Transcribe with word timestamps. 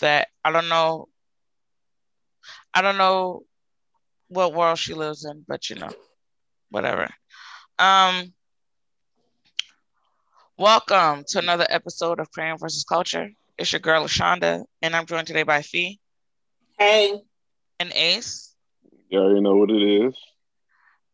that 0.00 0.28
I 0.44 0.52
don't 0.52 0.68
know 0.68 1.08
I 2.74 2.82
don't 2.82 2.98
know 2.98 3.42
what 4.28 4.54
world 4.54 4.78
she 4.78 4.94
lives 4.94 5.24
in, 5.24 5.44
but 5.48 5.68
you 5.70 5.76
know, 5.76 5.90
whatever. 6.70 7.08
Um 7.78 8.32
welcome 10.58 11.24
to 11.28 11.38
another 11.38 11.66
episode 11.70 12.20
of 12.20 12.30
Crayon 12.30 12.58
versus 12.58 12.84
Culture. 12.84 13.30
It's 13.58 13.72
your 13.72 13.80
girl 13.80 14.04
Lashonda, 14.04 14.64
and 14.82 14.94
I'm 14.96 15.06
joined 15.06 15.26
today 15.26 15.42
by 15.42 15.62
Fee 15.62 16.00
Hey, 16.78 17.22
and 17.80 17.92
Ace. 17.94 18.54
You 19.08 19.18
already 19.20 19.40
know 19.40 19.56
what 19.56 19.70
it 19.70 19.82
is. 20.06 20.14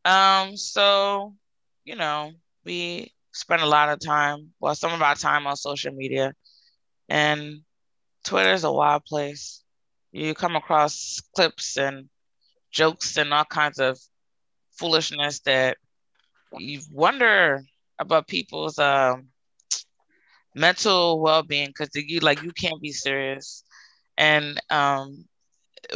Um, 0.05 0.57
so 0.57 1.35
you 1.85 1.97
know, 1.97 2.33
we 2.65 3.13
spend 3.33 3.63
a 3.63 3.67
lot 3.67 3.89
of 3.91 4.01
time, 4.01 4.53
well, 4.61 4.75
some 4.75 4.93
of 4.93 5.03
our 5.03 5.15
time 5.15 5.47
on 5.47 5.57
social 5.57 5.93
media, 5.93 6.35
and 7.09 7.63
Twitter 8.27 8.53
is 8.53 8.65
a 8.65 8.73
wild 8.73 9.05
place. 9.05 9.63
You 10.13 10.35
come 10.35 10.57
across 10.57 11.21
clips 11.35 11.77
and 11.77 12.09
jokes 12.73 13.17
and 13.17 13.33
all 13.33 13.45
kinds 13.45 13.79
of 13.79 13.99
foolishness 14.73 15.41
that 15.41 15.79
you 16.59 16.81
wonder 16.93 17.63
about 17.99 18.27
people's 18.27 18.79
um 18.79 19.29
mental 20.55 21.21
well-being 21.21 21.69
because 21.69 21.91
you 21.95 22.21
like 22.21 22.43
you 22.43 22.53
can't 22.53 22.81
be 22.81 22.93
serious. 22.93 23.63
And 24.19 24.61
um, 24.71 25.25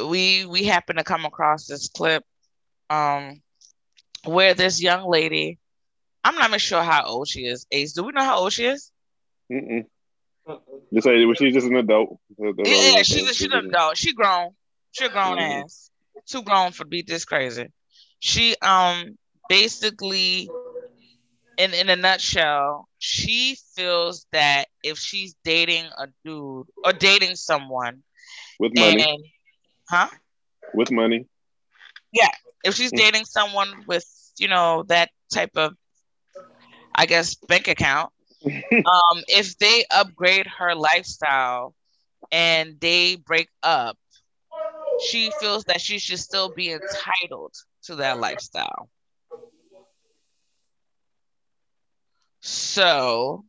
we 0.06 0.44
we 0.44 0.64
happen 0.64 0.96
to 0.96 1.04
come 1.04 1.24
across 1.24 1.66
this 1.66 1.88
clip 1.88 2.22
um 2.90 3.42
where 4.24 4.54
this 4.54 4.82
young 4.82 5.08
lady, 5.08 5.58
I'm 6.22 6.34
not 6.36 6.48
even 6.48 6.58
sure 6.60 6.82
how 6.82 7.04
old 7.06 7.28
she 7.28 7.46
is. 7.46 7.66
Ace, 7.72 7.92
do 7.92 8.04
we 8.04 8.12
know 8.12 8.24
how 8.24 8.38
old 8.38 8.52
she 8.52 8.66
is? 8.66 8.92
Mm-mm. 9.50 9.86
Just 10.92 11.04
say 11.04 11.24
well, 11.24 11.34
she's 11.34 11.54
just 11.54 11.66
an 11.66 11.76
adult. 11.76 12.18
That's 12.38 12.70
all 12.70 12.96
Yeah, 12.96 13.02
she's 13.02 13.28
a, 13.28 13.34
she's 13.34 13.52
an 13.52 13.64
adult. 13.70 13.96
She 13.96 14.12
grown. 14.14 14.50
She 14.92 15.04
a 15.04 15.08
grown 15.08 15.38
Mhm. 15.38 15.64
ass. 15.64 15.90
Too 16.26 16.42
grown 16.42 16.72
for 16.72 16.84
to 16.84 16.88
be 16.88 17.02
this 17.02 17.24
crazy. 17.24 17.66
She 18.20 18.56
um 18.62 19.16
basically 19.48 20.52
in 21.58 21.72
in 21.74 21.88
a 21.90 21.96
nutshell, 21.96 22.88
she 22.98 23.56
feels 23.76 24.26
that 24.32 24.68
if 24.82 24.98
she's 24.98 25.34
dating 25.44 25.86
a 25.98 26.06
dude 26.24 26.66
or 26.84 26.92
dating 26.92 27.36
someone 27.36 28.02
with 28.58 28.72
money. 28.74 29.06
and 29.08 29.24
huh? 29.90 30.08
With 30.74 30.90
money. 30.90 31.26
Yeah, 32.12 32.30
if 32.64 32.74
she's 32.74 32.92
Mm. 32.92 32.92
dating 32.92 33.24
someone 33.24 33.84
with 33.86 34.04
you 34.38 34.48
know 34.48 34.84
that 34.88 35.10
type 35.32 35.50
of 35.56 35.74
i 36.94 37.06
guess 37.06 37.34
bank 37.34 37.68
account 37.68 38.10
um 38.46 39.22
if 39.28 39.56
they 39.58 39.84
upgrade 39.90 40.46
her 40.46 40.74
lifestyle 40.74 41.74
and 42.32 42.78
they 42.80 43.16
break 43.16 43.48
up 43.62 43.96
she 45.00 45.30
feels 45.30 45.64
that 45.64 45.80
she 45.80 45.98
should 45.98 46.18
still 46.18 46.48
be 46.50 46.70
entitled 46.70 47.54
to 47.82 47.96
that 47.96 48.18
lifestyle 48.18 48.88
so 52.40 53.44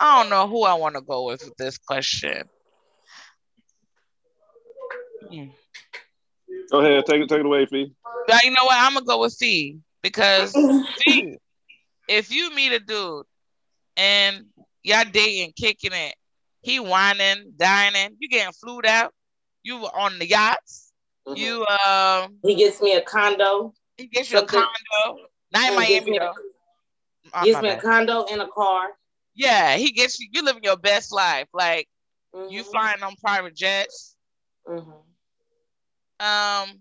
i 0.00 0.20
don't 0.22 0.30
know 0.30 0.46
who 0.48 0.62
i 0.64 0.74
want 0.74 0.94
to 0.94 1.00
go 1.02 1.26
with 1.26 1.44
with 1.44 1.56
this 1.56 1.78
question 1.78 2.48
Hmm. 5.30 5.46
Go 6.70 6.80
ahead, 6.80 7.04
take 7.06 7.22
it, 7.22 7.28
take 7.28 7.40
it 7.40 7.46
away, 7.46 7.66
Fee. 7.66 7.92
But 8.26 8.42
you 8.44 8.50
know 8.50 8.64
what? 8.64 8.76
I'm 8.78 8.94
gonna 8.94 9.06
go 9.06 9.20
with 9.20 9.34
Fee 9.38 9.78
because 10.02 10.52
Fee, 10.98 11.36
if 12.08 12.30
you 12.30 12.54
meet 12.54 12.72
a 12.72 12.80
dude 12.80 13.24
and 13.96 14.46
y'all 14.82 15.04
dating, 15.10 15.52
kicking 15.56 15.92
it, 15.92 16.14
he 16.62 16.78
whining, 16.80 17.52
dining, 17.56 18.16
you 18.18 18.28
getting 18.28 18.52
flued 18.52 18.86
out, 18.86 19.12
you 19.62 19.78
were 19.80 19.94
on 19.96 20.18
the 20.18 20.26
yachts, 20.28 20.92
Mhm. 21.26 21.36
you 21.36 21.66
um, 21.66 22.38
he 22.42 22.54
gets 22.54 22.80
me 22.80 22.94
a 22.94 23.02
condo. 23.02 23.72
he 23.96 24.06
gets 24.06 24.30
you 24.30 24.38
a 24.38 24.46
condo, 24.46 24.68
not 25.52 25.68
in 25.68 25.74
Mm, 25.74 25.86
gives 25.86 26.06
Miami 26.06 26.10
me 26.12 26.16
a- 26.18 26.20
though. 26.20 26.34
Oh, 27.34 27.44
Gives 27.44 27.62
me 27.62 27.68
a 27.68 27.80
condo 27.80 28.24
and 28.24 28.42
a 28.42 28.48
car. 28.48 28.88
yeah, 29.34 29.76
he 29.76 29.92
gets 29.92 30.18
you. 30.18 30.28
You 30.32 30.42
living 30.42 30.64
your 30.64 30.76
best 30.76 31.12
life, 31.12 31.48
like 31.52 31.88
you 32.48 32.62
Mhm. 32.62 32.70
flying 32.70 33.02
on 33.02 33.14
private 33.16 33.54
jets. 33.54 34.16
Mhm. 34.66 35.04
Um, 36.20 36.80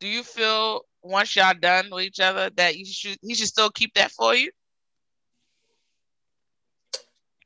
do 0.00 0.06
you 0.08 0.22
feel 0.22 0.82
once 1.02 1.34
y'all 1.36 1.54
done 1.54 1.88
with 1.90 2.04
each 2.04 2.20
other 2.20 2.50
that 2.50 2.76
you 2.76 2.84
should 2.84 3.18
he 3.22 3.34
should 3.34 3.48
still 3.48 3.70
keep 3.70 3.94
that 3.94 4.10
for 4.12 4.34
you? 4.34 4.50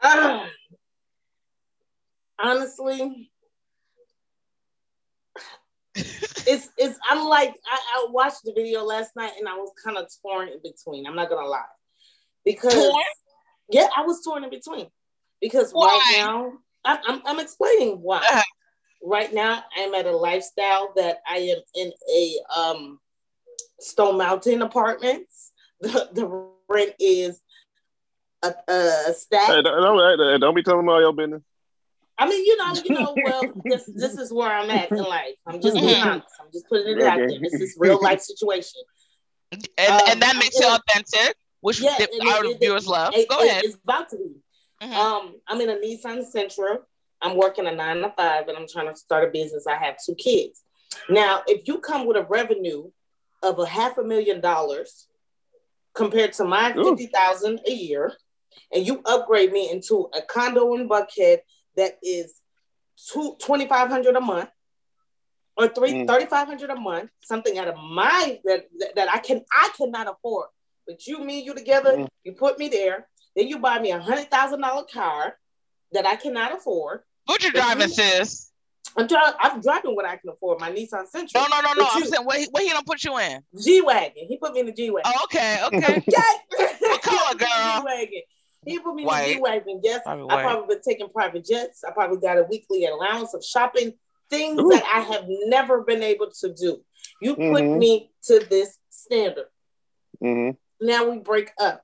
Ah. 0.03 0.48
honestly, 2.38 3.31
it's 5.94 6.70
it's. 6.76 6.98
I'm 7.10 7.26
like 7.26 7.54
I, 7.66 7.78
I 7.94 8.06
watched 8.10 8.44
the 8.44 8.53
video 8.53 8.82
last 8.84 9.14
night 9.16 9.32
and 9.38 9.48
I 9.48 9.54
was 9.54 9.72
kind 9.82 9.97
of 9.97 10.09
torn 10.22 10.48
in 10.48 10.60
between. 10.62 11.06
I'm 11.06 11.16
not 11.16 11.28
gonna 11.28 11.47
lie, 11.47 11.62
because 12.44 12.75
Torn? 12.75 13.03
yeah, 13.70 13.88
I 13.97 14.03
was 14.03 14.22
torn 14.25 14.44
in 14.44 14.50
between 14.50 14.88
because 15.41 15.72
Why? 15.72 15.86
right 15.86 16.22
now 16.22 16.53
I'm 16.84 16.98
I'm, 17.06 17.22
I'm 17.26 17.41
explaining 17.41 18.00
why. 18.00 18.19
Uh-huh. 18.19 18.42
Right 19.00 19.32
now, 19.32 19.62
I'm 19.76 19.94
at 19.94 20.06
a 20.06 20.16
lifestyle 20.16 20.92
that 20.97 21.19
I 21.28 21.36
am 21.36 21.59
in 21.75 21.92
a 22.12 22.38
um 22.56 22.98
Stone 23.80 24.19
Mountain 24.19 24.62
Apartments. 24.62 25.53
The, 25.80 26.09
the 26.12 26.48
rent 26.69 26.94
is 26.98 27.41
a, 28.43 28.54
a 28.69 29.15
stack. 29.15 29.47
Hey, 29.49 29.62
don't, 29.62 29.82
don't, 29.82 30.41
don't 30.41 30.54
be 30.54 30.62
telling 30.62 30.87
me 30.87 30.93
all 30.93 31.00
your 31.00 31.12
business. 31.12 31.43
I 32.21 32.28
mean, 32.28 32.44
you 32.44 32.56
know, 32.56 32.75
you 32.84 32.94
know, 32.94 33.16
well, 33.25 33.43
this 33.65 33.88
this 33.94 34.15
is 34.19 34.32
where 34.32 34.50
I'm 34.50 34.69
at 34.71 34.91
in 34.91 34.99
life. 34.99 35.34
I'm 35.47 35.60
just 35.60 35.76
being 35.76 35.94
Mhm. 35.94 36.04
honest. 36.06 36.26
I'm 36.41 36.50
just 36.53 36.69
putting 36.69 36.97
it 36.98 37.03
out 37.03 37.16
there. 37.19 37.28
This 37.41 37.54
is 37.54 37.77
real 37.78 38.00
life 38.03 38.21
situation. 38.21 38.81
and, 39.53 39.62
Um, 39.78 40.00
and 40.09 40.22
that 40.22 40.37
makes 40.37 40.59
it 40.59 40.66
authentic, 40.66 41.37
which 41.60 41.81
Yeah, 41.81 41.94
the- 41.98 42.09
and 42.12 42.28
our 42.28 42.44
it- 42.44 42.50
it- 42.53 42.60
viewers 42.60 42.87
love. 42.88 43.15
It- 43.15 43.28
Go 43.28 43.41
it- 43.41 43.47
ahead. 43.47 43.65
It's 43.65 43.77
about 43.77 44.09
to 44.10 44.16
be. 44.16 44.34
Mhm. 44.87 44.93
Um, 44.94 45.34
I'm 45.47 45.60
in 45.60 45.71
a 45.71 45.77
Nissan 45.77 46.25
Sentra. 46.32 46.78
I'm 47.21 47.37
working 47.37 47.66
a 47.66 47.72
nine 47.72 47.98
to 47.98 48.12
five, 48.16 48.47
and 48.48 48.56
I'm 48.56 48.66
trying 48.69 48.88
to 48.88 48.97
start 48.97 49.25
a 49.25 49.31
business. 49.31 49.66
I 49.66 49.77
have 49.77 49.97
two 50.04 50.15
kids. 50.15 50.62
Now, 51.09 51.43
if 51.47 51.66
you 51.69 51.78
come 51.78 52.06
with 52.06 52.16
a 52.16 52.22
revenue 52.25 52.91
of 53.43 53.59
a 53.59 53.66
half 53.66 53.98
a 53.98 54.03
million 54.04 54.41
dollars 54.41 55.06
compared 55.94 56.32
to 56.34 56.44
my 56.44 56.72
Ooh. 56.77 56.84
fifty 56.91 57.06
thousand 57.06 57.60
a 57.66 57.72
year, 57.72 58.16
and 58.72 58.86
you 58.86 59.03
upgrade 59.04 59.53
me 59.53 59.70
into 59.70 60.09
a 60.14 60.22
condo 60.22 60.75
in 60.75 60.88
Buckhead 60.88 61.38
that 61.76 61.98
is 62.03 62.34
two 63.12 63.36
twenty 63.41 63.66
five 63.69 63.88
hundred 63.88 64.16
a 64.16 64.20
month 64.20 64.50
or 65.56 65.69
three 65.69 65.92
Mm. 65.92 66.06
thirty 66.06 66.26
five 66.26 66.47
hundred 66.47 66.70
a 66.70 66.76
month, 66.76 67.10
something 67.22 67.59
out 67.59 67.69
of 67.69 67.76
my 67.76 68.41
that, 68.44 68.66
that 68.78 68.94
that 68.97 69.09
I 69.12 69.19
can 69.19 69.44
I 69.53 69.70
cannot 69.76 70.09
afford. 70.09 70.48
But 70.86 71.06
you, 71.06 71.22
me, 71.22 71.41
you 71.42 71.54
together, 71.54 71.92
Mm. 71.97 72.09
you 72.25 72.32
put 72.32 72.59
me 72.59 72.69
there. 72.69 73.09
Then 73.36 73.47
you 73.48 73.59
buy 73.59 73.78
me 73.78 73.91
a 73.92 74.00
hundred 74.00 74.31
thousand 74.31 74.60
dollar 74.62 74.84
car 74.92 75.36
that 75.92 76.06
I 76.06 76.16
cannot 76.16 76.53
afford. 76.56 77.00
What 77.26 77.42
you 77.44 77.53
driving, 77.53 77.88
you- 77.88 77.94
sis? 77.94 78.50
I'm 78.97 79.06
driving. 79.06 79.34
I'm 79.39 79.60
driving 79.60 79.95
what 79.95 80.06
I 80.06 80.16
can 80.16 80.30
afford. 80.30 80.60
My 80.60 80.72
Nissan 80.72 81.04
Sentra. 81.15 81.34
No, 81.34 81.47
no, 81.47 81.60
no, 81.60 81.72
no. 81.74 81.84
But 81.84 81.91
I'm 81.92 82.04
saying 82.06 82.24
what 82.24 82.39
he, 82.39 82.47
what 82.50 82.62
he 82.62 82.71
don't 82.71 82.86
put 82.86 83.04
you 83.04 83.16
in. 83.18 83.45
G 83.62 83.80
wagon. 83.83 84.24
He 84.27 84.39
put 84.39 84.54
me 84.54 84.60
in 84.60 84.66
the 84.66 84.72
G 84.72 84.91
wagon. 84.91 85.12
Oh, 85.15 85.24
okay, 85.24 85.60
okay. 85.66 86.00
what 86.80 87.03
color, 87.03 87.34
girl? 87.39 87.48
G-Wagon. 87.80 88.22
He 88.68 88.78
put 88.78 88.94
me 88.94 89.03
in 89.03 89.06
White. 89.09 89.26
the 89.28 89.34
G-Wagon. 89.34 89.80
Yes, 89.82 90.00
Probably 90.04 90.22
I 90.22 90.34
white. 90.36 90.42
probably 90.42 90.74
been 90.74 90.82
taking 90.82 91.09
private 91.09 91.44
jets. 91.44 91.84
I 91.84 91.91
probably 91.92 92.18
got 92.18 92.38
a 92.38 92.44
weekly 92.44 92.84
allowance 92.86 93.34
of 93.34 93.44
shopping, 93.44 93.94
things 94.30 94.60
Ooh. 94.60 94.68
that 94.70 94.84
I 94.84 95.00
have 95.00 95.24
never 95.47 95.82
been 95.82 96.03
able 96.03 96.30
to 96.41 96.53
do. 96.54 96.84
You 97.20 97.34
put 97.36 97.62
Mhm. 97.62 97.78
me 97.78 98.12
to 98.24 98.41
this 98.41 98.78
standard. 98.91 99.47
hmm 100.20 100.50
Now 100.80 101.09
we 101.10 101.18
break 101.18 101.50
up. 101.60 101.82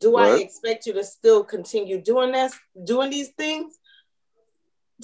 Do 0.00 0.16
I 0.16 0.36
expect 0.38 0.86
you 0.86 0.92
to 0.94 1.04
still 1.04 1.44
continue 1.44 2.00
doing 2.00 2.32
this, 2.32 2.58
doing 2.84 3.10
these 3.10 3.30
things? 3.30 3.78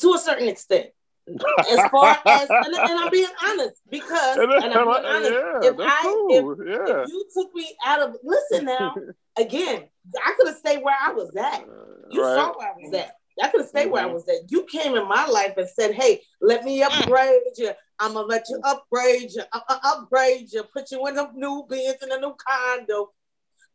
To 0.01 0.15
a 0.15 0.19
certain 0.19 0.49
extent. 0.49 0.91
As 1.71 1.89
far 1.91 2.19
as, 2.27 2.49
and, 2.51 2.75
and 2.75 2.99
I'm 2.99 3.11
being 3.11 3.29
honest 3.45 3.81
because, 3.89 4.37
and 4.37 4.53
I'm 4.75 4.85
being 4.87 5.07
honest, 5.07 5.31
yeah, 5.33 5.71
if 5.71 5.77
I, 5.79 6.01
cool. 6.03 6.53
if, 6.53 6.59
yeah. 6.69 7.03
if 7.03 7.09
you 7.09 7.25
took 7.37 7.55
me 7.55 7.77
out 7.85 8.01
of, 8.03 8.17
listen 8.25 8.65
now, 8.65 8.95
again, 9.41 9.85
I 10.25 10.35
could 10.37 10.49
have 10.49 10.57
stayed 10.57 10.83
where 10.83 10.97
I 11.01 11.13
was 11.13 11.35
at. 11.37 11.65
You 12.11 12.23
right. 12.23 12.35
saw 12.35 12.59
where 12.59 12.69
I 12.69 12.75
was 12.77 12.95
at. 12.95 13.13
I 13.43 13.49
could 13.49 13.61
have 13.61 13.69
stayed 13.69 13.85
mm-hmm. 13.85 13.93
where 13.93 14.03
I 14.03 14.07
mm-hmm. 14.07 14.15
was 14.15 14.29
at. 14.29 14.51
You 14.51 14.65
came 14.65 14.95
in 14.97 15.09
my 15.09 15.27
life 15.27 15.55
and 15.57 15.69
said, 15.69 15.95
"Hey, 15.95 16.23
let 16.41 16.65
me 16.65 16.83
upgrade 16.83 17.41
you. 17.57 17.71
I'm 17.99 18.15
gonna 18.15 18.27
let 18.27 18.45
you 18.49 18.61
upgrade 18.65 19.31
you, 19.33 19.43
uh, 19.53 19.61
uh, 19.69 19.79
upgrade 19.85 20.53
you, 20.53 20.65
put 20.65 20.91
you 20.91 21.07
in 21.07 21.19
a 21.19 21.31
new 21.35 21.65
Benz 21.69 21.97
in 22.03 22.13
a 22.13 22.19
new 22.19 22.35
condo, 22.37 23.11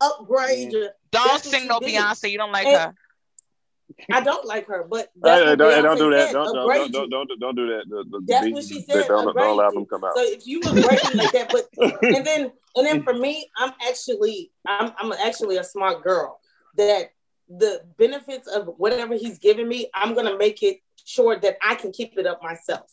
upgrade 0.01 0.69
mm. 0.69 0.73
you." 0.73 0.89
Don't 1.11 1.27
That's 1.27 1.49
sing 1.49 1.67
no 1.67 1.79
did. 1.79 1.95
Beyonce. 1.95 2.29
You 2.29 2.37
don't 2.37 2.51
like 2.51 2.67
and, 2.67 2.77
her. 2.77 2.93
I 4.11 4.21
don't 4.21 4.45
like 4.45 4.67
her, 4.67 4.85
but 4.89 5.09
don't, 5.21 5.57
don't 5.57 5.97
do 5.97 6.11
that. 6.11 6.31
Don't, 6.31 6.53
don't, 6.53 6.91
don't, 6.91 7.09
don't, 7.09 7.39
don't 7.39 7.55
do 7.55 7.67
that. 7.67 7.83
The, 7.87 8.03
the, 8.09 8.21
that's 8.27 8.49
what 8.49 8.63
she 8.63 8.81
said. 8.81 9.07
Don't, 9.07 9.35
don't 9.35 9.37
allow 9.37 9.69
them 9.69 9.85
come 9.85 10.03
out. 10.03 10.15
So 10.15 10.23
if 10.23 10.45
you 10.47 10.59
agree 10.59 10.81
like 11.13 11.31
that, 11.31 11.49
but 11.51 11.69
and 12.03 12.25
then 12.25 12.51
and 12.75 12.85
then 12.85 13.03
for 13.03 13.13
me, 13.13 13.49
I'm 13.57 13.71
actually 13.87 14.51
I'm 14.65 14.91
I'm 14.99 15.13
actually 15.13 15.57
a 15.57 15.63
smart 15.63 16.03
girl. 16.03 16.39
That 16.77 17.11
the 17.47 17.83
benefits 17.97 18.47
of 18.47 18.69
whatever 18.77 19.15
he's 19.15 19.39
giving 19.39 19.67
me, 19.67 19.89
I'm 19.93 20.13
gonna 20.13 20.37
make 20.37 20.63
it 20.63 20.79
sure 21.05 21.39
that 21.39 21.57
I 21.61 21.75
can 21.75 21.91
keep 21.91 22.17
it 22.17 22.25
up 22.25 22.41
myself. 22.41 22.91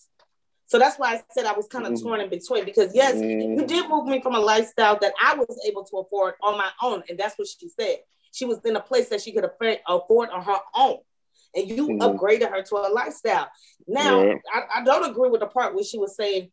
So 0.66 0.78
that's 0.78 0.98
why 0.98 1.14
I 1.14 1.22
said 1.32 1.46
I 1.46 1.52
was 1.52 1.66
kind 1.68 1.86
of 1.86 1.92
mm. 1.92 2.02
torn 2.02 2.20
in 2.20 2.30
between 2.30 2.64
because 2.64 2.94
yes, 2.94 3.14
mm. 3.14 3.58
you 3.58 3.66
did 3.66 3.88
move 3.88 4.06
me 4.06 4.22
from 4.22 4.34
a 4.34 4.40
lifestyle 4.40 4.98
that 5.00 5.12
I 5.22 5.34
was 5.34 5.58
able 5.66 5.84
to 5.84 5.98
afford 5.98 6.34
on 6.42 6.56
my 6.56 6.70
own, 6.82 7.02
and 7.08 7.18
that's 7.18 7.38
what 7.38 7.48
she 7.48 7.68
said. 7.68 7.98
She 8.32 8.44
was 8.44 8.58
in 8.64 8.76
a 8.76 8.80
place 8.80 9.08
that 9.10 9.20
she 9.20 9.32
could 9.32 9.44
afford 9.44 10.30
on 10.30 10.42
her 10.42 10.58
own. 10.74 10.98
And 11.54 11.68
you 11.68 11.88
mm-hmm. 11.88 12.02
upgraded 12.02 12.50
her 12.50 12.62
to 12.62 12.76
a 12.76 12.88
lifestyle. 12.92 13.50
Now, 13.86 14.22
yeah. 14.22 14.34
I, 14.52 14.80
I 14.80 14.84
don't 14.84 15.10
agree 15.10 15.28
with 15.28 15.40
the 15.40 15.46
part 15.46 15.74
where 15.74 15.84
she 15.84 15.98
was 15.98 16.16
saying, 16.16 16.50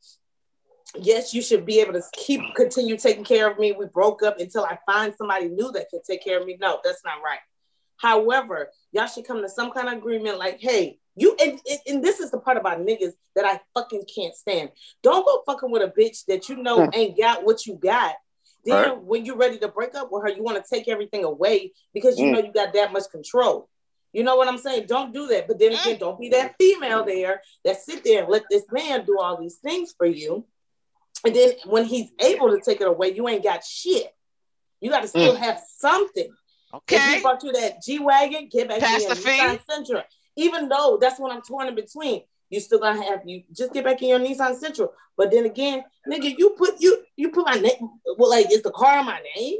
yes, 0.99 1.33
you 1.33 1.41
should 1.41 1.65
be 1.65 1.79
able 1.79 1.93
to 1.93 2.03
keep 2.13 2.41
continue 2.55 2.97
taking 2.97 3.23
care 3.23 3.49
of 3.49 3.57
me. 3.57 3.71
We 3.71 3.85
broke 3.85 4.23
up 4.23 4.39
until 4.39 4.65
I 4.65 4.77
find 4.85 5.13
somebody 5.17 5.47
new 5.47 5.71
that 5.71 5.89
can 5.89 6.01
take 6.05 6.23
care 6.23 6.39
of 6.39 6.45
me. 6.45 6.57
No, 6.59 6.79
that's 6.83 7.03
not 7.05 7.23
right. 7.23 7.39
However, 7.97 8.69
y'all 8.91 9.07
should 9.07 9.27
come 9.27 9.41
to 9.41 9.49
some 9.49 9.71
kind 9.71 9.87
of 9.87 9.95
agreement 9.95 10.37
like, 10.37 10.59
hey, 10.59 10.99
you 11.15 11.35
and, 11.41 11.59
and 11.85 12.03
this 12.03 12.19
is 12.19 12.31
the 12.31 12.39
part 12.39 12.57
about 12.57 12.79
niggas 12.79 13.11
that 13.35 13.45
I 13.45 13.59
fucking 13.73 14.03
can't 14.13 14.33
stand. 14.33 14.69
Don't 15.03 15.25
go 15.25 15.43
fucking 15.45 15.69
with 15.69 15.81
a 15.81 15.87
bitch 15.87 16.25
that 16.27 16.47
you 16.47 16.57
know 16.57 16.89
ain't 16.93 17.17
got 17.17 17.43
what 17.43 17.65
you 17.65 17.75
got 17.75 18.15
then 18.65 18.89
right. 18.89 19.01
when 19.01 19.25
you're 19.25 19.37
ready 19.37 19.57
to 19.59 19.67
break 19.67 19.95
up 19.95 20.09
with 20.11 20.23
her, 20.23 20.29
you 20.29 20.43
want 20.43 20.63
to 20.63 20.69
take 20.69 20.87
everything 20.87 21.23
away 21.23 21.71
because 21.93 22.19
you 22.19 22.25
mm. 22.27 22.33
know 22.33 22.39
you 22.39 22.51
got 22.51 22.73
that 22.73 22.91
much 22.91 23.09
control. 23.11 23.69
You 24.11 24.23
know 24.23 24.35
what 24.35 24.47
I'm 24.47 24.57
saying? 24.57 24.87
Don't 24.87 25.13
do 25.13 25.27
that. 25.27 25.47
But 25.47 25.59
then 25.59 25.73
again, 25.73 25.95
mm. 25.95 25.99
don't 25.99 26.19
be 26.19 26.29
that 26.29 26.55
female 26.59 27.05
there 27.05 27.41
that 27.63 27.81
sit 27.81 28.03
there 28.03 28.23
and 28.23 28.31
let 28.31 28.43
this 28.49 28.63
man 28.71 29.05
do 29.05 29.17
all 29.19 29.37
these 29.39 29.55
things 29.55 29.93
for 29.97 30.05
you. 30.05 30.45
And 31.25 31.35
then 31.35 31.51
when 31.65 31.85
he's 31.85 32.09
able 32.19 32.49
to 32.49 32.61
take 32.61 32.81
it 32.81 32.87
away, 32.87 33.13
you 33.13 33.27
ain't 33.27 33.43
got 33.43 33.63
shit. 33.63 34.13
You 34.81 34.89
got 34.89 35.01
to 35.01 35.07
still 35.07 35.35
mm. 35.35 35.39
have 35.39 35.61
something. 35.77 36.29
Okay. 36.73 36.95
If 36.95 37.15
he 37.15 37.21
brought 37.21 37.43
you 37.43 37.51
that 37.53 37.81
G 37.81 37.99
wagon, 37.99 38.47
get 38.51 38.69
back 38.69 38.79
Pass 38.79 39.03
here, 39.03 39.59
Sentra. 39.69 40.03
Even 40.35 40.69
though 40.69 40.97
that's 40.99 41.19
what 41.19 41.31
I'm 41.31 41.41
torn 41.41 41.67
in 41.67 41.75
between 41.75 42.23
you 42.49 42.59
still 42.59 42.79
gonna 42.79 43.03
have 43.03 43.21
you 43.25 43.43
just 43.53 43.73
get 43.73 43.85
back 43.85 44.01
in 44.01 44.09
your 44.09 44.19
Nissan 44.19 44.59
Sentra. 44.59 44.89
But 45.17 45.31
then 45.31 45.45
again, 45.45 45.83
nigga, 46.07 46.35
you 46.37 46.51
put 46.57 46.79
you 46.79 47.03
you 47.15 47.29
put 47.31 47.45
my 47.45 47.55
name. 47.55 47.89
Well, 48.17 48.29
like 48.29 48.51
is 48.51 48.61
the 48.61 48.71
car 48.71 49.03
my 49.03 49.21
name? 49.35 49.59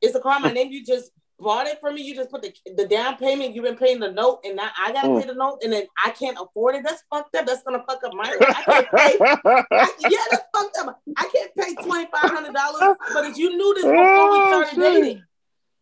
Is 0.00 0.12
the 0.12 0.20
car 0.20 0.40
my 0.40 0.52
name? 0.52 0.70
You 0.70 0.84
just 0.84 1.10
bought 1.38 1.66
it 1.66 1.80
for 1.80 1.90
me. 1.90 2.02
You 2.02 2.14
just 2.14 2.30
put 2.30 2.42
the, 2.42 2.52
the 2.76 2.86
down 2.86 3.16
payment. 3.16 3.54
You've 3.54 3.64
been 3.64 3.76
paying 3.76 3.98
the 3.98 4.10
note, 4.10 4.40
and 4.44 4.56
now 4.56 4.70
I 4.78 4.92
gotta 4.92 5.08
mm. 5.08 5.20
pay 5.20 5.26
the 5.26 5.34
note, 5.34 5.60
and 5.62 5.72
then 5.72 5.84
I 6.04 6.10
can't 6.10 6.36
afford 6.40 6.76
it. 6.76 6.84
That's 6.84 7.02
fucked 7.10 7.34
up. 7.34 7.46
That's 7.46 7.62
gonna 7.62 7.82
fuck 7.88 8.02
up 8.04 8.12
my. 8.14 8.24
I 8.40 8.62
can't 8.62 8.90
pay. 8.90 9.16
I, 9.20 9.92
yeah, 10.08 10.18
that's 10.30 10.44
fucked 10.54 10.78
up. 10.80 11.00
I 11.16 11.30
can't 11.32 11.54
pay 11.56 11.74
twenty 11.82 12.06
five 12.12 12.30
hundred 12.30 12.54
dollars. 12.54 12.96
But 13.12 13.26
if 13.26 13.36
you 13.36 13.56
knew 13.56 13.74
this 13.74 13.84
before 13.84 13.98
oh, 13.98 14.60
we 14.60 14.64
started 14.64 14.80
dating, 14.80 15.22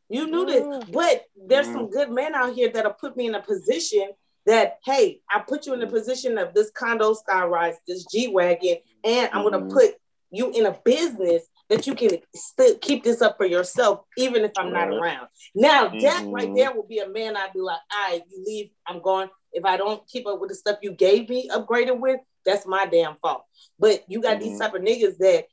you 0.08 0.26
knew 0.30 0.46
this. 0.46 0.84
But 0.90 1.24
there's 1.46 1.66
some 1.66 1.88
mm. 1.88 1.92
good 1.92 2.10
men 2.10 2.34
out 2.34 2.54
here 2.54 2.70
that'll 2.72 2.92
put 2.92 3.16
me 3.16 3.26
in 3.26 3.34
a 3.34 3.42
position 3.42 4.10
that 4.48 4.78
hey, 4.84 5.20
I 5.30 5.40
put 5.40 5.66
you 5.66 5.74
in 5.74 5.80
the 5.80 5.86
position 5.86 6.38
of 6.38 6.54
this 6.54 6.70
condo 6.70 7.14
skyrise, 7.14 7.74
this 7.86 8.06
G 8.06 8.28
wagon, 8.28 8.78
and 9.04 9.28
I'm 9.32 9.44
gonna 9.44 9.60
mm-hmm. 9.60 9.76
put 9.76 9.94
you 10.30 10.50
in 10.52 10.66
a 10.66 10.76
business 10.84 11.44
that 11.68 11.86
you 11.86 11.94
can 11.94 12.18
still 12.34 12.76
keep 12.78 13.04
this 13.04 13.20
up 13.20 13.36
for 13.36 13.44
yourself, 13.44 14.00
even 14.16 14.44
if 14.44 14.52
I'm 14.56 14.72
not 14.72 14.88
around. 14.88 15.28
Now 15.54 15.88
mm-hmm. 15.88 16.00
that 16.00 16.26
right 16.28 16.50
there 16.54 16.74
will 16.74 16.86
be 16.86 16.98
a 16.98 17.08
man 17.08 17.36
I'd 17.36 17.52
be 17.52 17.60
like, 17.60 17.78
all 17.92 18.10
right, 18.10 18.22
you 18.30 18.42
leave, 18.44 18.70
I'm 18.86 19.02
going. 19.02 19.28
If 19.52 19.66
I 19.66 19.76
don't 19.76 20.06
keep 20.08 20.26
up 20.26 20.40
with 20.40 20.48
the 20.48 20.56
stuff 20.56 20.78
you 20.82 20.92
gave 20.92 21.28
me 21.28 21.50
upgraded 21.52 21.98
with, 21.98 22.20
that's 22.44 22.66
my 22.66 22.86
damn 22.86 23.16
fault. 23.16 23.44
But 23.78 24.04
you 24.08 24.22
got 24.22 24.38
mm-hmm. 24.38 24.48
these 24.48 24.58
type 24.58 24.74
of 24.74 24.80
niggas 24.80 25.18
that 25.18 25.44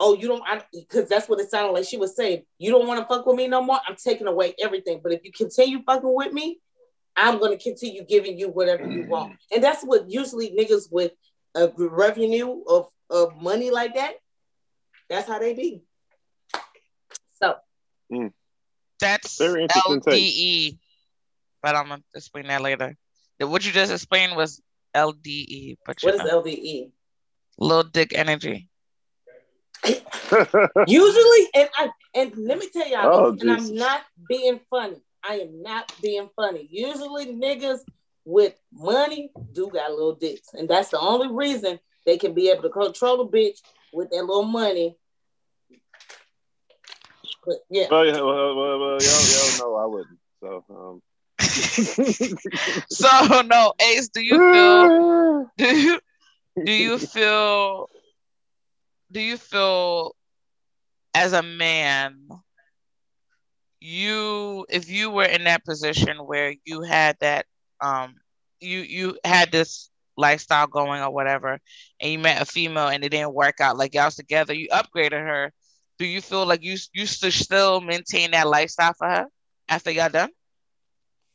oh, 0.00 0.14
you 0.16 0.28
don't, 0.28 0.42
because 0.72 1.08
that's 1.08 1.28
what 1.28 1.40
it 1.40 1.48
sounded 1.48 1.72
like 1.72 1.86
she 1.86 1.96
was 1.96 2.16
saying. 2.16 2.42
You 2.58 2.72
don't 2.72 2.86
want 2.86 3.00
to 3.00 3.06
fuck 3.06 3.24
with 3.24 3.36
me 3.36 3.46
no 3.46 3.62
more. 3.62 3.78
I'm 3.86 3.96
taking 3.96 4.26
away 4.26 4.54
everything. 4.60 5.00
But 5.02 5.12
if 5.12 5.20
you 5.24 5.32
continue 5.32 5.82
fucking 5.84 6.12
with 6.12 6.32
me, 6.32 6.60
I'm 7.16 7.38
going 7.38 7.56
to 7.56 7.62
continue 7.62 8.04
giving 8.04 8.38
you 8.38 8.48
whatever 8.48 8.86
you 8.90 9.06
want. 9.06 9.32
Mm. 9.32 9.36
And 9.54 9.64
that's 9.64 9.82
what 9.82 10.10
usually 10.10 10.50
niggas 10.50 10.90
with 10.90 11.12
a 11.54 11.70
revenue 11.76 12.62
of, 12.68 12.88
of 13.10 13.40
money 13.40 13.70
like 13.70 13.94
that, 13.94 14.14
that's 15.08 15.28
how 15.28 15.38
they 15.38 15.54
be. 15.54 15.82
So. 17.40 17.54
Mm. 18.12 18.32
That's 19.00 19.38
Very 19.38 19.68
LDE. 19.68 20.78
But 21.62 21.76
I'm 21.76 21.88
going 21.88 22.00
to 22.00 22.06
explain 22.14 22.46
that 22.48 22.62
later. 22.62 22.96
What 23.38 23.64
you 23.64 23.72
just 23.72 23.92
explained 23.92 24.36
was 24.36 24.60
LDE. 24.94 25.76
But 25.84 25.98
what 26.02 26.14
is 26.14 26.20
LDE? 26.20 26.90
Little 27.58 27.84
dick 27.84 28.12
energy. 28.14 28.68
Usually, 29.84 31.48
and 31.54 31.68
I 31.76 31.90
and 32.14 32.32
let 32.38 32.58
me 32.58 32.68
tell 32.72 32.88
y'all, 32.88 33.06
oh, 33.06 33.36
and 33.38 33.50
I'm 33.50 33.74
not 33.74 34.00
being 34.28 34.58
funny. 34.70 34.96
I 35.26 35.36
am 35.36 35.62
not 35.62 35.92
being 36.02 36.28
funny. 36.36 36.68
Usually 36.70 37.26
niggas 37.26 37.80
with 38.24 38.54
money 38.72 39.30
do 39.52 39.68
got 39.68 39.90
little 39.90 40.14
dicks. 40.14 40.54
And 40.54 40.68
that's 40.68 40.90
the 40.90 40.98
only 40.98 41.28
reason 41.28 41.78
they 42.06 42.18
can 42.18 42.34
be 42.34 42.50
able 42.50 42.62
to 42.62 42.70
control 42.70 43.22
a 43.22 43.28
bitch 43.28 43.60
with 43.92 44.10
that 44.10 44.24
little 44.24 44.44
money. 44.44 44.96
But 47.44 47.56
yeah. 47.70 47.86
Oh, 47.90 48.02
yeah. 48.02 48.20
Well, 48.20 48.56
well, 48.56 48.78
well, 48.78 49.02
y'all, 49.02 49.26
y'all 49.30 49.58
know 49.58 49.76
I 49.76 49.86
wouldn't. 49.86 50.18
So, 50.40 50.64
um. 50.70 51.00
so 52.90 53.42
no, 53.42 53.72
Ace, 53.80 54.08
do 54.08 54.22
you 54.22 54.38
feel 54.52 55.50
do 55.58 55.76
you 55.76 56.00
do 56.64 56.72
you 56.72 56.98
feel 56.98 57.88
do 59.10 59.20
you 59.20 59.36
feel 59.36 60.14
as 61.14 61.32
a 61.32 61.42
man 61.42 62.28
you 63.84 64.64
if 64.70 64.88
you 64.88 65.10
were 65.10 65.24
in 65.24 65.44
that 65.44 65.64
position 65.64 66.16
where 66.16 66.54
you 66.64 66.80
had 66.80 67.16
that 67.20 67.44
um 67.82 68.14
you 68.58 68.78
you 68.78 69.18
had 69.24 69.52
this 69.52 69.90
lifestyle 70.16 70.66
going 70.66 71.02
or 71.02 71.10
whatever 71.10 71.58
and 72.00 72.12
you 72.12 72.18
met 72.18 72.40
a 72.40 72.46
female 72.46 72.88
and 72.88 73.04
it 73.04 73.10
didn't 73.10 73.34
work 73.34 73.60
out 73.60 73.76
like 73.76 73.92
y'all 73.92 74.10
together 74.10 74.54
you 74.54 74.68
upgraded 74.68 75.20
her 75.20 75.52
do 75.98 76.06
you 76.06 76.22
feel 76.22 76.46
like 76.46 76.64
you 76.64 76.78
you 76.94 77.04
should 77.04 77.32
still 77.32 77.82
maintain 77.82 78.30
that 78.30 78.48
lifestyle 78.48 78.94
for 78.94 79.06
her 79.06 79.26
after 79.68 79.90
y'all 79.90 80.08
done 80.08 80.30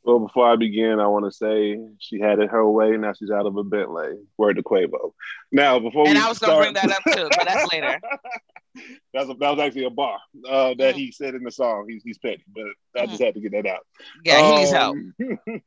well, 0.02 0.20
before 0.20 0.50
I 0.50 0.56
begin, 0.56 1.00
I 1.00 1.08
want 1.08 1.26
to 1.26 1.32
say 1.32 1.78
she 2.00 2.20
had 2.20 2.40
it 2.40 2.50
her 2.50 2.68
way. 2.68 2.92
Now 2.92 3.12
she's 3.14 3.30
out 3.30 3.46
of 3.46 3.58
a 3.58 3.64
Bentley. 3.64 4.16
Word 4.38 4.56
to 4.56 4.64
Quavo. 4.64 5.12
Now, 5.52 5.78
before 5.78 6.08
and 6.08 6.16
we 6.18 6.24
I 6.24 6.30
was 6.30 6.38
start... 6.38 6.52
gonna 6.52 6.62
bring 6.62 6.74
that 6.74 6.98
up 6.98 7.04
too, 7.16 7.28
but 7.30 7.46
that's 7.46 7.72
later. 7.74 8.00
that's 9.14 9.30
a, 9.30 9.34
that 9.34 9.52
was 9.52 9.60
actually 9.60 9.86
a 9.86 9.90
bar 9.90 10.20
uh, 10.48 10.74
that 10.78 10.96
mm. 10.96 10.98
he 10.98 11.12
said 11.12 11.36
in 11.36 11.44
the 11.44 11.52
song. 11.52 11.86
He's 11.90 12.04
he's 12.04 12.18
petty, 12.18 12.44
but 12.54 12.66
I 13.02 13.06
just 13.06 13.22
mm. 13.22 13.26
had 13.26 13.34
to 13.36 13.42
get 13.42 13.52
that 13.52 13.66
out. 13.66 13.86
Yeah, 14.24 14.38
um, 14.38 14.46
he 14.46 14.58
needs 14.58 14.72
help. 14.72 14.96
Um, 14.96 15.62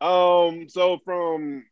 um, 0.00 0.68
so 0.68 0.98
from 1.04 1.64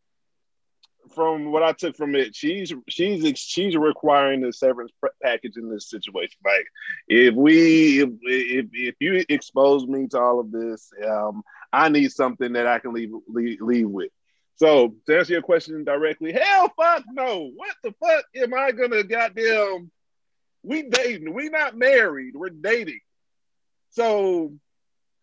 from 1.15 1.51
what 1.51 1.63
I 1.63 1.73
took 1.73 1.97
from 1.97 2.15
it, 2.15 2.35
she's 2.35 2.73
she's 2.89 3.39
she's 3.39 3.77
requiring 3.77 4.41
the 4.41 4.53
severance 4.53 4.93
package 5.23 5.57
in 5.57 5.71
this 5.71 5.89
situation. 5.91 6.39
Like, 6.45 6.67
if 7.09 7.35
we 7.35 8.03
if 8.03 8.11
if, 8.23 8.67
if 8.73 8.95
you 9.01 9.25
expose 9.29 9.87
me 9.87 10.07
to 10.09 10.21
all 10.21 10.41
of 10.41 10.53
this, 10.53 10.91
um, 11.07 11.43
I 11.73 11.89
need 11.89 12.13
something 12.13 12.53
that 12.53 12.67
I 12.67 12.79
can 12.79 12.93
leave 12.93 13.11
leave, 13.29 13.61
leave 13.61 13.89
with. 13.89 14.11
So 14.57 14.95
to 15.07 15.19
answer 15.19 15.33
your 15.33 15.43
question 15.43 15.85
directly, 15.85 16.33
hell 16.33 16.73
fuck 16.77 17.05
no. 17.11 17.51
What 17.55 17.75
the 17.83 17.95
fuck 17.99 18.25
am 18.37 18.55
I 18.55 18.73
gonna 18.73 19.03
goddamn? 19.03 19.91
We 20.63 20.83
dating. 20.83 21.33
We 21.33 21.49
not 21.49 21.77
married. 21.77 22.35
We're 22.35 22.51
dating. 22.51 23.01
So 23.91 24.53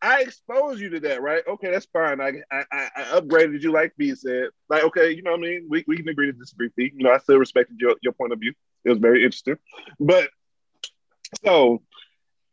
I 0.01 0.21
expose 0.21 0.79
you 0.79 0.89
to 0.91 0.99
that, 1.01 1.21
right? 1.21 1.43
Okay, 1.47 1.71
that's 1.71 1.87
fine. 1.87 2.21
I, 2.21 2.33
I, 2.51 2.63
I 2.71 3.03
upgraded 3.19 3.61
you, 3.61 3.71
like 3.71 3.93
B 3.97 4.13
said. 4.15 4.49
Like, 4.69 4.83
okay, 4.83 5.11
you 5.11 5.23
know 5.23 5.31
what 5.31 5.39
I 5.39 5.43
mean? 5.43 5.67
We, 5.69 5.83
we 5.87 5.97
can 5.97 6.09
agree 6.09 6.27
to 6.27 6.33
disagree. 6.33 6.69
You 6.77 6.91
know, 7.03 7.11
I 7.11 7.17
still 7.17 7.37
respected 7.37 7.77
your, 7.79 7.95
your 8.01 8.13
point 8.13 8.33
of 8.33 8.39
view. 8.39 8.53
It 8.83 8.89
was 8.89 8.99
very 8.99 9.23
interesting. 9.23 9.57
But 9.99 10.29
so 11.43 11.81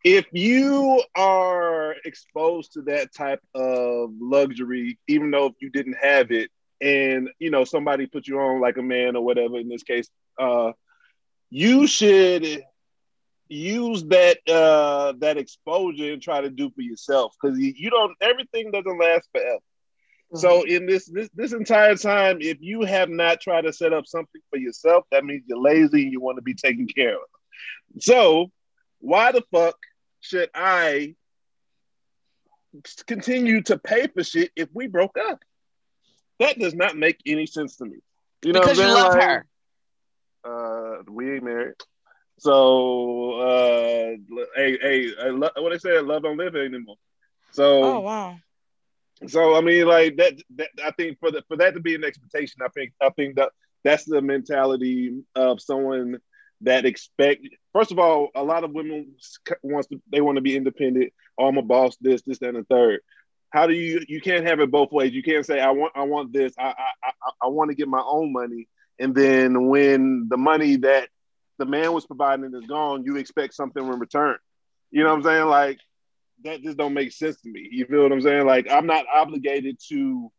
if 0.04 0.26
you 0.32 1.02
are 1.16 1.96
exposed 2.04 2.74
to 2.74 2.82
that 2.82 3.14
type 3.14 3.40
of 3.54 4.10
luxury, 4.20 4.98
even 5.08 5.30
though 5.30 5.46
if 5.46 5.54
you 5.60 5.70
didn't 5.70 5.96
have 6.00 6.30
it, 6.30 6.50
and 6.80 7.30
you 7.38 7.50
know, 7.50 7.64
somebody 7.64 8.06
put 8.06 8.26
you 8.26 8.38
on 8.40 8.60
like 8.60 8.76
a 8.76 8.82
man 8.82 9.16
or 9.16 9.24
whatever, 9.24 9.58
in 9.58 9.68
this 9.68 9.82
case, 9.82 10.08
uh, 10.38 10.72
you 11.50 11.86
should 11.86 12.64
use 13.54 14.04
that 14.04 14.38
uh 14.48 15.12
that 15.18 15.38
exposure 15.38 16.12
and 16.12 16.22
try 16.22 16.40
to 16.40 16.50
do 16.50 16.70
for 16.70 16.82
yourself 16.82 17.34
because 17.40 17.58
you, 17.58 17.72
you 17.76 17.90
don't 17.90 18.16
everything 18.20 18.70
doesn't 18.72 18.98
last 19.00 19.28
forever 19.32 19.58
So 20.34 20.62
in 20.64 20.86
this 20.86 21.06
this 21.06 21.28
this 21.34 21.52
entire 21.52 21.96
time, 21.96 22.38
if 22.40 22.58
you 22.60 22.82
have 22.82 23.08
not 23.08 23.40
tried 23.40 23.62
to 23.62 23.72
set 23.72 23.92
up 23.92 24.06
something 24.06 24.40
for 24.50 24.58
yourself, 24.58 25.04
that 25.12 25.24
means 25.24 25.44
you're 25.46 25.60
lazy 25.60 26.02
and 26.04 26.12
you 26.12 26.20
want 26.20 26.38
to 26.38 26.42
be 26.42 26.54
taken 26.54 26.86
care 26.86 27.14
of. 27.14 27.28
So 28.00 28.50
why 29.00 29.32
the 29.32 29.42
fuck 29.52 29.76
should 30.20 30.50
I 30.54 31.14
continue 33.06 33.62
to 33.62 33.78
pay 33.78 34.08
for 34.08 34.24
shit 34.24 34.50
if 34.56 34.68
we 34.74 34.88
broke 34.88 35.16
up? 35.18 35.40
That 36.40 36.58
does 36.58 36.74
not 36.74 36.96
make 36.96 37.20
any 37.26 37.46
sense 37.46 37.76
to 37.76 37.84
me. 37.84 37.98
You 38.42 38.52
know, 38.52 38.60
because 38.60 38.80
you 38.80 38.88
love 38.88 39.14
Like, 39.14 39.22
her. 39.22 39.46
Uh, 40.44 41.02
we 41.08 41.34
ain't 41.34 41.44
married. 41.44 41.76
So, 42.44 43.40
uh, 43.40 44.16
hey, 44.56 44.78
hey, 44.80 45.10
I 45.22 45.28
lo- 45.28 45.50
what 45.56 45.70
they 45.72 45.78
say, 45.78 45.98
love 46.00 46.22
don't 46.22 46.36
live 46.38 46.56
anymore. 46.56 46.96
So, 47.52 48.00
Oh 48.00 48.00
wow. 48.00 48.42
so 49.26 49.54
I 49.56 49.60
mean, 49.60 49.86
like 49.86 50.16
that, 50.16 50.34
that. 50.56 50.68
I 50.84 50.90
think 50.92 51.18
for 51.18 51.30
the, 51.30 51.42
for 51.48 51.56
that 51.56 51.74
to 51.74 51.80
be 51.80 51.94
an 51.94 52.04
expectation, 52.04 52.60
I 52.62 52.68
think 52.68 52.92
I 53.00 53.10
think 53.10 53.36
that 53.36 53.50
that's 53.84 54.04
the 54.04 54.20
mentality 54.22 55.22
of 55.34 55.60
someone 55.60 56.18
that 56.62 56.84
expect. 56.84 57.46
First 57.72 57.92
of 57.92 57.98
all, 57.98 58.28
a 58.34 58.42
lot 58.42 58.64
of 58.64 58.72
women 58.72 59.14
wants 59.62 59.88
to 59.88 60.00
they 60.10 60.20
want 60.20 60.36
to 60.36 60.42
be 60.42 60.56
independent. 60.56 61.12
Oh, 61.38 61.46
I'm 61.46 61.58
a 61.58 61.62
boss. 61.62 61.96
This, 62.00 62.22
this, 62.22 62.38
that, 62.40 62.54
and 62.54 62.58
the 62.58 62.64
third. 62.64 63.00
How 63.50 63.66
do 63.66 63.74
you? 63.74 64.04
You 64.08 64.20
can't 64.20 64.46
have 64.46 64.60
it 64.60 64.70
both 64.70 64.92
ways. 64.92 65.12
You 65.12 65.22
can't 65.22 65.46
say 65.46 65.60
I 65.60 65.70
want 65.70 65.92
I 65.94 66.02
want 66.04 66.32
this. 66.32 66.54
I 66.58 66.66
I 66.68 66.90
I, 67.04 67.30
I 67.44 67.48
want 67.48 67.70
to 67.70 67.76
get 67.76 67.88
my 67.88 68.02
own 68.04 68.32
money, 68.32 68.68
and 68.98 69.14
then 69.14 69.68
when 69.68 70.26
the 70.28 70.36
money 70.36 70.76
that 70.76 71.08
the 71.58 71.66
man 71.66 71.92
was 71.92 72.06
providing 72.06 72.54
is 72.54 72.66
gone, 72.66 73.04
you 73.04 73.16
expect 73.16 73.54
something 73.54 73.84
in 73.84 73.98
return. 73.98 74.36
You 74.90 75.02
know 75.02 75.10
what 75.10 75.16
I'm 75.16 75.22
saying? 75.22 75.46
Like 75.46 75.78
that 76.44 76.62
just 76.62 76.76
don't 76.76 76.94
make 76.94 77.12
sense 77.12 77.40
to 77.42 77.48
me. 77.48 77.68
You 77.70 77.86
feel 77.86 78.02
what 78.02 78.12
I'm 78.12 78.20
saying? 78.20 78.46
Like 78.46 78.70
I'm 78.70 78.86
not 78.86 79.06
obligated 79.12 79.78
to 79.88 80.30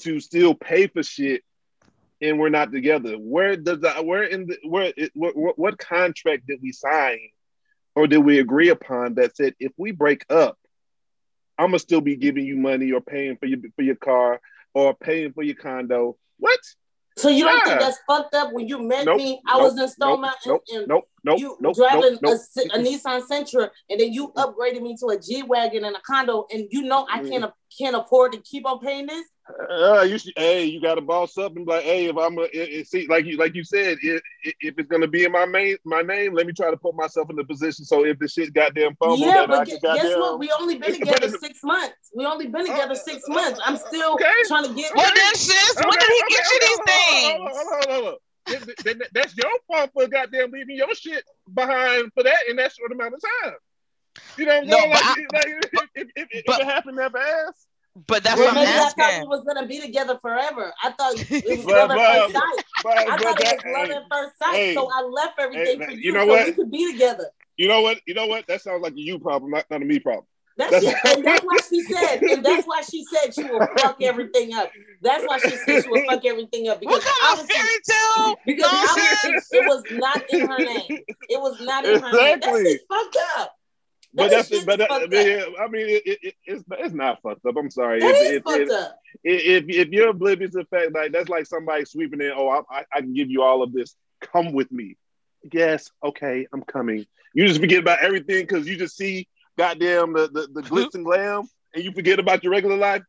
to 0.00 0.20
still 0.20 0.54
pay 0.54 0.86
for 0.86 1.02
shit 1.02 1.42
and 2.20 2.38
we're 2.38 2.48
not 2.48 2.72
together. 2.72 3.14
Where 3.14 3.56
does 3.56 3.80
that 3.80 4.04
where 4.04 4.24
in 4.24 4.46
the 4.46 4.58
where 4.64 4.92
what 5.14 5.58
what 5.58 5.78
contract 5.78 6.46
did 6.46 6.60
we 6.62 6.72
sign 6.72 7.18
or 7.94 8.06
did 8.06 8.18
we 8.18 8.38
agree 8.38 8.70
upon 8.70 9.14
that 9.14 9.36
said 9.36 9.54
if 9.60 9.72
we 9.76 9.92
break 9.92 10.24
up, 10.30 10.58
I'm 11.58 11.68
gonna 11.68 11.78
still 11.78 12.00
be 12.00 12.16
giving 12.16 12.44
you 12.44 12.56
money 12.56 12.92
or 12.92 13.00
paying 13.00 13.36
for 13.36 13.46
your 13.46 13.58
for 13.76 13.82
your 13.82 13.96
car 13.96 14.40
or 14.74 14.94
paying 14.94 15.32
for 15.32 15.42
your 15.42 15.56
condo? 15.56 16.16
What? 16.38 16.60
So 17.16 17.28
you 17.28 17.44
don't 17.44 17.64
think 17.64 17.80
that's 17.80 17.98
fucked 18.08 18.34
up? 18.34 18.52
When 18.52 18.66
you 18.66 18.82
met 18.82 19.06
Nope, 19.06 19.18
me, 19.18 19.40
I 19.46 19.56
was 19.58 19.78
in 19.78 19.88
Stone 19.88 20.10
nope, 20.10 20.20
Mountain 20.20 20.52
nope, 20.52 20.62
and 20.72 20.88
nope, 20.88 21.08
nope, 21.22 21.38
you 21.38 21.56
nope, 21.60 21.76
driving 21.76 22.18
nope, 22.20 22.40
nope. 22.56 22.70
A, 22.72 22.76
a 22.76 22.78
Nissan 22.78 23.22
Sentra, 23.28 23.70
and 23.88 24.00
then 24.00 24.12
you 24.12 24.32
upgraded 24.36 24.82
me 24.82 24.96
to 24.98 25.06
a 25.08 25.18
G 25.18 25.44
wagon 25.44 25.84
and 25.84 25.94
a 25.94 26.00
condo, 26.00 26.46
and 26.52 26.66
you 26.70 26.82
know 26.82 27.06
I 27.10 27.20
mm. 27.20 27.30
can't 27.30 27.52
can't 27.78 27.96
afford 27.96 28.32
to 28.32 28.38
keep 28.38 28.66
on 28.66 28.80
paying 28.80 29.06
this. 29.06 29.26
Uh, 29.70 30.00
you 30.08 30.16
should, 30.18 30.32
hey, 30.36 30.64
you 30.64 30.80
got 30.80 30.94
to 30.94 31.02
boss 31.02 31.36
up 31.36 31.54
and 31.54 31.66
be 31.66 31.72
like, 31.72 31.84
hey, 31.84 32.06
if 32.06 32.16
I'm 32.16 32.38
a, 32.38 32.42
it, 32.44 32.50
it, 32.54 32.88
see, 32.88 33.06
like 33.08 33.26
you, 33.26 33.36
like 33.36 33.54
you 33.54 33.62
said, 33.62 33.98
it, 34.02 34.22
it, 34.42 34.54
if 34.60 34.74
it's 34.78 34.88
gonna 34.88 35.06
be 35.06 35.24
in 35.24 35.32
my 35.32 35.44
main, 35.44 35.76
my 35.84 36.00
name, 36.00 36.32
let 36.32 36.46
me 36.46 36.54
try 36.54 36.70
to 36.70 36.76
put 36.78 36.94
myself 36.94 37.28
in 37.28 37.36
the 37.36 37.44
position. 37.44 37.84
So 37.84 38.06
if 38.06 38.18
the 38.18 38.26
shit 38.26 38.54
goddamn 38.54 38.96
fumble, 38.96 39.18
yeah, 39.18 39.32
that 39.46 39.50
I 39.50 39.58
but 39.58 39.68
can 39.68 39.78
guess 39.82 40.02
goddamn. 40.02 40.18
what? 40.20 40.38
We 40.38 40.50
only 40.58 40.78
been 40.78 40.94
together 40.98 41.28
six 41.28 41.62
months. 41.62 41.94
We 42.14 42.24
only 42.24 42.46
been 42.46 42.64
together 42.66 42.94
six 42.94 43.22
Uh, 43.28 43.34
months. 43.34 43.60
I'm 43.66 43.76
still 43.76 44.14
okay. 44.14 44.32
trying 44.48 44.64
to 44.66 44.72
get. 44.74 44.92
Well 44.96 45.12
then, 45.14 45.34
sis, 45.34 45.74
when 45.76 45.90
did 45.90 46.08
he 46.08 46.22
get 46.30 46.44
you 46.50 46.60
these 46.60 46.78
things? 46.86 47.40
On, 47.40 47.46
hold 47.46 47.58
hold 47.58 47.84
on, 47.84 47.90
hold 47.92 48.06
on. 48.06 48.14
That- 48.46 48.66
that- 48.84 48.98
that- 48.98 49.08
That's 49.12 49.36
your 49.36 49.50
fault 49.66 49.90
for 49.92 50.06
goddamn 50.08 50.52
leaving 50.52 50.76
your 50.76 50.94
shit 50.94 51.22
behind 51.52 52.12
for 52.14 52.22
that 52.22 52.48
in 52.48 52.56
that 52.56 52.72
short 52.74 52.92
amount 52.92 53.12
of 53.14 53.20
time. 53.42 53.54
You 54.38 54.46
know 54.46 54.54
what 54.54 54.62
I'm 54.64 54.68
No, 54.70 54.78
saying? 54.78 54.92
but 54.92 55.02
Like, 55.04 55.34
like, 55.34 55.46
if, 55.74 55.88
if, 55.96 56.08
if, 56.16 56.28
if 56.30 56.44
but- 56.46 56.60
it 56.60 56.64
happened 56.66 56.96
that 56.98 57.12
fast, 57.12 57.66
But 58.08 58.24
that's 58.24 58.36
Well, 58.38 58.48
what 58.48 58.56
I'm 58.58 58.64
maybe 58.64 58.76
I 58.76 58.90
thought 58.90 59.22
we 59.22 59.28
was 59.28 59.44
gonna 59.44 59.66
be 59.68 59.80
together 59.80 60.18
forever. 60.20 60.72
I 60.82 60.90
thought 60.90 61.14
it 61.16 61.58
was 61.58 61.64
love 61.66 61.90
at 61.92 61.96
first 61.96 62.32
sight. 62.34 62.64
but, 62.82 62.98
I 62.98 63.04
but 63.04 63.20
thought 63.22 63.40
it 63.40 63.62
was 63.64 63.72
love 63.72 63.86
hey, 63.86 63.94
at 63.94 64.02
first 64.10 64.38
sight. 64.38 64.54
hey, 64.54 64.74
so 64.74 64.90
I 64.92 65.02
left 65.02 65.38
everything 65.38 65.80
hey, 65.80 65.86
for 65.86 65.92
you 65.92 65.98
you, 66.00 66.12
know 66.12 66.20
so 66.20 66.26
what? 66.26 66.46
we 66.46 66.52
could 66.54 66.70
be 66.72 66.92
together. 66.92 67.30
you 67.56 67.68
know 67.68 67.82
what? 67.82 68.00
You 68.06 68.14
know 68.14 68.26
what? 68.26 68.46
That 68.48 68.62
sounds 68.62 68.82
like 68.82 68.94
a 68.94 69.00
you 69.00 69.20
problem, 69.20 69.52
not, 69.52 69.66
not 69.70 69.80
a 69.82 69.84
me 69.84 70.00
problem. 70.00 70.26
That's, 70.56 70.70
That's- 70.84 71.16
and 71.16 71.24
that's 71.24 71.44
why 71.44 71.56
she 71.68 71.82
said, 71.92 72.22
and 72.22 72.44
that's 72.44 72.66
why 72.66 72.80
she 72.82 73.04
said 73.12 73.32
she 73.34 73.44
will 73.44 73.66
fuck 73.78 73.96
everything 74.02 74.54
up. 74.54 74.70
That's 75.00 75.24
why 75.26 75.38
she 75.38 75.50
said 75.50 75.82
she 75.84 75.88
will 75.90 76.04
fuck 76.08 76.24
everything 76.24 76.68
up 76.68 76.80
because 76.80 76.96
What 76.96 77.04
kind 77.04 77.38
of 77.38 77.40
obviously, 77.40 77.62
fairy 77.62 77.80
tale 77.88 78.36
because 78.46 78.88
obviously 78.90 79.58
it 79.58 79.66
was 79.68 79.82
not 79.92 80.22
in 80.30 80.48
her 80.48 80.58
name. 80.58 80.98
It 81.28 81.40
was 81.40 81.60
not 81.60 81.84
in 81.84 82.00
her 82.00 82.12
name. 82.12 82.38
That's 82.40 82.46
Exactly. 82.46 82.72
just 82.72 82.84
fucked 82.88 83.16
up. 83.38 83.56
But 84.16 84.30
that's 84.30 84.48
shit 84.48 84.64
but 84.64 84.78
that, 84.78 84.92
I 84.92 85.06
mean, 85.06 85.54
I 85.60 85.66
mean, 85.66 85.88
it, 85.88 86.02
it, 86.06 86.18
it, 86.22 86.34
it's 86.46 86.64
it's 86.70 86.94
not 86.94 87.20
fucked 87.20 87.44
up. 87.46 87.56
I'm 87.56 87.70
sorry. 87.70 87.98
That 88.00 88.10
if, 88.14 88.22
is 88.22 88.30
if, 88.32 88.42
fucked 88.44 88.58
if, 88.60 88.70
up. 88.70 88.98
if 89.24 89.64
if 89.68 89.88
you're 89.88 90.10
oblivious 90.10 90.52
to 90.52 90.58
the 90.58 90.64
fact, 90.66 90.94
like 90.94 91.10
that's 91.12 91.28
like 91.28 91.46
somebody 91.46 91.84
sweeping 91.84 92.20
in. 92.20 92.30
Oh, 92.34 92.48
I, 92.48 92.78
I, 92.78 92.84
I 92.94 93.00
can 93.00 93.12
give 93.12 93.28
you 93.28 93.42
all 93.42 93.62
of 93.62 93.72
this. 93.72 93.96
Come 94.20 94.52
with 94.52 94.70
me. 94.70 94.96
Yes, 95.52 95.90
okay, 96.02 96.46
I'm 96.52 96.62
coming. 96.62 97.06
You 97.34 97.48
just 97.48 97.60
forget 97.60 97.80
about 97.80 97.98
everything 98.02 98.42
because 98.46 98.68
you 98.68 98.76
just 98.76 98.96
see 98.96 99.26
goddamn 99.58 100.12
the, 100.12 100.28
the, 100.28 100.48
the 100.52 100.62
glitz 100.62 100.94
and 100.94 101.04
glam, 101.04 101.42
and 101.74 101.84
you 101.84 101.92
forget 101.92 102.18
about 102.20 102.42
your 102.44 102.52
regular 102.52 102.76
life. 102.76 103.02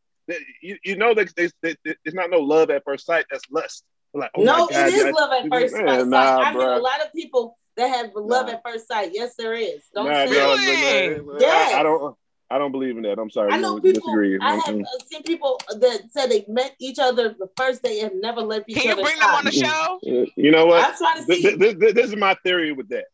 You, 0.60 0.76
you 0.84 0.96
know 0.96 1.14
that 1.14 1.34
they, 1.36 1.50
they, 1.62 1.76
they- 1.84 1.96
it's 2.04 2.14
not 2.14 2.30
no 2.30 2.40
love 2.40 2.70
at 2.70 2.82
first 2.84 3.06
sight. 3.06 3.26
That's 3.30 3.44
lust. 3.50 3.84
Like, 4.12 4.30
oh 4.34 4.42
no, 4.42 4.66
my 4.66 4.72
God, 4.72 4.88
it 4.88 4.94
is 4.94 5.04
I- 5.04 5.10
love 5.10 5.32
at 5.32 5.48
first 5.50 5.74
sight. 5.76 6.06
nah, 6.08 6.38
I 6.40 6.52
mean, 6.52 6.60
bruh. 6.62 6.76
a 6.76 6.80
lot 6.80 7.00
of 7.00 7.12
people 7.12 7.56
that 7.76 7.88
have 7.88 8.10
love 8.14 8.46
Nah. 8.46 8.52
at 8.54 8.62
first 8.64 8.88
sight. 8.88 9.10
Yes, 9.12 9.34
there 9.36 9.54
is. 9.54 9.84
Don't 9.94 10.06
Nah, 10.06 10.26
say 10.26 10.30
no, 10.32 10.54
it. 10.58 11.26
no, 11.26 11.32
no, 11.32 11.38
Yes. 11.40 11.74
I, 11.74 11.80
I 11.80 11.82
don't. 11.82 12.16
I 12.48 12.58
don't 12.58 12.70
believe 12.70 12.96
in 12.96 13.02
that. 13.02 13.18
I'm 13.18 13.28
sorry. 13.28 13.52
I 13.52 13.56
know 13.56 13.74
no, 13.74 13.80
people. 13.80 14.00
disagree. 14.02 14.38
I 14.40 14.54
have 14.54 14.76
uh, 14.76 14.84
seen 15.06 15.24
people 15.24 15.60
that 15.68 16.02
said 16.12 16.30
they 16.30 16.44
met 16.46 16.76
each 16.78 17.00
other 17.00 17.30
the 17.36 17.48
first 17.56 17.82
day 17.82 18.02
and 18.02 18.20
never 18.20 18.40
left 18.40 18.66
each 18.68 18.76
Can 18.76 18.84
you 18.86 18.92
other's 18.92 19.02
bring 19.04 19.18
them 19.18 19.30
on 19.30 19.44
the 19.44 19.50
show? 19.50 19.98
Uh, 20.06 20.26
You 20.36 20.52
know 20.52 20.64
what? 20.66 20.84
I'm 20.88 20.94
trying 20.96 21.16
to 21.16 21.34
see. 21.34 21.42
th- 21.42 21.58
th- 21.80 21.94
this 21.94 22.06
is 22.06 22.14
my 22.16 22.36
theory 22.44 22.70
with 22.70 22.88
that. 22.90 23.06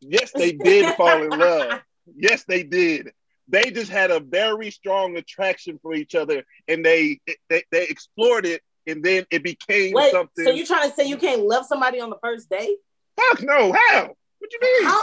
Yes, 0.00 0.32
they 0.32 0.52
did 0.52 0.94
fall 0.94 1.22
in 1.22 1.30
love. 1.38 1.80
Yes, 2.16 2.44
they 2.44 2.62
did. 2.62 3.10
They 3.48 3.72
just 3.72 3.90
had 3.90 4.12
a 4.12 4.20
very 4.20 4.70
strong 4.70 5.16
attraction 5.16 5.78
for 5.82 5.92
each 5.92 6.14
other, 6.14 6.44
and 6.68 6.84
they 6.86 7.18
they, 7.50 7.64
they 7.72 7.84
explored 7.88 8.46
it, 8.46 8.62
and 8.86 9.02
then 9.04 9.26
it 9.30 9.42
became 9.42 9.92
Wait, 9.92 10.12
something. 10.12 10.44
so 10.44 10.52
you're 10.52 10.66
trying 10.66 10.88
to 10.88 10.94
say 10.94 11.06
you 11.08 11.16
can't 11.16 11.42
love 11.42 11.66
somebody 11.66 12.00
on 12.00 12.08
the 12.10 12.18
first 12.22 12.48
date? 12.48 12.76
Fuck 13.16 13.42
no! 13.42 13.72
How? 13.72 14.14
What 14.38 14.50
you 14.52 14.58
mean? 14.62 14.84
How? 14.84 15.02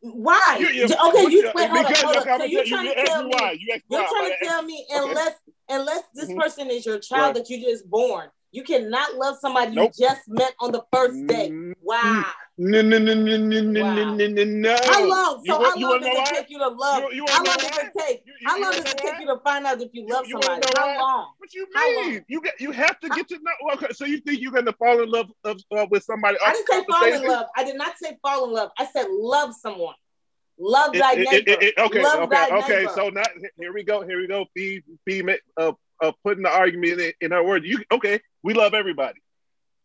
Why? 0.00 0.56
You- 0.60 0.68
you- 0.68 0.84
okay, 0.84 1.22
you 1.22 1.30
you- 1.30 1.52
wait, 1.54 1.68
hold 1.70 1.86
up, 1.86 1.96
hold 1.96 2.16
up. 2.16 2.40
So 2.40 2.44
you 2.44 2.58
gonna 2.58 2.68
trying 2.68 2.94
to 2.94 3.04
tell 3.04 3.24
me? 3.24 3.34
You 3.60 3.80
You're 3.90 4.08
trying 4.08 4.30
to 4.30 4.36
tell 4.46 4.62
me 4.62 4.86
okay. 4.90 5.08
unless 5.10 5.34
unless 5.68 6.02
this 6.14 6.30
Mhm. 6.30 6.40
person 6.40 6.70
is 6.70 6.86
your 6.86 6.98
child 7.00 7.22
Right. 7.22 7.34
that 7.34 7.50
you 7.50 7.60
just 7.60 7.88
born, 7.90 8.30
you 8.52 8.62
cannot 8.62 9.16
love 9.16 9.36
somebody 9.40 9.74
Nope. 9.74 9.92
you 9.96 10.06
just 10.08 10.20
met 10.28 10.54
on 10.60 10.70
the 10.70 10.84
first 10.92 11.26
day. 11.26 11.50
Mm, 11.50 11.74
Wow. 11.82 12.24
No, 12.58 12.80
no, 12.80 12.98
no, 12.98 13.12
no, 13.12 13.36
no, 13.36 13.60
no, 13.60 14.14
no, 14.14 14.26
no, 14.28 14.44
no. 14.44 14.76
How 14.84 15.06
long? 15.06 15.44
So 15.44 15.62
how 15.62 15.76
long 15.76 16.00
does 16.00 16.08
it 16.10 16.34
take 16.34 16.50
you 16.50 16.58
to 16.58 16.68
love? 16.68 17.02
How 17.28 17.44
long 17.44 17.56
does 17.56 17.78
it 17.78 17.92
take? 17.98 18.24
How 18.46 18.58
long 18.58 18.72
does 18.72 18.80
it 18.80 18.96
take 18.96 19.20
you 19.20 19.26
to 19.26 19.38
find 19.44 19.66
out 19.66 19.80
if 19.82 19.90
you 19.92 20.06
love 20.08 20.26
somebody? 20.26 20.62
How 20.74 20.98
long? 20.98 21.32
What 21.36 21.52
you 21.54 21.66
mean? 21.74 22.24
You 22.28 22.40
get 22.40 22.58
you 22.58 22.70
have 22.70 22.98
to 23.00 23.10
get 23.10 23.28
to 23.28 23.34
know. 23.34 23.74
Okay, 23.74 23.88
so 23.92 24.06
you 24.06 24.20
think 24.20 24.40
you're 24.40 24.52
gonna 24.52 24.72
fall 24.72 25.02
in 25.02 25.10
love 25.10 25.28
with 25.90 26.02
somebody? 26.04 26.38
I 26.44 26.52
didn't 26.52 26.68
say 26.68 26.84
fall 26.90 27.04
in 27.12 27.26
love. 27.28 27.46
I 27.56 27.64
did 27.64 27.76
not 27.76 27.98
say 27.98 28.16
fall 28.22 28.46
in 28.46 28.52
love. 28.52 28.70
I 28.78 28.86
said 28.86 29.06
love 29.10 29.54
someone. 29.54 29.94
Love 30.58 30.94
It- 30.94 31.00
thy 31.00 31.12
it- 31.12 31.18
neighbor. 31.18 31.50
it- 31.50 31.62
it- 31.62 31.78
okay, 31.78 32.02
love 32.02 32.20
okay, 32.32 32.48
okay. 32.50 32.76
neighbor. 32.78 32.92
So 32.94 33.10
now 33.10 33.24
here 33.58 33.74
we 33.74 33.82
go. 33.82 34.00
Here 34.00 34.18
we 34.18 34.26
go. 34.26 34.46
Fee, 34.54 34.82
ma- 35.22 35.34
uh, 35.58 35.72
uh, 36.02 36.12
putting 36.24 36.44
the 36.44 36.48
argument 36.50 37.00
in, 37.00 37.12
in 37.20 37.30
her 37.32 37.44
words. 37.44 37.66
You 37.66 37.84
okay? 37.92 38.20
We 38.42 38.54
love 38.54 38.72
everybody. 38.72 39.20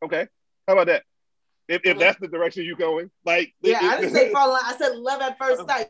Okay, 0.03 0.27
how 0.67 0.73
about 0.73 0.87
that? 0.87 1.03
If, 1.71 1.81
if 1.85 1.97
that's 1.97 2.19
the 2.19 2.27
direction 2.27 2.65
you're 2.65 2.75
going, 2.75 3.09
like 3.25 3.53
Yeah, 3.61 3.77
it- 3.77 3.83
I 3.83 4.01
didn't 4.01 4.13
say 4.13 4.31
fall 4.31 4.47
in 4.47 4.53
love. 4.53 4.63
I 4.65 4.77
said 4.77 4.97
love 4.97 5.21
at 5.21 5.37
first 5.37 5.61
uh-huh. 5.61 5.77
sight. 5.77 5.89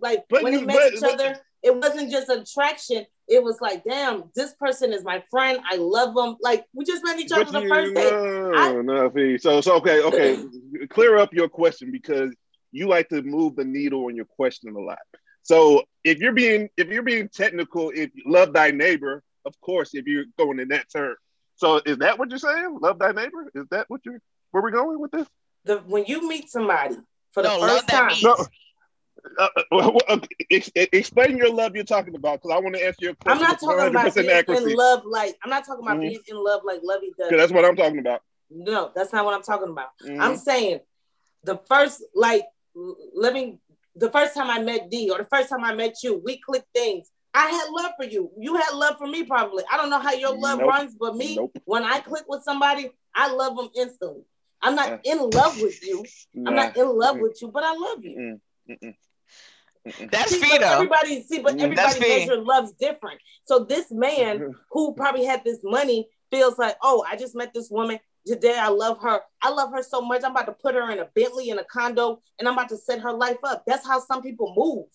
Like 0.00 0.24
when 0.30 0.52
you- 0.52 0.60
they 0.60 0.66
met 0.66 0.76
but- 0.76 0.94
each 0.94 1.00
but- 1.00 1.14
other, 1.14 1.40
it 1.62 1.74
wasn't 1.74 2.10
just 2.10 2.30
attraction. 2.30 3.04
It 3.26 3.42
was 3.42 3.60
like, 3.60 3.84
damn, 3.84 4.30
this 4.34 4.54
person 4.54 4.92
is 4.92 5.04
my 5.04 5.22
friend. 5.30 5.58
I 5.68 5.76
love 5.76 6.14
them. 6.14 6.36
Like 6.40 6.64
we 6.72 6.84
just 6.84 7.04
met 7.04 7.18
each 7.18 7.32
other 7.32 7.44
the 7.44 7.68
first 7.68 7.94
date. 7.94 8.10
No, 8.10 8.52
I- 8.54 8.82
no, 8.82 9.10
Fee. 9.10 9.36
So, 9.38 9.60
so 9.60 9.76
okay, 9.76 10.02
okay. 10.02 10.42
Clear 10.88 11.18
up 11.18 11.34
your 11.34 11.48
question 11.48 11.92
because 11.92 12.34
you 12.72 12.88
like 12.88 13.08
to 13.10 13.22
move 13.22 13.56
the 13.56 13.64
needle 13.64 14.06
on 14.06 14.16
your 14.16 14.24
question 14.24 14.74
a 14.74 14.80
lot. 14.80 14.98
So, 15.42 15.82
if 16.04 16.18
you're 16.18 16.32
being 16.32 16.70
if 16.76 16.88
you're 16.88 17.02
being 17.02 17.28
technical, 17.28 17.90
if 17.90 18.10
you 18.14 18.22
love 18.26 18.52
thy 18.54 18.70
neighbor, 18.70 19.22
of 19.44 19.60
course, 19.60 19.90
if 19.94 20.06
you're 20.06 20.26
going 20.38 20.58
in 20.58 20.68
that 20.68 20.90
term. 20.90 21.16
So, 21.56 21.80
is 21.84 21.98
that 21.98 22.18
what 22.18 22.30
you're 22.30 22.38
saying? 22.38 22.78
Love 22.80 22.98
thy 22.98 23.12
neighbor? 23.12 23.50
Is 23.54 23.66
that 23.70 23.86
what 23.88 24.00
you're 24.04 24.20
where 24.50 24.62
we 24.62 24.70
going 24.70 24.98
with 25.00 25.10
this? 25.10 25.26
The 25.64 25.78
when 25.78 26.04
you 26.06 26.26
meet 26.28 26.48
somebody 26.50 26.96
for 27.32 27.42
the 27.42 27.48
No, 27.48 27.60
first 27.60 27.88
time, 27.88 28.12
No. 28.22 28.36
Uh, 29.38 29.48
uh, 29.56 29.62
well, 29.72 29.96
uh, 30.08 30.18
ex- 30.50 30.70
explain 30.74 31.36
your 31.36 31.52
love 31.52 31.74
you're 31.74 31.84
talking 31.84 32.14
about 32.14 32.40
because 32.40 32.56
I 32.56 32.60
want 32.60 32.76
to 32.76 32.84
ask 32.86 33.00
you 33.02 33.10
a 33.10 33.14
question. 33.16 33.42
I'm 33.42 33.48
not 33.50 33.60
talking 33.60 33.90
about 33.90 34.14
being 34.14 34.30
accuracy. 34.30 34.70
in 34.70 34.76
love 34.76 35.02
like 35.04 35.36
I'm 35.42 35.50
not 35.50 35.66
talking 35.66 35.84
about 35.84 35.98
Mhm. 35.98 36.02
being 36.08 36.20
in 36.28 36.36
love 36.36 36.62
like 36.64 36.80
Lovey 36.82 37.12
does. 37.18 37.28
'Cause 37.28 37.38
that's 37.38 37.52
what 37.52 37.64
I'm 37.64 37.74
talking 37.76 37.98
about. 37.98 38.22
No, 38.48 38.92
that's 38.94 39.12
not 39.12 39.24
what 39.24 39.34
I'm 39.34 39.42
talking 39.42 39.68
about. 39.68 39.90
Mhm. 40.02 40.20
I'm 40.20 40.36
saying 40.36 40.80
the 41.42 41.58
first 41.68 42.02
like 42.14 42.46
l- 42.76 42.96
let 43.14 43.32
me 43.34 43.58
the 43.96 44.10
first 44.10 44.34
time 44.34 44.48
I 44.48 44.60
met 44.62 44.88
D 44.88 45.10
or 45.10 45.18
the 45.18 45.24
first 45.24 45.48
time 45.48 45.64
I 45.64 45.74
met 45.74 46.02
you, 46.04 46.22
we 46.24 46.38
clicked 46.38 46.72
things. 46.72 47.10
I 47.34 47.48
had 47.48 47.68
love 47.70 47.92
for 47.98 48.04
you. 48.04 48.30
You 48.38 48.54
had 48.54 48.72
love 48.74 48.96
for 48.98 49.08
me, 49.08 49.24
probably. 49.24 49.64
I 49.70 49.76
don't 49.76 49.90
know 49.90 49.98
how 49.98 50.12
your 50.12 50.32
love 50.32 50.60
Nope. 50.60 50.68
runs, 50.68 50.94
but 50.94 51.16
me, 51.16 51.36
Nope. 51.36 51.52
when 51.64 51.82
I 51.82 52.00
click 52.00 52.24
with 52.28 52.44
somebody, 52.44 52.90
I 53.14 53.32
love 53.32 53.56
them 53.56 53.68
instantly. 53.74 54.24
I'm 54.62 54.74
not 54.74 55.00
in 55.04 55.18
love 55.18 55.60
with 55.60 55.86
you. 55.86 56.04
I'm 56.46 56.54
not 56.54 56.76
in 56.76 56.88
love 56.98 57.16
Mm-mm. 57.16 57.22
with 57.22 57.40
you, 57.42 57.48
but 57.48 57.62
I 57.64 57.74
love 57.74 58.04
you. 58.04 58.16
Mm-mm. 58.18 58.40
Mm-mm. 58.84 58.94
Mm-mm. 59.86 60.10
That's 60.10 60.30
See, 60.30 60.40
but 60.50 60.62
everybody 60.62 61.22
see, 61.22 61.38
but. 61.40 61.58
Everybody 61.60 62.00
fee. 62.00 62.08
measure 62.26 62.36
love's 62.36 62.72
different. 62.72 63.20
So 63.44 63.60
this 63.60 63.90
man 63.90 64.38
Mm-hmm. 64.40 64.52
who 64.70 64.94
probably 64.94 65.24
had 65.24 65.44
this 65.44 65.60
money 65.62 66.08
feels 66.30 66.58
like, 66.58 66.76
oh, 66.82 67.04
I 67.08 67.16
just 67.16 67.34
met 67.34 67.54
this 67.54 67.70
woman 67.70 67.98
today. 68.26 68.58
I 68.58 68.68
love 68.68 68.98
her. 69.00 69.20
I 69.40 69.50
love 69.50 69.70
her 69.72 69.82
so 69.82 70.02
much. 70.02 70.22
I'm 70.24 70.32
about 70.32 70.46
to 70.46 70.52
put 70.52 70.74
her 70.74 70.90
in 70.90 70.98
a 70.98 71.06
Bentley 71.14 71.48
in 71.50 71.58
a 71.58 71.64
condo, 71.64 72.20
and 72.38 72.46
I'm 72.46 72.54
about 72.54 72.68
to 72.70 72.76
set 72.76 73.00
her 73.00 73.12
life 73.12 73.38
up. 73.44 73.64
That's 73.66 73.86
how 73.86 74.00
some 74.00 74.20
people 74.22 74.52
move. 74.56 74.86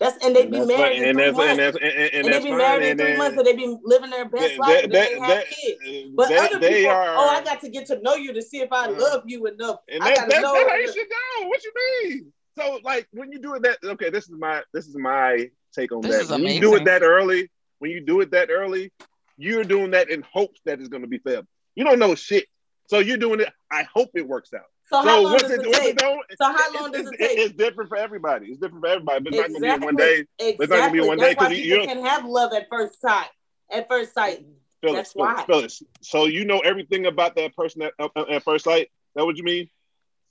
That's 0.00 0.24
and 0.24 0.34
they 0.34 0.42
And 0.44 0.50
be 0.50 0.64
married 0.64 0.96
in 1.02 1.08
and 1.10 1.18
three 1.18 1.24
that's 1.26 1.36
months, 1.36 1.50
and 1.50 1.58
that's 1.60 1.76
and, 1.76 1.84
and, 1.84 2.14
and, 2.14 2.24
they 2.26 2.30
that's 2.30 2.44
be 2.46 2.50
married 2.52 2.86
in 2.88 2.96
three 2.98 3.16
months, 3.18 3.36
and 3.36 3.46
they 3.46 3.52
be 3.54 3.76
living 3.84 4.08
their 4.08 4.24
best 4.24 4.48
that- 4.48 4.58
life, 4.58 4.84
and 4.84 4.92
that- 4.94 5.10
then 5.10 5.12
they 5.12 5.26
that- 5.28 5.46
have 5.46 5.46
kids. 5.46 6.10
But 6.16 6.28
they- 6.30 6.36
other 6.38 6.58
people, 6.58 6.90
are- 6.90 7.14
oh, 7.16 7.28
I 7.28 7.44
got 7.44 7.60
to 7.60 7.68
get 7.68 7.86
to 7.88 8.00
know 8.00 8.14
you 8.14 8.32
to 8.32 8.40
see 8.40 8.60
if 8.62 8.72
I 8.72 8.86
Uh, 8.86 8.92
love 8.92 9.24
you 9.26 9.46
enough. 9.46 9.80
And 9.90 10.02
I 10.02 10.08
that, 10.08 10.16
got 10.16 10.24
to 10.24 10.30
that's, 10.30 10.42
know. 10.42 10.54
that's 10.54 10.70
how 10.70 10.76
you 10.76 10.86
should 10.86 11.06
go. 11.10 11.48
What 11.48 11.62
you 11.64 11.72
mean? 12.02 12.32
So 12.58 12.80
like 12.82 13.08
when 13.12 13.30
you 13.30 13.40
do 13.40 13.54
it 13.56 13.62
that 13.62 13.78
okay, 13.84 14.08
this 14.08 14.24
is 14.24 14.30
my 14.38 14.62
this 14.72 14.86
is 14.86 14.96
my 14.96 15.50
take 15.74 15.92
on 15.92 16.00
This 16.00 16.12
that. 16.12 16.22
is 16.22 16.30
When 16.30 16.44
you 16.46 16.60
do 16.60 16.74
it 16.76 16.84
that 16.86 17.02
early, 17.02 17.50
when 17.78 17.90
you 17.90 18.00
do 18.00 18.22
it 18.22 18.30
that 18.30 18.48
early, 18.50 18.92
you're 19.36 19.64
doing 19.64 19.90
that 19.90 20.08
in 20.08 20.22
hopes 20.32 20.60
that 20.64 20.80
it's 20.80 20.88
gonna 20.88 21.08
be 21.08 21.18
fair. 21.18 21.42
You 21.74 21.84
don't 21.84 21.98
know 21.98 22.14
shit. 22.14 22.46
So 22.86 23.00
you're 23.00 23.18
doing 23.18 23.40
it. 23.40 23.50
I 23.70 23.82
hope 23.94 24.10
it 24.14 24.26
works 24.26 24.54
out. 24.54 24.69
So 24.92 25.02
how 25.02 25.22
long 25.22 25.38
does 25.38 25.50
it, 25.50 25.60
it 25.60 25.72
take? 25.72 25.94
it 25.96 26.36
So 26.40 26.44
how 26.52 26.74
long 26.74 26.90
does 26.92 27.02
it's, 27.06 27.10
it 27.12 27.18
take? 27.18 27.38
It's 27.38 27.54
different 27.54 27.88
for 27.88 27.96
everybody. 27.96 28.46
It's 28.48 28.60
different 28.60 28.84
for 28.84 28.88
everybody. 28.90 29.20
But 29.24 29.34
it's 29.34 29.58
not 29.60 29.60
gonna 29.60 29.78
be 29.78 29.84
one 29.86 29.96
day. 29.96 30.24
Exactly. 30.38 30.66
not 30.66 30.76
gonna 30.80 30.92
be 30.92 31.00
one 31.00 31.18
day, 31.18 31.24
That's 31.28 31.36
why 31.40 31.46
'cause 31.46 31.54
people 31.56 31.78
you- 31.78 31.86
can 31.86 32.04
have 32.04 32.24
love 32.24 32.52
at 32.52 32.66
first 32.70 33.00
sight. 33.00 33.28
At 33.72 33.88
first 33.88 34.14
sight. 34.14 34.44
Phyllis, 34.82 34.96
That's 34.96 35.12
Phyllis, 35.12 35.36
why. 35.36 35.44
Phyllis. 35.46 35.82
So 36.00 36.24
you 36.26 36.44
know 36.44 36.58
everything 36.60 37.06
about 37.06 37.36
that 37.36 37.54
person 37.54 37.82
at, 37.82 37.92
at, 38.00 38.30
at 38.30 38.42
first 38.42 38.64
sight. 38.64 38.84
Is 38.86 38.88
that 39.14 39.24
what 39.26 39.36
you 39.36 39.44
mean? 39.44 39.68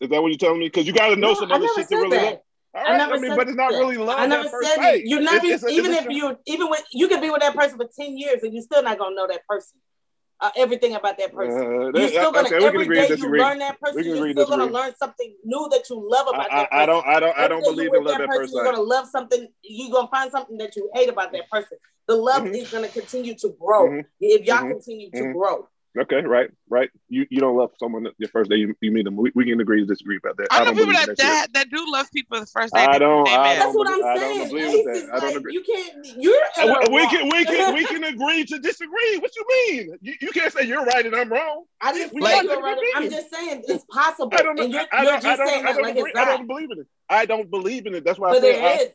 Is 0.01 0.09
that 0.09 0.21
what 0.21 0.29
you're 0.29 0.37
telling 0.37 0.59
me? 0.59 0.65
Because 0.67 0.87
you 0.87 0.93
got 0.93 1.09
to 1.09 1.15
know 1.15 1.29
No, 1.33 1.39
some 1.39 1.51
I 1.51 1.55
other 1.55 1.67
shit 1.75 1.87
to 1.89 1.95
really 1.97 2.17
that. 2.17 2.23
know. 2.23 2.41
All 2.75 2.81
I 2.81 2.83
right, 2.83 2.91
I, 2.93 2.97
never 2.97 3.19
mean, 3.19 3.31
said 3.31 3.37
but 3.37 3.47
it's 3.47 3.57
not 3.57 3.71
that. 3.71 3.77
really 3.79 3.97
love 3.97 4.19
I 4.19 4.25
never 4.27 4.45
at 4.45 4.51
first 4.51 4.67
said 4.69 4.75
sight. 4.77 5.01
You're 5.05 5.21
not 5.21 5.43
It's- 5.43 5.45
even, 5.45 5.69
it's 5.69 5.71
even 5.77 5.91
it's 5.91 6.05
if 6.05 6.11
you 6.11 6.37
even 6.47 6.69
when 6.69 6.79
you 6.93 7.07
could 7.07 7.21
be 7.21 7.29
with 7.29 7.41
that 7.41 7.55
person 7.55 7.77
for 7.77 7.87
10 7.99 8.17
years 8.17 8.43
and 8.43 8.53
you're 8.53 8.61
still 8.63 8.83
not 8.83 8.97
gonna 8.99 9.15
know 9.15 9.27
that 9.27 9.41
person. 9.47 9.79
Uh, 10.41 10.49
everything 10.55 10.95
about 10.95 11.17
that 11.17 11.33
person. 11.35 11.61
Uh, 11.61 11.91
you're 11.99 12.07
still 12.07 12.31
gonna 12.31 12.47
okay, 12.47 12.65
every 12.65 12.87
day 12.87 13.13
you 13.13 13.29
learn 13.29 13.59
that 13.59 13.77
person, 13.81 14.05
you're 14.05 14.31
still 14.31 14.47
gonna 14.47 14.71
learn 14.71 14.95
something 14.95 15.35
new 15.43 15.67
that 15.69 15.89
you 15.89 15.99
love 16.09 16.27
about 16.29 16.49
I, 16.49 16.61
that 16.61 16.71
person. 16.71 16.79
I, 16.79 16.83
I 16.83 16.85
don't, 16.85 17.07
I 17.07 17.19
don't, 17.19 17.37
I 17.37 17.47
don't 17.49 17.63
believe 17.63 17.93
in 17.93 18.03
love 18.05 18.17
that 18.17 18.21
at 18.21 18.29
person, 18.29 18.55
You're 18.55 18.63
gonna 18.63 18.81
love 18.81 19.05
something. 19.07 19.49
You're 19.63 19.91
gonna 19.91 20.07
find 20.07 20.31
something 20.31 20.57
that 20.59 20.77
you 20.77 20.89
hate 20.93 21.09
about 21.09 21.33
that 21.33 21.49
person. 21.49 21.77
The 22.07 22.15
love 22.15 22.43
Mhm. 22.43 22.55
is 22.55 22.71
gonna 22.71 22.87
continue 22.87 23.35
to 23.35 23.49
grow 23.59 23.89
Mhm. 23.89 24.05
if 24.21 24.45
y'all 24.45 24.63
Mhm. 24.63 24.71
continue 24.71 25.11
to 25.11 25.23
Mhm. 25.23 25.33
grow. 25.33 25.67
Okay, 25.99 26.21
right, 26.21 26.49
right. 26.69 26.89
You 27.09 27.25
you 27.29 27.39
don't 27.41 27.57
love 27.57 27.71
someone 27.77 28.07
the 28.17 28.27
first 28.29 28.49
day 28.49 28.55
you, 28.55 28.73
you 28.79 28.89
meet 28.91 29.03
them. 29.03 29.17
We, 29.17 29.31
we 29.35 29.43
can 29.45 29.59
agree 29.59 29.81
to 29.81 29.85
disagree 29.85 30.15
about 30.17 30.37
that. 30.37 30.47
I 30.49 30.59
know 30.63 30.71
people 30.71 30.85
believe 30.85 31.05
that, 31.07 31.17
that. 31.17 31.17
that 31.17 31.53
that 31.53 31.69
do 31.71 31.83
love 31.91 32.09
people 32.11 32.39
the 32.39 32.45
first 32.45 32.73
day. 32.73 32.85
I 32.85 32.97
don't- 32.97 33.25
they 33.25 33.35
I 33.35 33.43
met. 33.55 33.59
That's 33.59 33.75
what 33.75 33.87
I'm 33.87 34.03
I 34.05 34.13
don't 34.17 34.19
saying. 34.19 34.47
agree 34.47 34.65
with 34.65 34.75
Ace 34.75 34.85
that. 34.85 34.95
is 34.95 35.09
I 35.11 35.19
don't 35.19 35.35
agree. 35.37 35.53
you 35.53 35.61
can't. 35.63 36.07
You're 36.17 36.35
at 36.41 36.57
And 36.57 36.69
a 36.69 36.89
we, 36.91 36.95
we 37.01 37.07
can 37.09 37.29
we 37.29 37.43
can 37.45 37.73
we 37.73 37.85
can 37.85 38.03
agree 38.13 38.45
to 38.45 38.59
disagree. 38.59 39.17
What 39.17 39.35
you 39.35 39.45
mean? 39.67 39.97
You, 40.01 40.13
you 40.21 40.31
can't 40.31 40.53
say 40.53 40.63
you're 40.63 40.85
right 40.85 41.05
and 41.05 41.13
I'm 41.15 41.29
wrong. 41.29 41.65
I 41.81 41.91
didn't 41.91 42.13
we 42.13 42.21
say 42.21 42.31
got 42.31 42.45
you're 42.45 42.61
right. 42.61 42.77
I'm 42.95 43.09
just 43.09 43.29
saying 43.33 43.63
it's 43.67 43.83
possible, 43.91 44.31
I 44.33 44.41
don't 44.41 44.55
know. 44.55 44.63
and 44.63 44.73
you're, 44.73 44.83
I 44.93 45.03
don't. 45.03 45.21
just 45.21 45.25
I 45.41 45.45
don't. 45.45 45.65
I 45.65 45.71
don't 45.73 45.81
like 45.83 45.97
agree. 45.97 46.13
I 46.15 46.25
don't 46.25 46.47
believe 46.47 46.71
in 46.71 46.79
it. 46.79 46.87
I 47.09 47.25
don't 47.25 47.49
believe 47.49 47.85
in 47.87 47.95
it. 47.95 48.05
That's 48.05 48.19
why 48.19 48.31
But 48.31 48.43
I 48.43 48.47
it 48.47 48.55
said. 48.55 48.63
I, 48.63 48.75
is. 48.83 48.89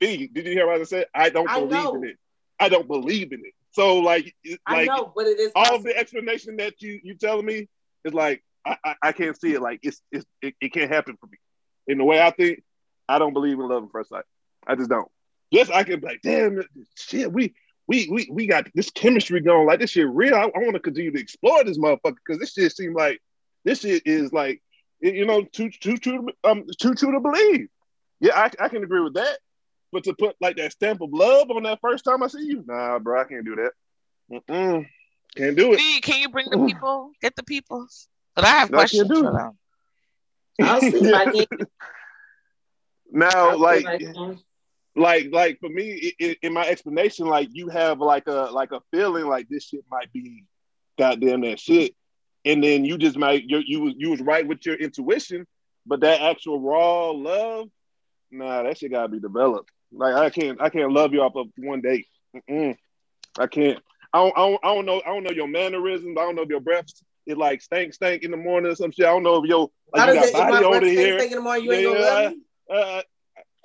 B, 0.00 0.26
did 0.32 0.46
you 0.46 0.52
hear 0.52 0.66
what 0.66 0.80
I 0.80 0.84
said? 0.84 1.06
I 1.14 1.28
don't 1.30 1.46
believe 1.46 1.94
in 2.02 2.04
it. 2.08 2.16
I 2.58 2.68
don't 2.68 2.88
believe 2.88 3.32
in 3.32 3.40
it. 3.44 3.54
So 3.72 3.98
like, 3.98 4.34
like 4.68 4.88
know, 4.88 5.12
but 5.14 5.26
it 5.26 5.38
is. 5.38 5.52
all 5.54 5.64
Possible. 5.64 5.84
the 5.84 5.96
explanation 5.96 6.56
that 6.56 6.80
you 6.82 7.00
you 7.02 7.14
telling 7.14 7.46
me 7.46 7.68
is 8.04 8.14
like 8.14 8.42
I, 8.64 8.76
I, 8.84 8.94
I 9.02 9.12
can't 9.12 9.40
see 9.40 9.54
it. 9.54 9.62
Like 9.62 9.80
it's 9.82 10.00
it's 10.10 10.26
it, 10.42 10.54
it 10.60 10.72
can't 10.72 10.90
happen 10.90 11.16
for 11.20 11.26
me. 11.26 11.38
In 11.86 11.98
the 11.98 12.04
way 12.04 12.20
I 12.20 12.30
think, 12.30 12.62
I 13.08 13.18
don't 13.18 13.32
believe 13.32 13.58
in 13.58 13.68
love 13.68 13.84
at 13.84 13.90
first 13.90 14.10
sight. 14.10 14.24
I 14.66 14.74
just 14.74 14.90
don't. 14.90 15.08
Yes, 15.50 15.70
I 15.70 15.82
can 15.84 16.00
be 16.00 16.06
like, 16.06 16.20
damn 16.22 16.62
shit, 16.96 17.32
we 17.32 17.54
we 17.86 18.08
we 18.10 18.28
we 18.30 18.46
got 18.46 18.66
this 18.74 18.90
chemistry 18.90 19.40
going. 19.40 19.66
Like 19.66 19.80
this 19.80 19.90
shit 19.90 20.08
real. 20.08 20.34
I, 20.34 20.42
I 20.42 20.58
want 20.58 20.74
to 20.74 20.80
continue 20.80 21.12
to 21.12 21.20
explore 21.20 21.64
this 21.64 21.78
motherfucker 21.78 22.16
because 22.24 22.38
this 22.38 22.52
shit 22.52 22.72
seems 22.72 22.94
like 22.94 23.20
this 23.64 23.80
shit 23.80 24.02
is 24.06 24.32
like 24.32 24.62
you 25.00 25.26
know 25.26 25.42
too 25.42 25.70
too 25.70 25.96
true 25.96 26.26
to, 26.26 26.50
um 26.50 26.64
too 26.78 26.94
true 26.94 27.12
to 27.12 27.20
believe. 27.20 27.68
Yeah, 28.20 28.36
I, 28.36 28.50
I 28.64 28.68
can 28.68 28.84
agree 28.84 29.00
with 29.00 29.14
that. 29.14 29.38
But 29.92 30.04
to 30.04 30.14
put 30.14 30.36
like 30.40 30.56
that 30.56 30.72
stamp 30.72 31.00
of 31.00 31.10
love 31.12 31.50
on 31.50 31.64
that 31.64 31.80
first 31.80 32.04
time 32.04 32.22
I 32.22 32.28
see 32.28 32.44
you, 32.44 32.64
nah, 32.66 32.98
bro, 32.98 33.20
I 33.20 33.24
can't 33.24 33.44
do 33.44 33.56
that. 33.56 33.72
Mm-mm. 34.48 34.86
Can't 35.36 35.56
do 35.56 35.72
it. 35.72 35.78
B, 35.78 36.00
can 36.00 36.20
you 36.20 36.28
bring 36.28 36.48
the 36.50 36.56
mm. 36.56 36.66
people? 36.66 37.12
Get 37.20 37.36
the 37.36 37.42
people. 37.42 37.86
But 38.34 38.44
I 38.44 38.48
have 38.48 38.70
No, 38.70 38.78
I 38.78 38.86
can't 38.86 39.06
questions 39.06 39.08
do 39.08 39.22
for 39.22 39.32
them. 39.32 39.58
I'll 40.62 40.80
see 40.80 40.88
if 40.88 41.14
I 41.14 41.24
can. 41.24 41.66
now, 43.10 43.50
I'll 43.50 43.58
like, 43.58 43.84
if 44.00 44.38
like, 44.96 45.28
like 45.32 45.58
for 45.60 45.68
me, 45.68 46.12
i 46.20 46.26
i 46.26 46.36
in 46.42 46.52
my 46.52 46.66
explanation, 46.66 47.26
like 47.26 47.48
you 47.52 47.68
have 47.68 48.00
like 48.00 48.26
a 48.26 48.48
like 48.52 48.72
a 48.72 48.80
feeling 48.90 49.26
like 49.26 49.48
this 49.48 49.64
shit 49.64 49.84
might 49.90 50.12
be 50.12 50.44
goddamn 50.98 51.42
that 51.42 51.60
shit, 51.60 51.94
and 52.44 52.62
then 52.62 52.84
you 52.84 52.98
just 52.98 53.16
might 53.16 53.44
you 53.44 53.62
you 53.64 53.80
was 53.80 53.94
you 53.96 54.10
was 54.10 54.20
right 54.20 54.46
with 54.46 54.66
your 54.66 54.74
intuition, 54.74 55.46
but 55.86 56.00
that 56.00 56.20
actual 56.20 56.60
raw 56.60 57.10
love, 57.10 57.68
nah, 58.30 58.62
that 58.64 58.78
shit 58.78 58.90
gotta 58.90 59.08
be 59.08 59.20
developed. 59.20 59.70
Like 59.92 60.14
I 60.14 60.30
can't 60.30 60.60
I 60.60 60.68
can't 60.70 60.92
love 60.92 61.12
you 61.12 61.22
off 61.22 61.36
of 61.36 61.48
one 61.58 61.80
date. 61.80 62.06
Mm-mm. 62.34 62.76
I 63.38 63.46
can't. 63.46 63.80
I 64.12 64.18
don't, 64.18 64.36
I 64.36 64.48
don't 64.48 64.60
I 64.64 64.74
don't 64.74 64.86
know 64.86 65.02
I 65.04 65.08
don't 65.08 65.24
know 65.24 65.30
your 65.30 65.48
mannerisms. 65.48 66.16
I 66.18 66.22
don't 66.22 66.36
know 66.36 66.42
if 66.42 66.48
your 66.48 66.60
breath 66.60 66.86
is 67.26 67.36
like 67.36 67.62
stank 67.62 67.94
stank 67.94 68.22
in 68.22 68.30
the 68.30 68.36
morning 68.36 68.72
or 68.72 68.74
some 68.74 68.92
shit. 68.92 69.06
I 69.06 69.10
don't 69.10 69.22
know 69.22 69.42
if 69.42 69.48
your 69.48 69.70
like 69.92 70.08
you 70.08 70.14
got 70.14 70.26
it? 70.26 70.32
Body 70.32 70.52
my 70.52 70.64
odor 70.64 70.86
here. 70.86 71.18
stinks 71.18 71.32
in 71.32 71.38
the 71.38 71.42
morning, 71.42 71.64
you 71.64 71.72
ain't 71.72 71.84
gonna 71.86 72.00
Yeah. 72.00 72.06
love 72.06 72.32
me. 72.32 72.38
Uh, 72.72 73.02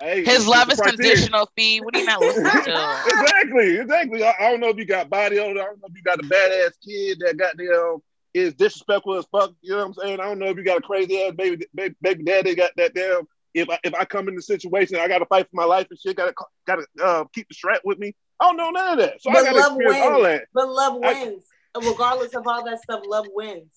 hey, 0.00 0.24
His 0.24 0.46
love 0.46 0.70
is 0.70 0.80
conditional, 0.80 1.48
Fee. 1.56 1.80
What 1.80 1.94
are 1.94 1.98
you 1.98 2.04
not 2.04 2.20
listening 2.22 2.46
to? 2.64 3.02
exactly, 3.06 3.78
exactly. 3.78 4.24
I, 4.24 4.34
I 4.40 4.50
don't 4.50 4.60
know 4.60 4.68
if 4.68 4.76
you 4.76 4.84
got 4.84 5.08
body 5.08 5.38
odor. 5.38 5.60
I 5.60 5.64
don't 5.66 5.80
know 5.80 5.88
if 5.88 5.96
you 5.96 6.02
got 6.02 6.18
a 6.18 6.22
badass 6.22 6.72
kid 6.84 7.18
that 7.20 7.36
got 7.36 7.56
the 7.56 8.00
is 8.34 8.54
disrespectful 8.54 9.14
as 9.14 9.24
fuck. 9.32 9.52
You 9.62 9.70
know 9.72 9.78
what 9.78 9.86
I'm 9.86 9.94
saying? 9.94 10.20
I 10.20 10.24
don't 10.26 10.38
know 10.38 10.46
if 10.46 10.56
you 10.56 10.64
got 10.64 10.78
a 10.78 10.82
crazy 10.82 11.22
ass 11.22 11.32
baby 11.36 11.66
baby, 11.74 11.94
baby 12.02 12.22
daddy 12.24 12.54
got 12.54 12.72
that 12.76 12.94
damn. 12.94 13.26
If 13.56 13.70
I, 13.70 13.78
if 13.84 13.94
I 13.94 14.04
come 14.04 14.28
in 14.28 14.36
the 14.36 14.42
situation, 14.42 14.96
I 14.98 15.08
got 15.08 15.18
to 15.18 15.26
fight 15.26 15.44
for 15.50 15.56
my 15.56 15.64
life 15.64 15.86
and 15.90 15.98
shit. 15.98 16.16
Got 16.16 16.26
to 16.26 16.34
got 16.66 16.76
to 16.76 17.04
uh, 17.04 17.24
keep 17.34 17.48
the 17.48 17.54
strap 17.54 17.80
with 17.84 17.98
me. 17.98 18.14
I 18.38 18.46
don't 18.46 18.56
know 18.58 18.70
none 18.70 18.92
of 18.92 18.98
that, 18.98 19.22
so 19.22 19.30
I 19.30 19.42
got 19.42 19.52
to 19.52 19.58
love 19.58 19.72
experience 19.72 20.04
all 20.04 20.12
wins. 20.22 20.24
that. 20.24 20.42
But 20.52 20.68
love 20.68 21.00
I- 21.02 21.24
wins. 21.24 21.44
Regardless 21.78 22.34
of 22.34 22.46
all 22.46 22.64
that 22.64 22.80
stuff, 22.82 23.02
love 23.06 23.26
wins. 23.34 23.70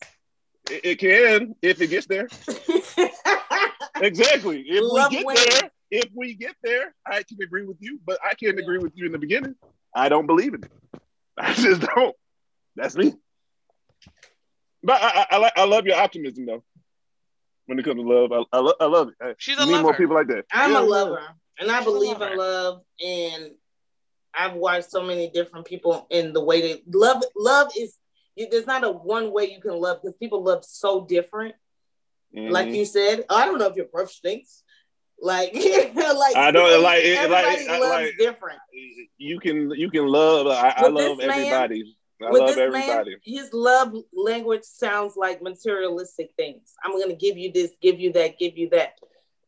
It, 0.70 0.86
it 0.86 1.00
can 1.00 1.56
if 1.62 1.82
it 1.82 1.88
gets 1.88 2.08
there. 2.08 2.28
Exactly. 4.02 4.62
If 4.65 4.82
Love 4.82 5.12
we 5.12 5.18
get 5.18 5.26
wins. 5.26 5.46
there, 5.46 5.72
if 5.92 6.06
we 6.15 6.34
get 6.34 6.56
there, 6.63 6.94
I 7.06 7.24
can 7.24 7.42
agree 7.42 7.65
with 7.65 7.78
you, 7.82 8.00
but 8.06 8.18
I 8.24 8.34
can't 8.34 8.58
agree 8.58 8.78
with 8.78 8.94
you 8.96 9.06
in 9.08 9.12
the 9.12 9.18
beginning. 9.18 9.56
I 9.94 10.08
don't 10.08 10.26
believe 10.26 10.54
in 10.54 10.63
it. 10.63 10.72
I 11.38 11.54
just 11.54 11.82
don't. 11.82 12.15
That's 12.78 12.96
me. 12.96 13.13
But 14.84 15.02
I, 15.02 15.26
I, 15.30 15.38
I, 15.38 15.52
I 15.58 15.63
love 15.65 15.86
your 15.86 15.98
optimism 15.98 16.46
though. 16.46 16.63
When 17.69 17.77
it 17.77 17.86
comes 17.86 18.01
to 18.01 18.01
love, 18.01 18.32
I, 18.32 18.58
I, 18.58 18.60
lo- 18.62 18.73
I 18.79 18.86
love 18.86 19.10
it. 19.10 19.13
I- 19.21 19.36
She's 19.38 19.55
you 19.60 19.63
a 19.63 19.67
need 19.67 19.82
more 19.84 19.93
people 19.93 20.15
like 20.15 20.25
that. 20.29 20.45
I'm 20.51 20.71
Yeah, 20.71 20.79
a 20.79 20.82
lover, 20.82 21.21
and 21.60 21.69
I 21.69 21.77
She's 21.77 21.86
believe 21.86 22.19
in 22.19 22.36
love, 22.36 22.82
and 22.99 23.51
I've 24.34 24.53
watched 24.55 24.89
so 24.89 25.03
many 25.03 25.29
different 25.29 25.67
people 25.67 26.08
in 26.10 26.34
the 26.34 26.43
way 26.43 26.62
they 26.62 26.82
love. 26.91 27.23
Love 27.38 27.69
is 27.77 27.95
there's 28.36 28.65
not 28.65 28.84
a 28.84 28.89
one 28.89 29.32
way 29.32 29.51
you 29.51 29.62
can 29.62 29.79
love 29.79 29.99
because 30.01 30.17
people 30.17 30.43
love 30.43 30.65
so 30.65 31.05
different. 31.05 31.53
Mhm. 32.36 32.49
Like 32.49 32.69
you 32.69 32.86
said, 32.86 33.25
I 33.29 33.45
don't 33.45 33.60
know 33.60 33.67
if 33.67 33.75
your 33.75 33.86
breath 33.86 34.10
stinks. 34.10 34.63
Like, 35.21 35.53
like 35.53 36.36
I 36.36 36.49
don't- 36.49 36.82
like, 36.82 37.03
it- 37.03 37.17
everybody 37.19 37.45
like- 37.67 37.69
I- 37.69 37.79
loves 37.79 37.91
like- 37.91 38.17
different. 38.17 38.60
you 39.19 39.39
can 39.39 39.69
you 39.71 39.91
can 39.91 40.08
love. 40.08 40.47
I, 40.47 40.73
I 40.75 40.88
love 40.88 41.17
this 41.19 41.27
man- 41.27 41.38
everybody. 41.38 41.95
I 42.21 42.29
With 42.32 42.41
love 42.41 42.55
this 42.55 42.73
man, 42.73 43.05
his 43.23 43.53
love 43.53 43.93
language 44.13 44.63
sounds 44.63 45.15
like 45.15 45.41
materialistic 45.41 46.32
things. 46.36 46.73
I'm 46.84 46.99
gonna 46.99 47.15
give 47.15 47.38
you 47.38 47.51
this, 47.51 47.71
give 47.82 47.99
you 47.99 48.12
that, 48.13 48.38
give 48.38 48.58
you 48.58 48.69
that. 48.71 48.99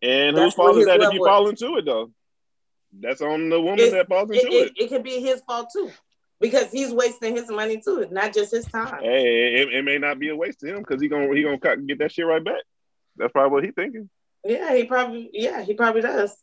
and 0.02 0.38
that's 0.38 0.46
whose 0.46 0.54
fault 0.54 0.74
what 0.76 0.80
is 0.80 0.86
that 0.86 0.96
if 0.98 1.02
love 1.02 1.14
you 1.14 1.20
was. 1.20 1.28
fall 1.28 1.50
into 1.50 1.76
it 1.78 1.86
though? 1.86 2.12
That's 3.00 3.22
on 3.22 3.50
the 3.50 3.60
woman 3.60 3.80
It's- 3.80 3.92
that 3.94 4.08
falls 4.08 4.30
into 4.32 4.46
it. 4.48 4.52
it, 4.52 4.74
it 4.78 4.88
could 4.90 5.04
be 5.04 5.20
his 5.20 5.42
fault 5.42 5.68
too, 5.74 5.92
because 6.40 6.72
he's 6.72 6.92
wasting 6.94 7.36
his 7.36 7.50
money 7.50 7.82
too, 7.82 8.08
not 8.10 8.34
just 8.34 8.52
his 8.52 8.66
time. 8.66 9.02
Hey, 9.04 9.62
it, 9.62 9.74
it 9.74 9.84
may 9.84 9.98
not 9.98 10.18
be 10.20 10.30
a 10.30 10.36
waste 10.36 10.62
to 10.62 10.68
him 10.68 10.80
because 10.80 11.02
he 11.02 11.08
gonna 11.10 11.34
he 11.36 11.44
gonna 11.44 11.58
get 11.86 12.00
that 12.00 12.12
shit 12.14 12.26
right 12.26 12.44
back. 12.44 12.62
That's 13.18 13.32
probably 13.34 13.52
what 13.52 13.64
he 13.66 13.72
thinking. 13.72 14.10
Yeah, 14.46 14.74
he 14.76 14.86
probably, 14.86 15.30
yeah, 15.34 15.62
he 15.62 15.74
probably 15.74 16.02
does. 16.02 16.36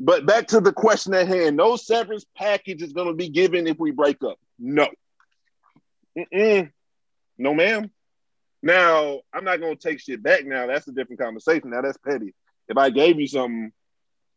But 0.00 0.26
back 0.26 0.48
to 0.48 0.60
the 0.60 0.72
question 0.72 1.14
at 1.14 1.28
hand: 1.28 1.56
No 1.56 1.76
severance 1.76 2.26
package 2.36 2.82
is 2.82 2.92
gonna 2.92 3.14
be 3.14 3.28
given 3.28 3.66
if 3.68 3.78
we 3.78 3.92
break 3.92 4.22
up. 4.24 4.38
No. 4.58 4.88
Mm-mm. 6.16 6.70
No, 7.38 7.54
ma'am. 7.54 7.90
Now 8.62 9.20
I'm 9.32 9.44
not 9.44 9.60
gonna 9.60 9.76
take 9.76 10.00
shit 10.00 10.22
back. 10.22 10.46
Now 10.46 10.66
that's 10.66 10.88
a 10.88 10.92
different 10.92 11.20
conversation. 11.20 11.70
Now 11.70 11.82
that's 11.82 11.98
petty. 11.98 12.34
If 12.68 12.78
I 12.78 12.90
gave 12.90 13.20
you 13.20 13.26
something, 13.26 13.72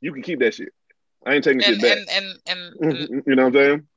you 0.01 0.11
can 0.11 0.21
keep 0.21 0.39
that 0.39 0.53
shit. 0.53 0.73
I 1.25 1.33
ain't 1.35 1.43
taking 1.43 1.61
And 1.63 1.79
shit 1.79 2.07
back. 2.07 2.15
and 2.15 2.39
and, 2.45 2.73
and, 3.09 3.23
you 3.25 3.35
know 3.35 3.45
what 3.45 3.55
I'm 3.55 3.61
saying? 3.63 3.87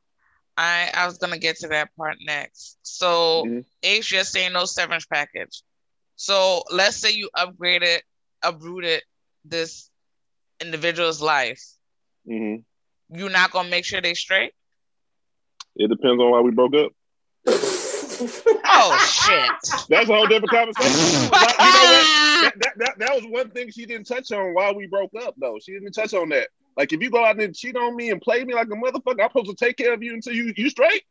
I 0.56 0.90
I 0.94 1.06
was 1.06 1.18
gonna 1.18 1.38
get 1.38 1.56
to 1.58 1.68
that 1.68 1.94
part 1.96 2.18
next. 2.20 2.78
So 2.82 3.44
Mhm. 3.46 3.64
H 3.82 4.08
just 4.08 4.32
saying 4.32 4.52
no 4.52 4.66
severance 4.66 5.06
package. 5.06 5.62
So 6.16 6.62
let's 6.70 6.96
say 6.96 7.12
you 7.12 7.30
upgraded, 7.36 8.00
uprooted 8.42 9.02
this 9.44 9.90
individual's 10.60 11.20
life. 11.22 11.62
hmm 12.26 12.56
You're 13.08 13.30
not 13.30 13.50
gonna 13.50 13.70
make 13.70 13.84
sure 13.84 14.00
they 14.00 14.14
straight. 14.14 14.52
It 15.76 15.88
depends 15.88 16.20
on 16.20 16.30
why 16.30 16.40
we 16.40 16.50
broke 16.50 16.74
up. 16.74 16.92
Oh 18.22 18.98
shit! 19.10 19.86
That's 19.88 20.08
a 20.08 20.14
whole 20.14 20.26
different 20.26 20.50
conversation. 20.50 21.30
You 21.60 21.66
know? 21.66 22.42
That, 22.42 22.52
that, 22.60 22.78
that, 22.78 22.98
that 22.98 23.14
was 23.14 23.24
one 23.26 23.50
thing 23.50 23.70
she 23.70 23.84
didn't 23.84 24.06
touch 24.06 24.32
on 24.32 24.54
why 24.54 24.72
we 24.72 24.86
broke 24.86 25.12
up, 25.22 25.34
though. 25.38 25.58
She 25.62 25.72
didn't 25.72 25.92
touch 25.92 26.14
on 26.14 26.30
that. 26.30 26.48
Like, 26.76 26.92
if 26.92 27.02
you 27.02 27.10
go 27.10 27.24
out 27.24 27.40
and 27.40 27.54
cheat 27.54 27.76
on 27.76 27.96
me 27.96 28.10
and 28.10 28.20
play 28.20 28.44
me 28.44 28.54
like 28.54 28.68
a 28.68 28.70
motherfucker, 28.70 29.22
I'm 29.22 29.28
supposed 29.28 29.50
to 29.50 29.54
take 29.54 29.76
care 29.76 29.92
of 29.92 30.02
you 30.02 30.14
until 30.14 30.34
you 30.34 30.52
you 30.56 30.70
straight. 30.70 31.02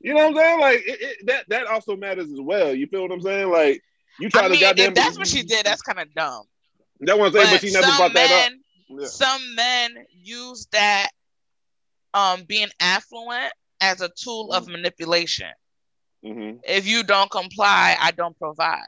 You 0.00 0.14
know 0.14 0.28
what 0.28 0.30
I'm 0.30 0.36
saying? 0.36 0.60
Like 0.60 0.78
it, 0.80 1.00
it, 1.00 1.26
that 1.26 1.48
that 1.48 1.66
also 1.66 1.96
matters 1.96 2.30
as 2.30 2.40
well. 2.40 2.74
You 2.74 2.86
feel 2.88 3.02
what 3.02 3.12
I'm 3.12 3.20
saying? 3.20 3.50
Like 3.50 3.82
you 4.18 4.28
try 4.28 4.42
I 4.42 4.44
to 4.44 4.50
mean, 4.50 4.60
goddamn. 4.60 4.88
if 4.88 4.94
that's 4.94 5.16
what 5.16 5.28
she 5.28 5.42
did, 5.42 5.64
that's 5.64 5.82
kind 5.82 6.00
of 6.00 6.12
dumb. 6.12 6.42
That's 7.00 7.18
one's 7.18 7.34
saying, 7.34 7.48
but, 7.50 7.60
she 7.60 7.72
never 7.72 7.86
brought 7.96 8.12
that 8.14 8.46
up. 8.46 8.52
Yeah. 8.88 9.06
some 9.06 9.54
men 9.54 9.96
use 10.10 10.66
that 10.72 11.10
um 12.14 12.42
being 12.44 12.68
affluent 12.80 13.52
as 13.80 14.00
a 14.00 14.08
tool 14.08 14.52
of 14.52 14.68
manipulation. 14.68 15.48
Hmm 16.22 16.52
If 16.64 16.86
you 16.86 17.02
don't 17.02 17.30
comply, 17.30 17.96
I 18.00 18.10
don't 18.12 18.38
provide. 18.38 18.86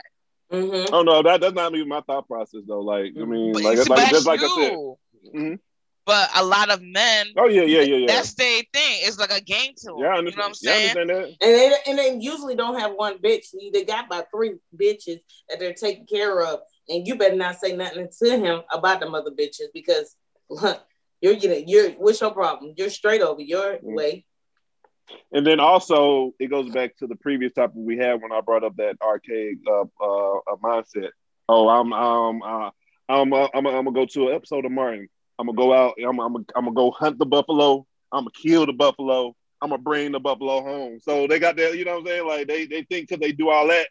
Mhm. 0.52 0.90
Oh 0.92 1.02
no, 1.02 1.22
that 1.22 1.40
that's 1.40 1.54
not 1.54 1.74
even 1.74 1.88
my 1.88 2.00
thought 2.02 2.28
process 2.28 2.60
though. 2.66 2.80
Like 2.80 3.12
I 3.20 3.24
mean, 3.24 3.52
But, 3.52 3.62
like, 3.62 3.78
see, 3.78 3.88
like 3.90 4.10
just 4.10 4.12
that's 4.12 4.26
like 4.26 4.40
I 4.40 4.48
said. 4.48 4.72
you. 4.72 4.98
Mhm. 5.34 5.58
But 6.06 6.28
a 6.34 6.44
lot 6.44 6.70
of 6.70 6.82
men, 6.82 7.28
Oh 7.36 7.46
yeah, 7.48 7.62
yeah, 7.62 7.80
yeah, 7.80 7.96
yeah. 7.96 8.06
that's 8.08 8.34
their 8.34 8.58
thing. 8.74 8.98
It's 9.04 9.18
like 9.18 9.30
a 9.32 9.40
game 9.40 9.72
to 9.78 9.86
them. 9.86 10.00
yeah, 10.00 10.08
I 10.08 10.16
you 10.20 10.22
know 10.36 10.42
understand. 10.42 10.42
what 10.42 10.44
I'm 10.46 10.54
Yeah, 10.60 10.70
I 10.70 10.74
saying? 10.74 10.96
understand 10.96 11.10
that. 11.10 11.46
And 11.46 11.54
they 11.72 11.74
and 11.86 11.98
they 12.20 12.24
usually 12.24 12.54
don't 12.54 12.78
have 12.78 12.92
one 12.92 13.18
bitch. 13.18 13.46
They 13.72 13.84
got 13.84 14.06
about 14.06 14.26
three 14.34 14.56
bitches 14.78 15.20
that 15.48 15.58
they're 15.58 15.72
taking 15.72 16.06
care 16.06 16.42
of, 16.42 16.60
and 16.90 17.06
you 17.06 17.16
better 17.16 17.36
not 17.36 17.58
say 17.58 17.74
nothing 17.74 18.08
to 18.22 18.36
him 18.38 18.60
about 18.70 19.00
them 19.00 19.14
other 19.14 19.30
bitches 19.30 19.68
because 19.72 20.14
look, 20.50 20.82
you're 21.22 21.36
getting 21.36 21.66
you're 21.68 21.92
what's 21.92 22.20
your 22.20 22.32
problem? 22.32 22.74
You're 22.76 22.90
straight 22.90 23.22
over 23.22 23.40
your 23.40 23.76
Mm. 23.78 23.94
way. 23.94 24.26
And 25.32 25.46
then 25.46 25.60
also 25.60 26.32
it 26.38 26.48
goes 26.48 26.70
back 26.70 26.96
to 26.98 27.06
the 27.06 27.16
previous 27.16 27.52
topic 27.52 27.74
we 27.76 27.98
had 27.98 28.22
when 28.22 28.32
I 28.32 28.40
brought 28.40 28.64
up 28.64 28.76
that 28.76 28.96
archaic 29.02 29.58
uh, 29.66 29.84
uh, 30.00 30.36
uh, 30.36 30.56
mindset. 30.62 31.10
Oh, 31.48 31.68
I'm 31.68 31.92
um 31.92 32.42
uh, 32.42 32.70
I'm 33.08 33.32
uh, 33.32 33.48
I'm 33.54 33.66
I'm 33.66 33.84
gonna 33.84 33.92
go 33.92 34.06
to 34.06 34.28
an 34.28 34.34
episode 34.34 34.64
of 34.64 34.72
Martin. 34.72 35.08
I'm 35.38 35.46
gonna 35.46 35.56
go 35.56 35.72
out. 35.72 35.94
I'm 35.98 36.18
I'm 36.20 36.36
I'm 36.36 36.64
gonna 36.64 36.72
go 36.72 36.90
hunt 36.90 37.18
the 37.18 37.26
buffalo. 37.26 37.86
I'm 38.12 38.20
gonna 38.20 38.30
kill 38.30 38.66
the 38.66 38.72
buffalo. 38.72 39.34
I'm 39.60 39.70
gonna 39.70 39.82
bring 39.82 40.12
the 40.12 40.20
buffalo 40.20 40.62
home. 40.62 41.00
So 41.00 41.26
they 41.26 41.38
got 41.38 41.56
that. 41.56 41.76
You 41.76 41.84
know 41.84 41.94
what 41.94 42.00
I'm 42.00 42.06
saying? 42.06 42.26
Like 42.26 42.46
they 42.48 42.66
they 42.66 42.82
think 42.82 43.08
because 43.08 43.20
they 43.20 43.32
do 43.32 43.50
all 43.50 43.68
that 43.68 43.88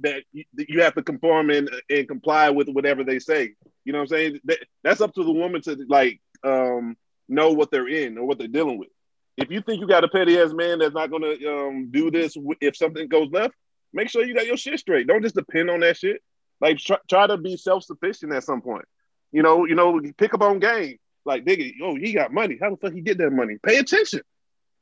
that 0.00 0.22
you, 0.32 0.44
you 0.56 0.82
have 0.82 0.94
to 0.94 1.02
conform 1.02 1.50
and 1.50 1.70
and 1.90 2.08
comply 2.08 2.50
with 2.50 2.68
whatever 2.68 3.04
they 3.04 3.18
say. 3.18 3.54
You 3.84 3.92
know 3.92 3.98
what 3.98 4.12
I'm 4.12 4.16
saying? 4.16 4.40
That, 4.44 4.58
that's 4.82 5.00
up 5.00 5.14
to 5.14 5.24
the 5.24 5.32
woman 5.32 5.60
to 5.62 5.84
like 5.88 6.20
um 6.42 6.96
know 7.28 7.52
what 7.52 7.70
they're 7.70 7.88
in 7.88 8.18
or 8.18 8.26
what 8.26 8.38
they're 8.38 8.48
dealing 8.48 8.78
with 8.78 8.88
if 9.36 9.50
you 9.50 9.60
think 9.60 9.80
you 9.80 9.86
got 9.86 10.04
a 10.04 10.08
petty 10.08 10.38
ass 10.38 10.52
man 10.52 10.78
that's 10.78 10.94
not 10.94 11.10
gonna 11.10 11.34
um, 11.48 11.88
do 11.90 12.10
this 12.10 12.36
if 12.60 12.76
something 12.76 13.08
goes 13.08 13.30
left, 13.30 13.54
make 13.92 14.08
sure 14.08 14.24
you 14.24 14.34
got 14.34 14.46
your 14.46 14.56
shit 14.56 14.78
straight. 14.78 15.06
Don't 15.06 15.22
just 15.22 15.34
depend 15.34 15.70
on 15.70 15.80
that 15.80 15.96
shit. 15.96 16.22
Like 16.60 16.78
try, 16.78 16.98
try 17.08 17.26
to 17.26 17.36
be 17.36 17.56
self 17.56 17.84
sufficient 17.84 18.32
at 18.32 18.44
some 18.44 18.62
point. 18.62 18.84
You 19.32 19.42
know, 19.42 19.66
you 19.66 19.74
know, 19.74 20.00
pick 20.16 20.34
up 20.34 20.42
on 20.42 20.60
game. 20.60 20.98
Like 21.24 21.44
nigga, 21.44 21.72
oh, 21.82 21.96
he 21.96 22.12
got 22.12 22.32
money. 22.32 22.58
How 22.60 22.70
the 22.70 22.76
fuck 22.76 22.92
he 22.92 23.00
get 23.00 23.18
that 23.18 23.30
money? 23.30 23.56
Pay 23.62 23.78
attention. 23.78 24.20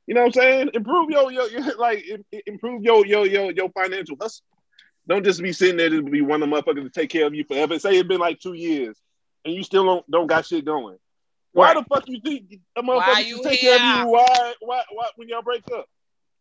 You 0.07 0.15
know 0.15 0.23
what 0.23 0.37
I'm 0.37 0.43
saying? 0.43 0.71
Improve 0.75 1.11
your 1.11 1.33
your, 1.33 1.49
your 1.49 1.77
like 1.79 2.05
improve 2.47 2.83
your 2.83 3.07
your 3.07 3.27
your 3.27 3.53
your 3.53 3.71
financial 3.71 4.17
hustle. 4.21 4.45
Don't 5.09 5.25
just 5.25 5.43
be 5.43 5.53
sitting 5.53 5.77
there 5.77 5.91
to 5.91 6.03
be 6.03 6.21
one 6.21 6.43
of 6.43 6.49
the 6.49 6.55
motherfuckers 6.55 6.85
to 6.85 6.91
take 6.91 7.11
care 7.11 7.27
of 7.27 7.35
you 7.35 7.45
forever. 7.45 7.79
Say 7.79 7.97
it's 7.97 8.07
been 8.07 8.21
like 8.21 8.39
two 8.39 8.53
years 8.53 8.97
and 9.45 9.55
you 9.55 9.63
still 9.63 9.85
don't 9.85 10.11
don't 10.11 10.27
got 10.27 10.47
shit 10.47 10.65
going. 10.65 10.99
Why 11.53 11.75
the 11.75 11.85
fuck 11.85 12.05
you 12.07 12.21
think 12.21 12.61
a 12.77 12.83
motherfucker 12.83 13.25
you 13.27 13.37
should 13.37 13.45
take 13.45 13.61
care 13.61 13.77
of 13.77 13.83
you? 14.07 14.13
Why, 14.13 14.55
why, 14.61 14.83
why, 14.93 15.09
when 15.17 15.29
y'all 15.29 15.43
break 15.43 15.63
up? 15.75 15.87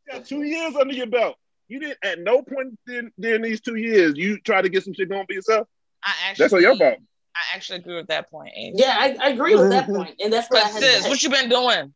You 0.08 0.14
got 0.14 0.26
two 0.26 0.44
years 0.44 0.76
under 0.76 0.94
your 0.94 1.08
belt. 1.08 1.36
You 1.68 1.80
didn't, 1.80 1.98
at 2.04 2.20
no 2.20 2.42
point 2.42 2.78
in, 2.88 3.12
during 3.20 3.42
these 3.42 3.62
two 3.62 3.76
years, 3.76 4.14
you 4.16 4.40
try 4.40 4.62
to 4.62 4.70
get 4.70 4.84
some 4.84 4.94
shit 4.94 5.10
going 5.10 5.26
for 5.26 5.34
yourself. 5.34 5.68
I 6.04 6.12
actually, 6.30 6.44
That's 6.44 6.54
on 6.54 6.62
your 6.62 6.78
fault. 6.78 6.98
I 7.36 7.56
actually 7.56 7.80
agree 7.80 7.96
with 7.96 8.08
that 8.08 8.30
point. 8.30 8.52
Ace. 8.56 8.74
Yeah, 8.78 8.94
I, 8.98 9.16
I 9.22 9.30
agree 9.30 9.56
with 9.56 9.70
that 9.70 9.86
point, 9.88 10.16
and 10.22 10.34
that's 10.34 10.50
what 10.50 10.60
I 10.60 10.64
But 10.64 10.72
had 10.74 10.84
sis, 10.84 11.04
to 11.04 11.10
what 11.10 11.24
you 11.24 11.30
been 11.30 11.50
doing? 11.50 11.94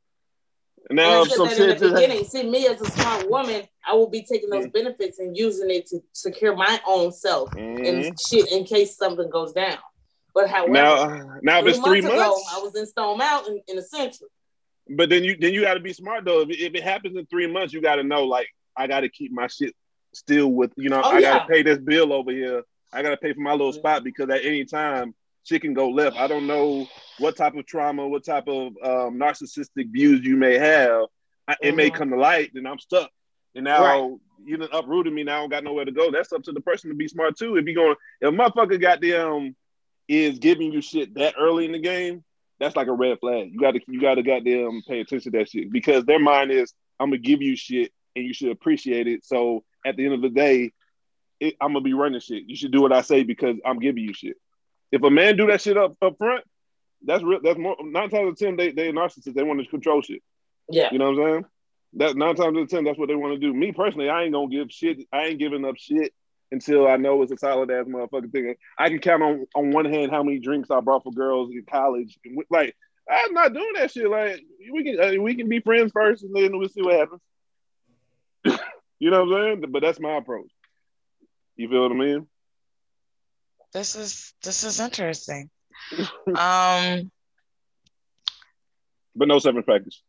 And 0.89 0.99
And 0.99 1.09
now 1.09 1.19
I 1.19 1.21
if 1.23 1.29
said 1.29 1.35
some 1.37 1.47
that 1.47 1.59
in 1.59 1.67
the 1.67 1.75
just 1.75 1.93
beginning. 1.95 2.23
See, 2.25 2.43
me 2.49 2.67
as 2.67 2.79
a 2.79 2.85
smart 2.85 3.29
woman, 3.29 3.63
I 3.85 3.93
will 3.95 4.09
be 4.09 4.21
taking 4.21 4.49
those 4.49 4.67
Mhm. 4.67 4.73
benefits 4.73 5.19
and 5.19 5.35
using 5.35 5.69
it 5.71 5.87
to 5.87 5.99
secure 6.13 6.55
my 6.55 6.79
own 6.85 7.11
self 7.11 7.51
Mhm. 7.53 7.87
and 8.07 8.19
shit 8.19 8.51
in 8.51 8.63
case 8.65 8.95
something 8.95 9.29
goes 9.29 9.51
down. 9.51 9.79
But 10.35 10.49
however, 10.49 10.73
now, 10.73 11.39
now 11.41 11.59
if 11.59 11.63
three 11.63 11.69
it's 11.71 11.79
months 11.79 11.89
three 11.89 11.99
ago, 11.99 12.15
months, 12.17 12.53
I 12.53 12.59
was 12.61 12.75
in 12.75 12.85
Stone 12.85 13.17
Mountain 13.17 13.61
in 13.69 13.77
the 13.77 13.81
Sentra. 13.81 14.23
but 14.89 15.09
then 15.09 15.23
you 15.23 15.35
then 15.39 15.53
you 15.53 15.61
got 15.61 15.75
to 15.75 15.79
be 15.79 15.93
smart 15.93 16.25
though. 16.25 16.41
If, 16.41 16.49
if 16.49 16.75
it 16.75 16.83
happens 16.83 17.17
in 17.17 17.25
three 17.27 17.51
months, 17.51 17.73
you 17.73 17.81
got 17.81 17.95
to 17.95 18.03
know 18.03 18.25
like 18.25 18.47
I 18.77 18.87
got 18.87 18.99
to 19.01 19.09
keep 19.09 19.31
my 19.31 19.47
shit 19.47 19.73
still 20.13 20.49
with 20.51 20.71
you 20.77 20.89
know 20.89 21.01
Oh, 21.03 21.09
I 21.09 21.21
got 21.21 21.39
to 21.39 21.45
pay 21.45 21.63
this 21.63 21.79
bill 21.79 22.11
over 22.13 22.31
here. 22.31 22.63
I 22.93 23.01
got 23.01 23.09
to 23.11 23.17
pay 23.17 23.33
for 23.33 23.39
my 23.39 23.51
little 23.53 23.73
spot 23.73 24.03
because 24.03 24.29
at 24.29 24.45
any 24.45 24.65
time 24.65 25.15
shit 25.43 25.61
can 25.61 25.73
go 25.73 25.89
left. 25.89 26.17
I 26.17 26.27
don't 26.27 26.47
know 26.47 26.89
what 27.17 27.37
type 27.37 27.55
of 27.55 27.65
trauma, 27.65 28.07
what 28.07 28.25
type 28.25 28.47
of 28.47 28.73
um, 28.83 29.17
narcissistic 29.17 29.89
views 29.91 30.21
you 30.25 30.35
may 30.35 30.57
have. 30.57 31.05
I, 31.47 31.55
It 31.61 31.75
may 31.75 31.89
Mhm. 31.89 31.93
come 31.93 32.09
to 32.09 32.17
light, 32.17 32.51
and 32.55 32.67
I'm 32.67 32.79
stuck. 32.79 33.09
And 33.55 33.63
now 33.63 33.83
Right. 33.83 34.17
you 34.45 34.57
done 34.57 34.67
uprooted 34.73 35.13
me. 35.13 35.23
Now 35.23 35.37
I 35.37 35.39
don't 35.41 35.49
got 35.49 35.63
nowhere 35.63 35.85
to 35.85 35.91
go. 35.91 36.11
That's 36.11 36.33
up 36.33 36.43
to 36.43 36.51
the 36.51 36.59
person 36.61 36.89
to 36.89 36.95
be 36.95 37.07
smart 37.07 37.37
too. 37.37 37.55
If 37.55 37.65
you 37.67 37.73
going, 37.75 37.95
if 38.19 38.27
a 38.29 38.31
motherfucker 38.31 38.81
goddamn 38.81 39.55
is 40.07 40.39
giving 40.39 40.71
you 40.71 40.81
shit 40.81 41.15
that 41.15 41.35
early 41.39 41.65
in 41.65 41.71
the 41.71 41.79
game, 41.79 42.23
that's 42.59 42.75
like 42.75 42.87
a 42.87 42.93
red 42.93 43.19
flag. 43.19 43.49
You 43.51 43.59
got 43.59 43.71
to 43.71 43.81
you 43.87 44.01
got 44.01 44.15
to 44.15 44.23
goddamn 44.23 44.81
pay 44.87 45.01
attention 45.01 45.31
to 45.31 45.39
that 45.39 45.49
shit 45.49 45.71
because 45.71 46.05
their 46.05 46.19
mind 46.19 46.51
is 46.51 46.73
I'm 46.99 47.09
gonna 47.09 47.17
give 47.17 47.41
you 47.41 47.55
shit 47.55 47.91
and 48.15 48.25
you 48.25 48.33
should 48.33 48.51
appreciate 48.51 49.07
it. 49.07 49.25
So 49.25 49.63
at 49.85 49.97
the 49.97 50.05
end 50.05 50.13
of 50.13 50.21
the 50.21 50.29
day, 50.29 50.71
it, 51.39 51.55
I'm 51.59 51.69
gonna 51.69 51.81
be 51.81 51.93
running 51.93 52.21
shit. 52.21 52.43
You 52.47 52.55
should 52.55 52.71
do 52.71 52.81
what 52.81 52.93
I 52.93 53.01
say 53.01 53.23
because 53.23 53.57
I'm 53.65 53.79
giving 53.79 54.03
you 54.03 54.13
shit. 54.13 54.37
If 54.91 55.03
a 55.03 55.09
man 55.09 55.35
do 55.35 55.47
that 55.47 55.61
shit 55.61 55.77
up 55.77 55.97
up 56.01 56.17
front, 56.17 56.45
that's 57.05 57.23
real. 57.23 57.39
That's 57.43 57.59
more 57.59 57.75
nine 57.81 58.09
times 58.09 58.21
out 58.21 58.27
of 58.29 58.37
ten 58.37 58.55
they 58.55 58.71
they 58.71 58.91
narcissists. 58.91 59.33
They 59.33 59.43
want 59.43 59.61
to 59.61 59.69
control 59.69 60.01
shit. 60.01 60.23
Yeah. 60.69 60.89
You 60.91 60.99
know 60.99 61.11
what 61.11 61.21
I'm 61.21 61.33
saying? 61.33 61.45
That 61.97 62.15
nine 62.15 62.35
times 62.35 62.57
out 62.57 62.63
of 62.63 62.69
ten, 62.69 62.83
that's 62.85 62.97
what 62.97 63.09
they 63.09 63.15
want 63.15 63.33
to 63.33 63.39
do. 63.39 63.53
Me 63.53 63.71
personally, 63.71 64.09
I 64.09 64.23
ain't 64.23 64.33
gonna 64.33 64.47
give 64.47 64.71
shit. 64.71 64.99
I 65.11 65.25
ain't 65.25 65.39
giving 65.39 65.65
up 65.65 65.75
shit 65.77 66.13
until 66.51 66.87
I 66.87 66.97
know 66.97 67.21
it's 67.21 67.31
a 67.31 67.37
solid 67.37 67.71
ass 67.71 67.85
motherfucking 67.85 68.31
thing. 68.31 68.55
I 68.77 68.89
can 68.89 68.99
count 68.99 69.23
on 69.23 69.45
on 69.55 69.71
one 69.71 69.85
hand 69.85 70.11
how 70.11 70.23
many 70.23 70.39
drinks 70.39 70.71
I 70.71 70.79
brought 70.79 71.03
for 71.03 71.11
girls 71.11 71.51
in 71.51 71.63
college. 71.69 72.17
Like 72.49 72.75
I'm 73.09 73.33
not 73.33 73.53
doing 73.53 73.73
that 73.75 73.91
shit. 73.91 74.09
Like 74.09 74.41
we 74.71 74.83
can 74.83 74.99
uh, 74.99 75.21
we 75.21 75.35
can 75.35 75.49
be 75.49 75.59
friends 75.59 75.91
first, 75.93 76.23
and 76.23 76.35
then 76.35 76.57
we'll 76.57 76.69
see 76.69 76.81
what 76.81 76.99
happens. 76.99 77.21
you 78.99 79.11
know 79.11 79.25
what 79.25 79.37
I'm 79.37 79.59
saying? 79.61 79.71
But 79.71 79.81
that's 79.81 79.99
my 79.99 80.17
approach. 80.17 80.51
You 81.55 81.69
feel 81.69 81.83
what 81.83 81.91
I 81.91 81.95
mean? 81.95 82.27
This 83.73 83.95
is 83.95 84.33
this 84.43 84.63
is 84.63 84.79
interesting. 84.79 85.49
um, 86.27 87.11
But 89.15 89.27
no 89.27 89.39
severance 89.39 89.65
package. 89.67 90.01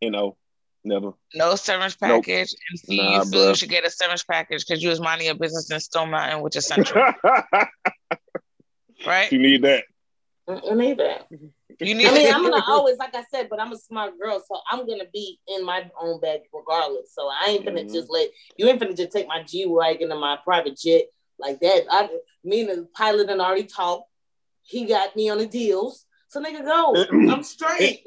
You 0.00 0.10
know, 0.10 0.36
never. 0.84 1.12
no 1.34 1.54
severance 1.56 1.96
Nope. 2.00 2.24
package, 2.26 2.54
and 2.70 2.78
see, 2.78 2.98
Nah, 2.98 3.14
you 3.18 3.24
feel 3.24 3.48
you 3.48 3.54
should 3.54 3.68
get 3.70 3.86
a 3.86 3.90
severance 3.90 4.24
package 4.24 4.64
because 4.66 4.82
you 4.82 4.88
was 4.90 5.00
minding 5.00 5.26
your 5.26 5.36
business 5.36 5.70
in 5.70 5.80
Stone 5.80 6.10
Mountain, 6.10 6.42
which 6.42 6.56
is 6.56 6.66
central, 6.66 7.04
right? 9.06 9.30
you 9.32 9.38
need 9.38 9.62
that. 9.62 9.84
I 10.48 10.60
I 10.70 10.74
need 10.74 10.98
that. 10.98 11.26
You 11.80 11.94
need. 11.94 12.06
I 12.06 12.12
mean, 12.12 12.32
I'm 12.32 12.42
gonna 12.42 12.62
always, 12.68 12.98
like 12.98 13.14
I 13.14 13.24
said, 13.30 13.48
but 13.48 13.60
I'm 13.60 13.72
a 13.72 13.76
smart 13.78 14.18
girl, 14.20 14.42
so 14.46 14.60
I'm 14.70 14.86
gonna 14.86 15.06
be 15.12 15.40
in 15.48 15.64
my 15.64 15.90
own 16.00 16.20
bag 16.20 16.40
regardless. 16.52 17.12
So 17.14 17.28
I 17.28 17.46
ain't 17.50 17.64
gonna 17.64 17.82
Mhm. 17.82 17.92
just 17.92 18.10
let 18.10 18.28
you 18.56 18.68
ain't 18.68 18.78
gonna 18.78 18.94
just 18.94 19.10
take 19.12 19.26
my 19.26 19.42
G 19.42 19.66
wagon 19.66 20.10
and 20.12 20.20
my 20.20 20.36
private 20.44 20.76
jet 20.78 21.06
like 21.38 21.60
that. 21.60 21.84
I 21.90 22.08
me 22.44 22.60
and 22.60 22.68
the 22.82 22.88
pilot 22.94 23.28
and 23.30 23.40
already 23.40 23.64
talked. 23.64 24.08
He 24.62 24.84
got 24.84 25.16
me 25.16 25.28
on 25.30 25.38
the 25.38 25.46
deals. 25.46 26.06
So 26.28 26.42
nigga 26.42 26.64
go. 26.64 26.94
I'm 27.32 27.42
straight. 27.42 28.04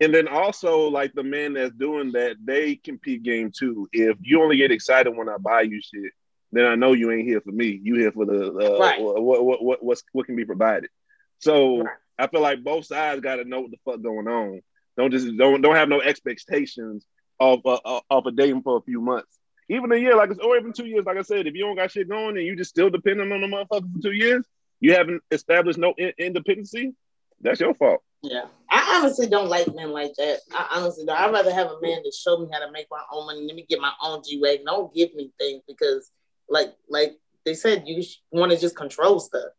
And 0.00 0.14
then 0.14 0.28
also, 0.28 0.88
like 0.88 1.14
the 1.14 1.22
man 1.22 1.54
that's 1.54 1.74
doing 1.74 2.12
that, 2.12 2.36
they 2.44 2.76
compete 2.76 3.22
game 3.22 3.50
too. 3.56 3.88
If 3.92 4.18
you 4.20 4.42
only 4.42 4.56
get 4.58 4.70
excited 4.70 5.16
when 5.16 5.28
I 5.28 5.38
buy 5.38 5.62
you 5.62 5.80
shit, 5.80 6.12
then 6.52 6.66
I 6.66 6.74
know 6.74 6.92
you 6.92 7.10
ain't 7.10 7.26
here 7.26 7.40
for 7.40 7.50
me. 7.52 7.80
You 7.82 7.96
here 7.96 8.12
for 8.12 8.26
the 8.26 8.52
uh, 8.52 8.78
Right. 8.78 9.00
what, 9.00 9.22
what 9.44 9.62
what 9.64 9.82
what's 9.84 10.02
what 10.12 10.26
can 10.26 10.36
be 10.36 10.44
provided. 10.44 10.90
So 11.38 11.82
Right. 11.82 11.94
I 12.18 12.26
feel 12.28 12.40
like 12.40 12.62
both 12.62 12.86
sides 12.86 13.20
got 13.20 13.36
to 13.36 13.44
know 13.44 13.60
what 13.62 13.70
the 13.70 13.78
fuck 13.84 14.02
going 14.02 14.28
on. 14.28 14.60
Don't 14.98 15.10
just 15.10 15.34
don't 15.36 15.60
don't 15.62 15.74
have 15.76 15.88
no 15.88 16.00
expectations 16.02 17.06
of 17.40 17.60
uh, 17.66 18.00
of 18.10 18.26
a 18.26 18.32
dating 18.32 18.62
for 18.62 18.76
a 18.78 18.82
few 18.82 19.00
months, 19.00 19.38
even 19.68 19.92
a 19.92 19.96
year, 19.96 20.16
like 20.16 20.30
it's 20.30 20.40
or 20.40 20.56
even 20.56 20.72
two 20.72 20.86
years. 20.86 21.04
Like 21.06 21.18
I 21.18 21.22
said, 21.22 21.46
if 21.46 21.54
you 21.54 21.64
don't 21.64 21.76
got 21.76 21.90
shit 21.90 22.08
going 22.08 22.36
and 22.36 22.46
you 22.46 22.54
just 22.56 22.70
still 22.70 22.88
depending 22.90 23.30
on 23.32 23.40
the 23.42 23.46
motherfucker 23.46 23.92
for 23.94 24.02
two 24.02 24.12
years, 24.12 24.44
you 24.80 24.94
haven't 24.94 25.22
established 25.30 25.78
no 25.78 25.94
in- 25.98 26.12
independency. 26.18 26.94
That's 27.40 27.60
your 27.60 27.74
fault. 27.74 28.02
Yeah, 28.22 28.46
I 28.70 28.96
honestly 28.98 29.28
don't 29.28 29.48
like 29.48 29.72
men 29.74 29.92
like 29.92 30.14
that. 30.16 30.40
I 30.52 30.66
honestly 30.76 31.04
don't. 31.04 31.16
I'd 31.18 31.32
rather 31.32 31.52
have 31.52 31.68
a 31.68 31.80
man 31.80 32.02
that 32.02 32.14
show 32.14 32.38
me 32.38 32.48
how 32.52 32.58
to 32.58 32.72
make 32.72 32.86
my 32.90 33.02
own 33.12 33.26
money. 33.26 33.46
Let 33.46 33.54
me 33.54 33.66
get 33.68 33.80
my 33.80 33.92
own 34.02 34.22
G 34.26 34.40
wagon. 34.40 34.66
Don't 34.66 34.92
give 34.92 35.14
me 35.14 35.30
things 35.38 35.62
because, 35.68 36.10
like, 36.48 36.74
like 36.88 37.12
they 37.44 37.54
said, 37.54 37.84
you 37.86 38.02
want 38.32 38.52
to 38.52 38.58
just 38.58 38.74
control 38.74 39.20
stuff, 39.20 39.50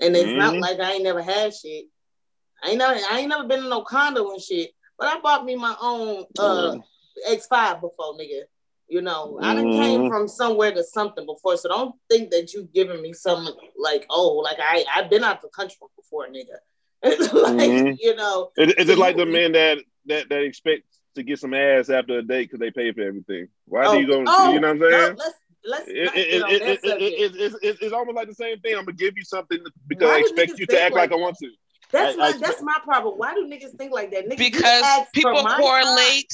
and 0.00 0.16
it's 0.16 0.32
not 0.32 0.54
Mhm. 0.54 0.60
like 0.60 0.80
I 0.80 0.94
ain't 0.94 1.04
never 1.04 1.22
had 1.22 1.54
shit. 1.54 1.86
I 2.62 2.70
ain't 2.70 2.78
never, 2.78 2.98
I 3.10 3.18
ain't 3.20 3.28
never 3.28 3.44
been 3.46 3.60
in 3.64 3.68
no 3.70 3.82
condo 3.82 4.30
and 4.32 4.40
shit. 4.40 4.72
But 4.98 5.08
I 5.08 5.20
bought 5.20 5.44
me 5.44 5.54
my 5.56 5.76
own 5.80 6.26
uh 6.38 6.76
X5 7.28 7.80
before, 7.80 8.14
nigga. 8.14 8.42
You 8.88 9.02
know, 9.02 9.38
I 9.40 9.54
done 9.54 9.72
came 9.72 10.00
Mhm. 10.00 10.08
from 10.08 10.26
somewhere 10.26 10.72
to 10.72 10.82
something 10.82 11.24
before, 11.24 11.56
so 11.56 11.68
don't 11.68 11.94
think 12.10 12.30
that 12.30 12.52
you 12.52 12.64
giving 12.74 13.00
me 13.00 13.12
some 13.12 13.48
like, 13.78 14.04
oh, 14.10 14.34
like 14.38 14.58
I 14.58 14.84
I've 14.94 15.08
been 15.10 15.22
out 15.22 15.42
the 15.42 15.48
country 15.48 15.76
before, 15.96 16.26
nigga. 16.26 16.56
like 17.02 17.18
Mhm. 17.20 17.98
you 18.00 18.14
know, 18.14 18.50
It, 18.56 18.70
it's 18.70 18.80
So 18.80 18.86
just 18.86 18.98
like 18.98 19.16
the 19.16 19.26
men 19.26 19.52
that 19.52 19.78
that 20.06 20.28
that 20.28 20.42
expect 20.42 20.82
to 21.14 21.22
get 21.22 21.38
some 21.38 21.54
ass 21.54 21.90
after 21.90 22.18
a 22.18 22.22
date 22.22 22.44
because 22.50 22.60
they 22.60 22.70
pay 22.70 22.92
for 22.92 23.02
everything. 23.02 23.48
Why 23.66 23.86
oh, 23.86 23.92
do 23.92 24.00
you 24.00 24.06
go? 24.06 24.24
oh, 24.26 24.52
you 24.52 24.60
know 24.60 24.74
what 24.74 24.82
I'm 24.84 24.92
saying? 24.92 25.16
let's 25.18 25.34
let's 25.64 25.88
It, 25.88 26.04
not 26.04 26.14
it, 26.14 26.50
get 26.50 26.62
it, 26.62 26.84
it, 26.84 27.02
it, 27.02 27.32
it's 27.40 27.56
it's 27.62 27.82
it's 27.82 27.92
almost 27.92 28.16
like 28.16 28.28
the 28.28 28.34
same 28.34 28.60
thing. 28.60 28.74
I'm 28.76 28.84
gonna 28.84 28.96
give 28.96 29.14
you 29.16 29.24
something 29.24 29.58
because 29.88 30.08
Why 30.08 30.16
I 30.16 30.18
expect 30.20 30.58
you 30.58 30.66
to 30.66 30.82
act 30.82 30.94
like, 30.94 31.10
like 31.10 31.18
I 31.18 31.22
want 31.22 31.36
to. 31.38 31.50
That's 31.92 32.16
I- 32.16 32.18
my 32.18 32.28
I 32.28 32.38
that's 32.38 32.62
my 32.62 32.76
problem. 32.84 33.14
Why 33.18 33.34
do 33.34 33.46
niggas 33.46 33.76
think 33.76 33.92
like 33.92 34.10
that? 34.12 34.28
Nigga, 34.28 34.38
you 34.38 34.50
because 34.50 34.84
people 35.12 35.42
my 35.42 35.56
correlate 35.60 36.32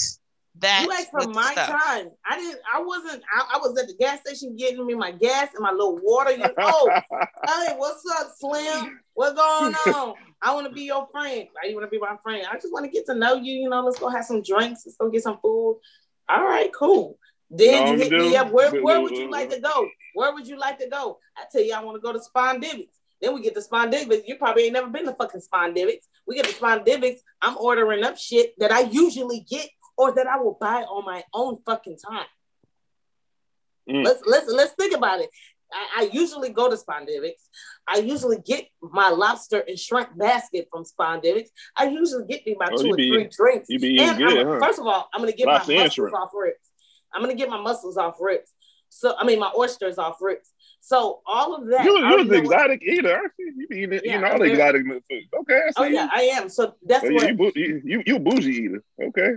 that 0.60 0.84
You 0.84 0.92
asked 0.92 1.10
for 1.10 1.28
my 1.28 1.52
stuff. 1.52 1.68
time. 1.68 2.10
I 2.28 2.36
didn't. 2.38 2.60
I 2.72 2.80
wasn't. 2.82 3.22
I, 3.34 3.54
I 3.54 3.58
was 3.58 3.78
at 3.78 3.86
the 3.88 3.94
gas 3.94 4.20
station 4.20 4.56
getting 4.56 4.84
me 4.86 4.94
my 4.94 5.12
gas 5.12 5.48
and 5.54 5.62
my 5.62 5.70
little 5.72 5.98
water. 6.02 6.32
You, 6.32 6.46
oh, 6.58 6.90
hey, 7.10 7.74
what's 7.76 8.02
up, 8.18 8.28
Slim? 8.38 9.00
What's 9.14 9.34
going 9.34 9.74
on? 9.74 10.14
I 10.42 10.54
want 10.54 10.66
to 10.66 10.72
be 10.72 10.82
your 10.82 11.08
friend. 11.12 11.46
Why 11.52 11.68
you 11.68 11.74
want 11.74 11.86
to 11.86 11.90
be 11.90 11.98
my 11.98 12.16
friend? 12.22 12.46
I 12.50 12.54
just 12.54 12.72
want 12.72 12.84
to 12.84 12.90
get 12.90 13.06
to 13.06 13.14
know 13.14 13.34
you. 13.34 13.52
You 13.54 13.68
know, 13.68 13.82
let's 13.82 13.98
go 13.98 14.08
have 14.08 14.24
some 14.24 14.42
drinks. 14.42 14.82
Let's 14.86 14.96
go 14.96 15.10
get 15.10 15.22
some 15.22 15.38
food. 15.42 15.80
All 16.28 16.44
right, 16.44 16.70
cool. 16.72 17.18
Then 17.50 17.84
No, 17.84 17.92
you 17.92 17.98
hit 17.98 18.10
dude. 18.10 18.20
me 18.20 18.36
up. 18.36 18.50
Where, 18.50 18.70
where 18.82 19.00
would 19.00 19.16
you 19.16 19.30
like 19.30 19.50
to 19.50 19.60
go? 19.60 19.88
Where 20.14 20.32
would 20.34 20.46
you 20.46 20.58
like 20.58 20.78
to 20.80 20.88
go? 20.88 21.18
I 21.36 21.44
tell 21.52 21.62
you, 21.62 21.74
I 21.74 21.82
want 21.84 21.96
to 21.96 22.00
go 22.00 22.12
to 22.12 22.18
Spondivits. 22.18 22.88
Then 23.22 23.34
we 23.34 23.40
get 23.40 23.54
to 23.54 23.60
Spondivits. 23.60 24.22
You 24.26 24.36
probably 24.36 24.64
ain't 24.64 24.72
never 24.72 24.88
been 24.88 25.06
to 25.06 25.14
fucking 25.14 25.40
Spondivits. 25.40 26.04
We 26.26 26.34
get 26.34 26.46
to 26.46 26.54
Spondivits. 26.54 27.18
I'm 27.40 27.56
ordering 27.56 28.04
up 28.04 28.18
shit 28.18 28.58
that 28.58 28.72
I 28.72 28.80
usually 28.80 29.40
get 29.48 29.68
or 29.96 30.12
that 30.14 30.26
I 30.26 30.38
will 30.38 30.56
buy 30.60 30.82
on 30.82 31.04
my 31.04 31.24
own 31.32 31.58
fucking 31.66 31.98
time. 31.98 32.26
Mm. 33.88 34.04
Let's 34.04 34.22
let's 34.26 34.46
let's 34.52 34.72
think 34.72 34.94
about 34.94 35.20
it. 35.20 35.30
I, 35.72 36.02
I 36.02 36.10
usually 36.12 36.50
go 36.50 36.68
to 36.70 36.76
Spondivits. 36.76 37.42
I 37.88 37.98
usually 37.98 38.38
get 38.38 38.66
my 38.80 39.08
lobster 39.10 39.64
and 39.66 39.78
shrimp 39.78 40.16
basket 40.16 40.68
from 40.70 40.84
Spondivits. 40.84 41.48
I 41.76 41.88
usually 41.88 42.24
get 42.26 42.46
me 42.46 42.56
my 42.58 42.68
Oh, 42.72 42.76
two 42.82 42.92
or 42.92 42.96
be- 42.96 43.10
three 43.10 43.28
drinks. 43.36 43.68
you 43.68 43.78
be 43.78 43.88
eating 43.94 44.08
and 44.08 44.18
good, 44.18 44.46
huh? 44.46 44.58
first 44.60 44.78
of 44.78 44.86
all, 44.86 45.08
I'm 45.12 45.20
gonna 45.20 45.32
get 45.32 45.46
Lobster 45.46 45.72
my 45.74 45.82
mussels 45.84 46.12
off 46.12 46.30
ribs. 46.34 46.70
I'm 47.12 47.20
gonna 47.22 47.34
get 47.34 47.48
my 47.48 47.60
mussels 47.60 47.96
off 47.96 48.16
ribs. 48.20 48.52
So 48.88 49.14
I 49.18 49.24
mean 49.24 49.38
my 49.40 49.52
oysters 49.56 49.98
off 49.98 50.18
ribs. 50.20 50.52
So 50.80 51.20
all 51.26 51.54
of 51.56 51.68
that. 51.68 51.84
You 51.84 51.96
I 51.96 51.98
you 51.98 52.04
already 52.04 52.16
was 52.16 52.26
know 52.28 52.36
what- 52.48 52.54
exotic 52.60 52.82
eater, 52.82 53.34
you? 53.38 53.66
Be 53.68 53.76
eating, 53.78 53.92
Yeah, 54.04 54.18
eating 54.18 54.24
all 54.24 54.38
the 54.38 54.44
exotic 54.44 54.82
food. 54.86 55.02
Okay, 55.40 55.54
I 55.66 55.70
see. 55.70 55.74
Oh 55.78 55.84
yeah, 55.84 56.08
I 56.12 56.22
am. 56.22 56.48
So 56.48 56.74
that's 56.84 57.04
Oh, 57.04 57.12
what 57.12 57.22
yeah, 57.22 57.28
you, 57.30 57.34
bou- 57.36 57.52
you 57.56 57.82
you 57.84 58.02
you 58.06 58.18
bougie 58.20 58.50
eater. 58.64 58.84
Okay. 59.02 59.36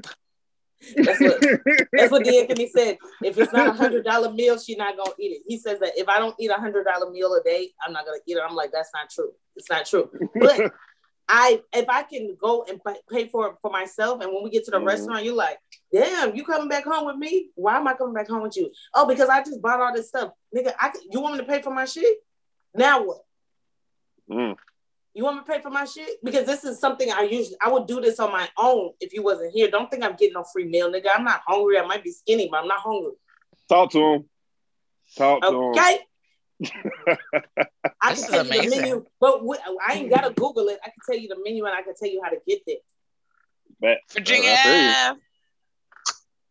That's 0.95 1.19
what- 1.19 1.41
That's 1.93 2.11
what 2.11 2.23
D'Anthony 2.23 2.67
said. 2.69 2.97
If 3.23 3.37
it's 3.37 3.51
not 3.53 3.67
a 3.67 3.71
hundred 3.73 4.05
dollar 4.05 4.31
meal, 4.31 4.57
she's 4.59 4.77
not 4.77 4.95
gonna 4.97 5.11
eat 5.19 5.31
it. 5.37 5.41
He 5.47 5.57
says 5.57 5.79
that 5.79 5.97
if 5.97 6.07
I 6.07 6.19
don't 6.19 6.35
eat 6.39 6.49
a 6.51 6.55
hundred 6.55 6.85
dollar 6.85 7.09
meal 7.11 7.33
a 7.33 7.43
day, 7.43 7.71
I'm 7.85 7.93
not 7.93 8.05
gonna 8.05 8.19
eat 8.25 8.37
it. 8.37 8.43
I'm 8.47 8.55
like, 8.55 8.71
that's 8.71 8.91
not 8.93 9.09
true. 9.09 9.31
It's 9.55 9.69
not 9.69 9.85
true. 9.85 10.09
But 10.35 10.71
I, 11.31 11.61
if 11.73 11.85
I 11.89 12.01
can 12.03 12.35
go 12.41 12.65
and 12.67 12.79
pay 13.11 13.27
for 13.27 13.47
it 13.49 13.55
for 13.61 13.69
myself, 13.69 14.21
and 14.21 14.33
when 14.33 14.43
we 14.43 14.49
get 14.49 14.65
to 14.65 14.71
the 14.71 14.77
Mhm. 14.79 14.87
restaurant, 14.87 15.23
you're 15.23 15.35
like, 15.35 15.59
damn, 15.93 16.35
you 16.35 16.43
coming 16.43 16.67
back 16.69 16.85
home 16.85 17.05
with 17.05 17.17
me? 17.17 17.49
Why 17.55 17.77
am 17.77 17.87
I 17.87 17.93
coming 17.93 18.15
back 18.15 18.27
home 18.27 18.41
with 18.41 18.57
you? 18.57 18.71
Oh, 18.95 19.05
because 19.05 19.29
I 19.29 19.43
just 19.43 19.61
bought 19.61 19.79
all 19.79 19.93
this 19.93 20.07
stuff, 20.07 20.31
nigga. 20.55 20.73
I 20.79 20.91
you 21.11 21.19
want 21.19 21.35
me 21.35 21.41
to 21.41 21.45
pay 21.45 21.61
for 21.61 21.71
my 21.73 21.85
shit? 21.85 22.17
Now 22.73 23.03
what? 23.03 23.21
Mm. 24.31 24.55
You 25.13 25.23
want 25.23 25.37
me 25.37 25.43
to 25.43 25.51
pay 25.51 25.61
for 25.61 25.69
my 25.69 25.85
shit? 25.85 26.23
Because 26.23 26.45
this 26.45 26.63
is 26.63 26.79
something 26.79 27.11
I 27.11 27.23
usually 27.23 27.57
I 27.61 27.69
would 27.69 27.87
do 27.87 27.99
this 27.99 28.19
on 28.19 28.31
my 28.31 28.47
own 28.57 28.91
if 28.99 29.13
you 29.13 29.23
wasn't 29.23 29.53
here. 29.53 29.69
Don't 29.69 29.89
think 29.89 30.03
I'm 30.03 30.15
getting 30.15 30.33
no 30.33 30.43
free 30.43 30.65
meal, 30.65 30.91
nigga. 30.91 31.07
I'm 31.13 31.23
not 31.23 31.41
hungry. 31.47 31.79
I 31.79 31.85
might 31.85 32.03
be 32.03 32.11
skinny, 32.11 32.47
but 32.49 32.61
I'm 32.61 32.67
not 32.67 32.81
hungry. 32.81 33.13
Talk 33.67 33.91
to 33.91 33.99
him. 33.99 34.25
Talk 35.17 35.41
to 35.41 35.47
him. 35.47 35.55
Okay. 35.55 35.99
I 38.01 38.13
This 38.13 38.29
can 38.29 38.41
is 38.41 38.49
tell 38.49 38.63
you 38.63 38.69
the 38.69 38.75
menu, 38.75 39.05
but 39.19 39.45
we, 39.45 39.57
I 39.87 39.93
ain't 39.93 40.09
gotta 40.09 40.33
Google 40.33 40.67
it. 40.67 40.79
I 40.83 40.89
can 40.89 40.99
tell 41.09 41.17
you 41.17 41.27
the 41.27 41.37
menu 41.43 41.65
and 41.65 41.73
I 41.73 41.81
can 41.81 41.95
tell 41.95 42.09
you 42.09 42.21
how 42.23 42.29
to 42.29 42.37
get 42.47 42.61
there. 42.67 42.75
But, 43.79 43.97
Virginia 44.11 44.49
uh, 44.49 44.53
I 44.53 44.63
feel 44.63 44.81
you. 44.81 44.89
Ave. 44.89 45.19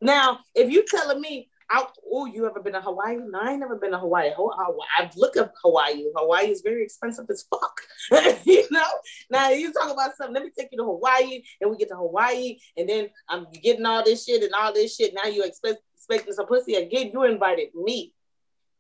Now, 0.01 0.39
if 0.55 0.71
you 0.71 0.85
telling 0.89 1.21
me, 1.21 1.48
out, 1.71 1.93
oh, 2.11 2.27
you 2.27 2.47
ever 2.47 2.61
been 2.61 2.73
to 2.73 2.81
Hawaii? 2.81 3.17
No, 3.17 3.41
I 3.41 3.51
ain't 3.51 3.61
never 3.61 3.77
been 3.77 3.91
to 3.93 3.99
Hawaii. 3.99 4.31
Hawaii. 4.35 4.77
I've 4.99 5.15
looked 5.17 5.37
up 5.37 5.53
Hawaii. 5.63 6.05
Hawaii 6.17 6.51
is 6.51 6.63
very 6.63 6.83
expensive 6.83 7.27
as 7.31 7.45
fuck. 7.51 7.81
you 8.45 8.65
know. 8.71 8.87
Now 9.31 9.51
you 9.51 9.73
talk 9.73 9.93
about 9.93 10.17
something. 10.17 10.35
Let 10.35 10.45
me 10.45 10.51
take 10.57 10.69
you 10.73 10.79
to 10.79 10.85
Hawaii, 10.85 11.43
and 11.61 11.71
we 11.71 11.77
get 11.77 11.89
to 11.89 11.97
Hawaii, 11.97 12.59
and 12.77 12.89
then 12.89 13.09
I'm 13.29 13.47
getting 13.63 13.87
all 13.87 14.05
this 14.05 14.25
shit 14.25 14.43
and 14.43 14.53
all 14.55 14.73
this 14.73 14.97
shit. 14.97 15.15
Now 15.15 15.29
you 15.29 15.45
expect 15.45 15.79
expecting 15.95 16.35
some 16.35 16.47
pussy 16.47 16.75
again. 16.75 17.11
You 17.13 17.25
invited 17.25 17.69
me. 17.75 18.15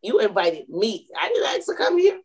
You 0.02 0.20
invited 0.20 0.68
me. 0.68 1.08
I 1.18 1.28
didn't 1.28 1.46
ask 1.46 1.66
to 1.66 1.74
come 1.74 1.98
here. 1.98 2.20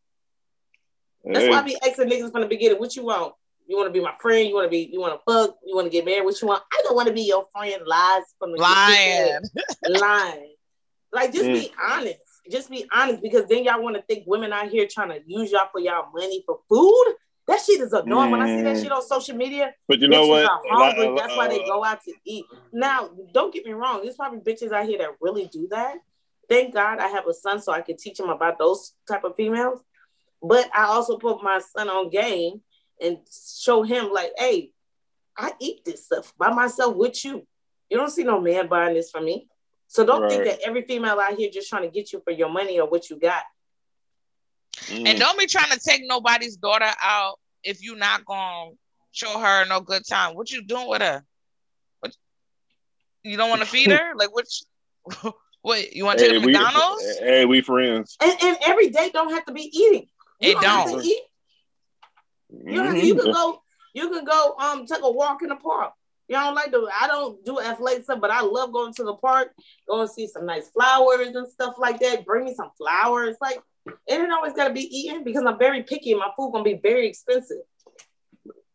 That's 1.25 1.45
Hey, 1.45 1.49
why 1.49 1.59
I 1.59 1.63
be 1.63 1.77
asking 1.85 2.09
niggas 2.09 2.31
from 2.31 2.41
the 2.41 2.47
beginning. 2.47 2.79
What 2.79 2.95
you 2.95 3.05
want? 3.05 3.33
You 3.67 3.77
want 3.77 3.87
to 3.87 3.93
be 3.93 4.01
my 4.03 4.13
friend? 4.19 4.47
You 4.47 4.55
want 4.55 4.65
to 4.65 4.69
be? 4.69 4.89
You 4.91 4.99
want 4.99 5.13
to 5.13 5.31
fuck? 5.31 5.55
You 5.65 5.75
want 5.75 5.85
to 5.85 5.89
get 5.91 6.05
married? 6.05 6.25
What 6.25 6.41
you 6.41 6.47
want? 6.47 6.63
I 6.71 6.81
don't 6.83 6.95
want 6.95 7.07
to 7.07 7.13
be 7.13 7.21
your 7.23 7.47
friend. 7.51 7.81
Lies 7.85 8.23
from 8.39 8.51
the 8.51 8.59
Lying. 8.59 9.39
lying. 9.87 10.55
Like, 11.11 11.31
just 11.33 11.47
be 11.51 11.71
honest. 11.89 12.19
Just 12.51 12.69
be 12.69 12.85
honest 12.91 13.21
because 13.21 13.47
then 13.47 13.63
y'all 13.63 13.81
want 13.81 13.95
to 13.95 14.01
think 14.01 14.25
women 14.27 14.51
out 14.51 14.69
here 14.69 14.87
trying 14.89 15.09
to 15.09 15.19
use 15.25 15.51
y'all 15.51 15.69
for 15.71 15.79
y'all 15.79 16.07
money 16.13 16.43
for 16.45 16.59
food. 16.67 17.15
That 17.47 17.61
shit 17.61 17.81
is 17.81 17.93
annoying. 17.93 18.31
When 18.31 18.41
I 18.41 18.47
see 18.47 18.63
that 18.63 18.75
Mm. 18.75 18.81
shit 18.83 18.91
on 18.91 19.01
social 19.01 19.35
media, 19.35 19.73
but 19.87 19.99
you 19.99 20.07
know 20.07 20.23
bitches 20.27 20.29
what? 20.29 20.45
are 20.49 20.61
hungry. 20.69 21.07
Uh, 21.07 21.15
That's 21.15 21.35
why 21.35 21.47
they 21.47 21.61
uh, 21.61 21.65
go 21.65 21.83
out 21.83 22.01
to 22.03 22.13
eat. 22.25 22.45
Now, 22.71 23.09
don't 23.33 23.53
get 23.53 23.65
me 23.65 23.73
wrong. 23.73 24.01
There's 24.01 24.15
probably 24.15 24.39
bitches 24.39 24.71
out 24.71 24.85
here 24.85 24.97
that 24.99 25.11
really 25.21 25.47
do 25.47 25.67
that. 25.71 25.97
Thank 26.49 26.73
God 26.73 26.99
I 26.99 27.07
have 27.07 27.27
a 27.27 27.33
son 27.33 27.61
so 27.61 27.71
I 27.71 27.81
can 27.81 27.95
teach 27.97 28.19
him 28.19 28.29
about 28.29 28.59
those 28.59 28.93
type 29.07 29.23
of 29.23 29.35
females. 29.35 29.81
But 30.41 30.69
I 30.75 30.85
also 30.85 31.17
put 31.17 31.41
my 31.43 31.59
son 31.59 31.89
on 31.89 32.09
game 32.09 32.61
and 33.03 33.17
show 33.57 33.83
him 33.83 34.11
like, 34.11 34.31
hey, 34.37 34.71
I 35.37 35.53
eat 35.59 35.83
this 35.85 36.05
stuff 36.05 36.33
by 36.37 36.51
myself 36.51 36.95
with 36.95 37.23
you. 37.25 37.45
You 37.89 37.97
don't 37.97 38.09
see 38.09 38.23
no 38.23 38.39
man 38.39 38.67
buying 38.67 38.93
this 38.95 39.11
from 39.11 39.25
me. 39.25 39.47
So 39.87 40.05
don't 40.05 40.27
think 40.29 40.45
that 40.45 40.59
every 40.65 40.81
female 40.83 41.19
out 41.19 41.35
here 41.35 41.49
just 41.51 41.69
trying 41.69 41.83
to 41.83 41.89
get 41.89 42.11
you 42.13 42.21
for 42.23 42.31
your 42.31 42.49
money 42.49 42.79
or 42.79 42.89
what 42.89 43.09
you 43.09 43.19
got. 43.19 43.43
mm. 44.87 45.07
And 45.07 45.19
don't 45.19 45.37
be 45.37 45.45
trying 45.45 45.71
to 45.71 45.79
take 45.79 46.01
nobody's 46.05 46.55
daughter 46.57 46.89
out 47.01 47.39
if 47.63 47.83
you're 47.83 47.97
not 47.97 48.25
gonna 48.25 48.71
show 49.11 49.37
her 49.39 49.65
no 49.65 49.81
good 49.81 50.03
time. 50.07 50.35
What 50.35 50.49
you 50.51 50.63
doing 50.63 50.87
with 50.89 51.01
her? 51.01 51.23
What 51.99 52.15
you 53.23 53.37
don't 53.37 53.49
want 53.49 53.61
to 53.61 53.67
feed 53.67 53.91
her? 53.91 54.13
Like 54.15 54.33
which 54.35 54.63
what 55.61 55.93
you 55.93 56.05
want 56.05 56.17
to 56.19 56.25
take 56.25 56.33
her 56.33 56.39
to 56.39 56.45
we, 56.45 56.53
McDonald's? 56.53 57.19
hey, 57.19 57.45
we 57.45 57.61
friends. 57.61 58.17
And, 58.21 58.35
and 58.41 58.57
every 58.65 58.89
day 58.89 59.11
don't 59.13 59.31
have 59.31 59.45
to 59.45 59.53
be 59.53 59.69
eating. 59.73 60.07
You 60.39 60.51
It 60.51 60.63
have 60.63 60.87
don't. 60.89 61.01
to 61.01 61.07
eat. 61.07 61.21
You, 62.65 62.75
don't 62.77 62.85
have 62.87 62.95
to- 62.95 63.05
you 63.05 63.15
can 63.15 63.31
go. 63.31 63.61
You 63.93 64.09
can 64.09 64.25
go. 64.25 64.55
Um, 64.59 64.85
take 64.85 65.01
a 65.03 65.11
walk 65.11 65.41
in 65.43 65.49
the 65.49 65.55
park. 65.55 65.93
You 66.27 66.35
don't 66.37 66.55
like 66.55 66.71
to. 66.71 66.87
I 66.99 67.07
don't 67.07 67.43
do 67.45 67.59
athletic 67.59 68.03
stuff, 68.05 68.21
but 68.21 68.31
I 68.31 68.41
love 68.41 68.71
going 68.71 68.93
to 68.95 69.03
the 69.03 69.15
park, 69.15 69.51
go 69.87 70.01
and 70.01 70.09
see 70.09 70.27
some 70.27 70.45
nice 70.45 70.69
flowers 70.69 71.27
and 71.35 71.47
stuff 71.47 71.75
like 71.77 71.99
that. 71.99 72.25
Bring 72.25 72.45
me 72.45 72.53
some 72.55 72.71
flowers. 72.77 73.35
Like 73.41 73.59
it 73.85 73.93
ain't 74.13 74.31
always 74.31 74.53
gotta 74.53 74.73
be 74.73 74.81
eating 74.81 75.23
because 75.23 75.43
I'm 75.45 75.59
very 75.59 75.83
picky. 75.83 76.11
and 76.11 76.19
My 76.19 76.29
food 76.37 76.51
gonna 76.53 76.63
be 76.63 76.79
very 76.81 77.07
expensive. 77.07 77.57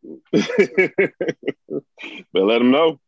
but 0.31 0.43
let 2.33 2.59
them 2.59 2.71
know. 2.71 2.99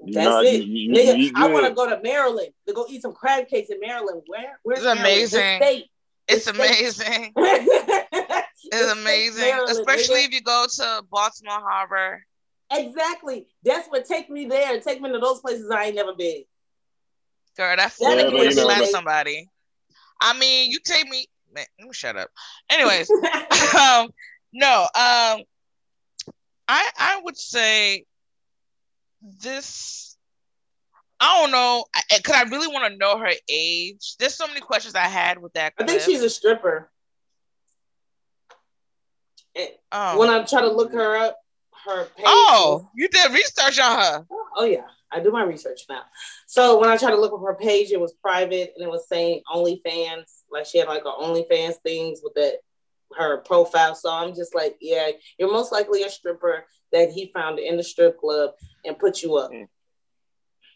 That's 0.00 0.14
not- 0.26 0.44
it, 0.44 0.64
you- 0.64 0.92
you- 0.92 0.94
nigga. 0.94 1.18
you 1.18 1.32
I 1.36 1.48
want 1.48 1.66
to 1.66 1.72
go 1.74 1.88
to 1.88 2.00
Maryland 2.02 2.48
to 2.66 2.72
go 2.74 2.86
eat 2.88 3.02
some 3.02 3.12
crab 3.12 3.48
cakes 3.48 3.70
in 3.70 3.80
Maryland. 3.80 4.22
Where? 4.26 4.58
Where's 4.62 4.80
It's 4.80 4.86
Maryland? 4.86 5.04
The 5.06 5.10
amazing. 5.12 5.56
state. 5.62 5.86
It's 6.28 6.46
amazing. 6.46 7.32
it's 8.72 8.82
It's 8.82 8.92
amazing. 8.92 9.54
Especially 9.68 10.24
if 10.24 10.32
you 10.32 10.40
go 10.42 10.66
to 10.70 11.02
Baltimore 11.10 11.60
Harbor. 11.60 12.24
exactly. 12.72 13.46
That's 13.64 13.88
what 13.88 14.04
take 14.06 14.30
me 14.30 14.46
there. 14.46 14.80
Take 14.80 15.00
me 15.00 15.10
to 15.12 15.18
those 15.18 15.40
places 15.40 15.70
I 15.70 15.86
ain't 15.86 15.96
never 15.96 16.14
been. 16.14 16.44
Girl, 17.56 17.76
that 17.76 17.92
Yeah, 17.98 18.08
like 18.10 18.32
you 18.32 18.52
slap 18.52 18.80
like- 18.80 18.90
somebody. 18.90 19.48
I 20.20 20.38
mean, 20.38 20.70
you 20.70 20.78
take 20.84 21.08
me. 21.08 21.26
Man, 21.52 21.64
let 21.78 21.88
me 21.88 21.92
shut 21.92 22.16
up. 22.16 22.30
Anyways, 22.70 23.10
um, 23.80 24.08
no, 24.52 24.82
um, 24.82 25.42
I 26.68 26.90
I 26.98 27.20
would 27.24 27.36
say 27.36 28.04
this. 29.40 30.16
I 31.22 31.40
don't 31.42 31.50
know, 31.50 31.84
because 32.16 32.34
I 32.34 32.42
really 32.44 32.68
want 32.68 32.90
to 32.90 32.98
know 32.98 33.18
her 33.18 33.30
age. 33.50 34.16
There's 34.18 34.34
so 34.34 34.46
many 34.46 34.60
questions 34.60 34.94
I 34.94 35.06
had 35.06 35.38
with 35.38 35.52
that. 35.52 35.74
I 35.78 35.84
think 35.84 36.00
she's 36.00 36.22
a 36.22 36.30
stripper. 36.30 36.90
Oh, 39.92 40.18
When 40.18 40.30
I 40.30 40.42
try 40.44 40.60
to 40.60 40.70
look 40.70 40.92
her 40.92 41.16
up, 41.16 41.38
her 41.84 42.04
page. 42.16 42.24
Oh, 42.26 42.88
you 42.94 43.08
did 43.08 43.32
research 43.32 43.78
on 43.80 43.98
her. 43.98 44.26
Oh 44.56 44.64
yeah, 44.64 44.86
I 45.10 45.20
do 45.20 45.30
my 45.30 45.42
research 45.42 45.82
now. 45.88 46.02
So 46.46 46.78
when 46.78 46.90
I 46.90 46.96
tried 46.96 47.12
to 47.12 47.20
look 47.20 47.32
up 47.32 47.40
her 47.40 47.54
page, 47.54 47.90
it 47.90 48.00
was 48.00 48.12
private 48.22 48.72
and 48.76 48.84
it 48.84 48.90
was 48.90 49.08
saying 49.08 49.42
OnlyFans. 49.52 50.42
Like 50.50 50.66
she 50.66 50.78
had 50.78 50.88
like 50.88 51.04
a 51.04 51.22
OnlyFans 51.22 51.76
things 51.82 52.20
with 52.22 52.34
that 52.34 52.58
her 53.16 53.38
profile. 53.38 53.94
So 53.94 54.12
I'm 54.12 54.34
just 54.34 54.54
like, 54.54 54.76
yeah, 54.80 55.10
you're 55.38 55.52
most 55.52 55.72
likely 55.72 56.02
a 56.02 56.10
stripper 56.10 56.64
that 56.92 57.10
he 57.10 57.30
found 57.34 57.58
in 57.58 57.76
the 57.76 57.82
strip 57.82 58.18
club 58.18 58.52
and 58.84 58.98
put 58.98 59.22
you 59.22 59.36
up. 59.36 59.50
Mm. 59.50 59.68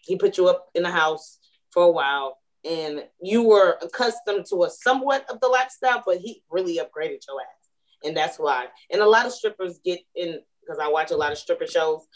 He 0.03 0.17
put 0.17 0.37
you 0.37 0.49
up 0.49 0.69
in 0.75 0.83
the 0.83 0.91
house 0.91 1.39
for 1.71 1.85
a 1.85 1.91
while 1.91 2.39
and 2.65 3.05
you 3.21 3.43
were 3.43 3.79
accustomed 3.83 4.47
to 4.47 4.65
a 4.65 4.71
somewhat 4.71 5.29
of 5.31 5.41
the 5.41 5.49
lifestyle, 5.49 6.03
but 6.05 6.19
he 6.19 6.43
really 6.51 6.79
upgraded 6.79 7.21
your 7.29 7.41
ass. 7.41 7.63
And 8.05 8.17
that's 8.17 8.38
why. 8.38 8.67
And 8.90 9.01
a 9.01 9.07
lot 9.07 9.27
of 9.27 9.33
strippers 9.33 9.81
get 9.85 10.01
in 10.14 10.40
because 10.61 10.79
I 10.81 10.88
watch 10.88 11.11
a 11.11 11.17
lot 11.17 11.33
of 11.33 11.38
stripper 11.38 11.67
shows. 11.67 12.07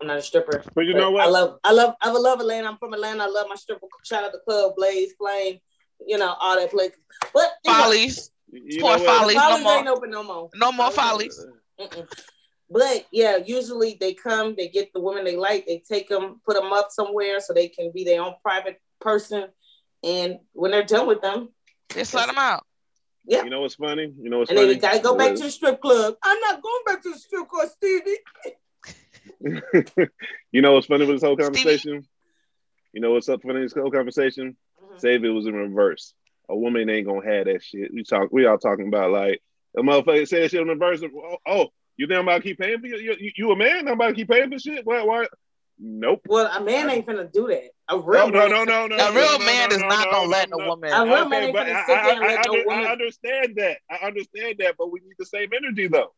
I'm 0.00 0.08
not 0.08 0.18
a 0.18 0.22
stripper. 0.22 0.62
But 0.74 0.82
you 0.82 0.94
know 0.94 1.10
what? 1.10 1.26
I 1.26 1.28
love, 1.28 1.58
I 1.64 1.72
love, 1.72 1.94
I 2.00 2.10
love 2.10 2.40
Atlanta. 2.40 2.68
I'm 2.68 2.76
from 2.76 2.92
Atlanta. 2.92 3.24
I 3.24 3.28
love 3.28 3.46
my 3.48 3.54
stripper. 3.54 3.86
Shout 4.04 4.24
out 4.24 4.32
the 4.32 4.38
club, 4.38 4.74
Blaze, 4.76 5.14
Flame, 5.18 5.58
you 6.06 6.18
know, 6.18 6.34
all 6.40 6.56
that 6.56 6.70
place. 6.70 6.92
But 7.32 7.50
you 7.64 7.72
know, 7.72 7.82
Follies. 7.82 8.30
You 8.52 8.80
Poor 8.80 8.98
know? 8.98 9.04
Follies, 9.04 9.36
no 9.36 9.42
Follies 9.42 9.64
more. 9.64 9.78
ain't 9.78 9.88
open 9.88 10.10
no 10.10 10.22
more. 10.22 10.50
No 10.54 10.70
more 10.72 10.90
follies. 10.90 11.46
Mm-mm. 11.80 12.06
But 12.70 13.06
yeah, 13.12 13.36
usually 13.36 13.96
they 13.98 14.14
come, 14.14 14.54
they 14.56 14.68
get 14.68 14.92
the 14.92 15.00
women 15.00 15.24
they 15.24 15.36
like, 15.36 15.66
they 15.66 15.82
take 15.88 16.08
them, 16.08 16.40
put 16.44 16.54
them 16.54 16.72
up 16.72 16.88
somewhere 16.90 17.40
so 17.40 17.52
they 17.52 17.68
can 17.68 17.90
be 17.92 18.04
their 18.04 18.22
own 18.22 18.34
private 18.42 18.80
person. 19.00 19.46
And 20.02 20.38
when 20.52 20.70
they're 20.72 20.82
done 20.82 21.06
with 21.06 21.22
them, 21.22 21.50
Just 21.90 22.14
let 22.14 22.26
them 22.26 22.38
out. 22.38 22.66
You 23.26 23.50
know 23.50 23.60
what's 23.60 23.74
funny? 23.74 24.12
You 24.20 24.30
know 24.30 24.38
what's 24.38 24.50
and 24.50 24.58
then 24.58 24.66
funny? 24.66 24.74
they 24.74 24.80
gotta 24.80 25.00
go 25.00 25.16
back 25.16 25.34
to 25.34 25.42
the 25.42 25.50
strip 25.50 25.80
club. 25.80 26.14
I'm 26.22 26.40
not 26.40 26.62
going 26.62 26.82
back 26.86 27.02
to 27.02 27.10
the 27.10 27.18
strip 27.18 27.48
club, 27.48 27.68
Stevie. 27.68 28.18
you 30.52 30.62
know 30.62 30.72
what's 30.72 30.86
funny 30.86 31.06
with 31.06 31.16
this 31.16 31.22
whole 31.22 31.36
conversation? 31.36 32.06
You 32.92 33.00
know 33.00 33.12
what's 33.12 33.28
up 33.28 33.42
funny 33.42 33.60
with 33.60 33.74
this 33.74 33.80
whole 33.80 33.90
conversation? 33.90 34.56
Mhm. 34.80 35.00
Say 35.00 35.16
if 35.16 35.24
it 35.24 35.30
was 35.30 35.46
in 35.46 35.54
reverse. 35.54 36.14
A 36.48 36.56
woman 36.56 36.88
ain't 36.88 37.06
gonna 37.06 37.26
have 37.26 37.46
that 37.46 37.62
shit. 37.62 37.92
We 37.92 38.04
talk. 38.04 38.28
We 38.30 38.46
all 38.46 38.58
talking 38.58 38.86
about 38.88 39.10
like 39.10 39.42
a 39.76 39.82
motherfucker 39.82 40.28
say 40.28 40.42
that 40.42 40.52
shit 40.52 40.60
in 40.60 40.68
reverse. 40.68 41.02
Oh, 41.02 41.38
oh, 41.46 41.68
you 41.96 42.06
think 42.06 42.18
I'm 42.18 42.28
about 42.28 42.38
to 42.38 42.42
keep 42.42 42.58
paying 42.58 42.80
for 42.80 42.86
you? 42.86 43.16
You, 43.18 43.32
you 43.36 43.50
a 43.50 43.56
man? 43.56 43.88
I'm 43.88 43.94
about 43.94 44.08
to 44.08 44.14
keep 44.14 44.28
paying 44.28 44.50
for 44.50 44.58
shit? 44.58 44.86
Why? 44.86 45.02
Why? 45.02 45.26
Nope. 45.78 46.22
Well, 46.26 46.50
a 46.50 46.62
man 46.64 46.88
ain't 46.90 47.06
gonna 47.06 47.28
do 47.32 47.48
that. 47.48 47.70
A 47.88 47.98
real 47.98 48.28
no, 48.30 48.38
man 48.40 48.50
no, 48.50 48.56
ain't 48.60 48.68
no, 48.68 48.86
no. 48.86 48.96
A 48.96 49.12
real 49.12 49.38
no, 49.38 49.44
man 49.44 49.68
no, 49.68 49.74
is 49.76 49.82
no, 49.82 49.88
not 49.88 50.06
no, 50.06 50.10
gonna 50.12 50.24
no, 50.24 50.30
let 50.30 50.50
no. 50.50 50.56
a 50.58 50.68
woman. 50.68 50.92
A 50.92 51.04
real 51.04 51.28
man 51.28 51.42
Okay, 51.42 51.44
ain't 51.46 51.52
but 51.54 51.66
finna 51.66 51.74
I, 51.74 51.86
sit 51.86 51.86
there 51.86 52.12
and 52.14 52.24
I, 52.24 52.26
let 52.26 52.38
I, 52.38 52.42
no 52.46 52.52
under- 52.52 52.64
woman- 52.66 52.86
I 52.86 52.92
understand 52.92 53.54
that. 53.56 53.78
I 53.90 54.06
understand 54.06 54.54
that, 54.60 54.74
but 54.78 54.90
we 54.90 55.00
need 55.00 55.14
the 55.18 55.26
same 55.26 55.48
energy 55.54 55.88
though. 55.88 56.14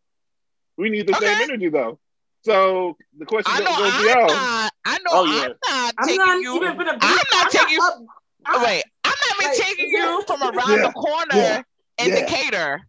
We 0.76 0.90
need 0.90 1.08
the 1.08 1.16
Okay. 1.16 1.26
same 1.26 1.42
energy 1.42 1.68
though. 1.70 1.98
So 2.44 2.96
the 3.18 3.26
question 3.26 3.52
I 3.52 3.58
know 3.60 3.76
goes 3.76 3.90
to 3.90 3.98
I'm 3.98 4.06
y'all. 4.06 4.26
not. 4.28 4.72
I 4.84 4.98
know 4.98 5.10
Oh, 5.10 5.24
yeah. 5.24 5.42
I'm 5.42 5.48
not 5.84 5.94
I'm 5.98 6.06
taking 6.06 6.18
not 6.24 6.40
you. 6.40 6.56
even 6.56 6.68
finna 6.76 6.92
be. 7.00 7.06
I'm 7.06 7.18
not 7.32 7.50
taking 7.50 7.68
you- 7.70 7.82
up- 7.82 7.98
oh, 7.98 8.06
I'm- 8.46 8.62
Wait, 8.62 8.84
I'm 9.04 9.10
not 9.10 9.40
even 9.42 9.50
Like, 9.50 9.58
taking 9.66 9.88
you 9.90 10.22
from 10.26 10.42
around 10.42 10.70
Yeah. 10.78 10.86
the 10.86 10.92
corner 10.92 11.34
Yeah. 11.34 11.62
in 11.98 12.08
Yeah. 12.10 12.14
Decatur. 12.20 12.80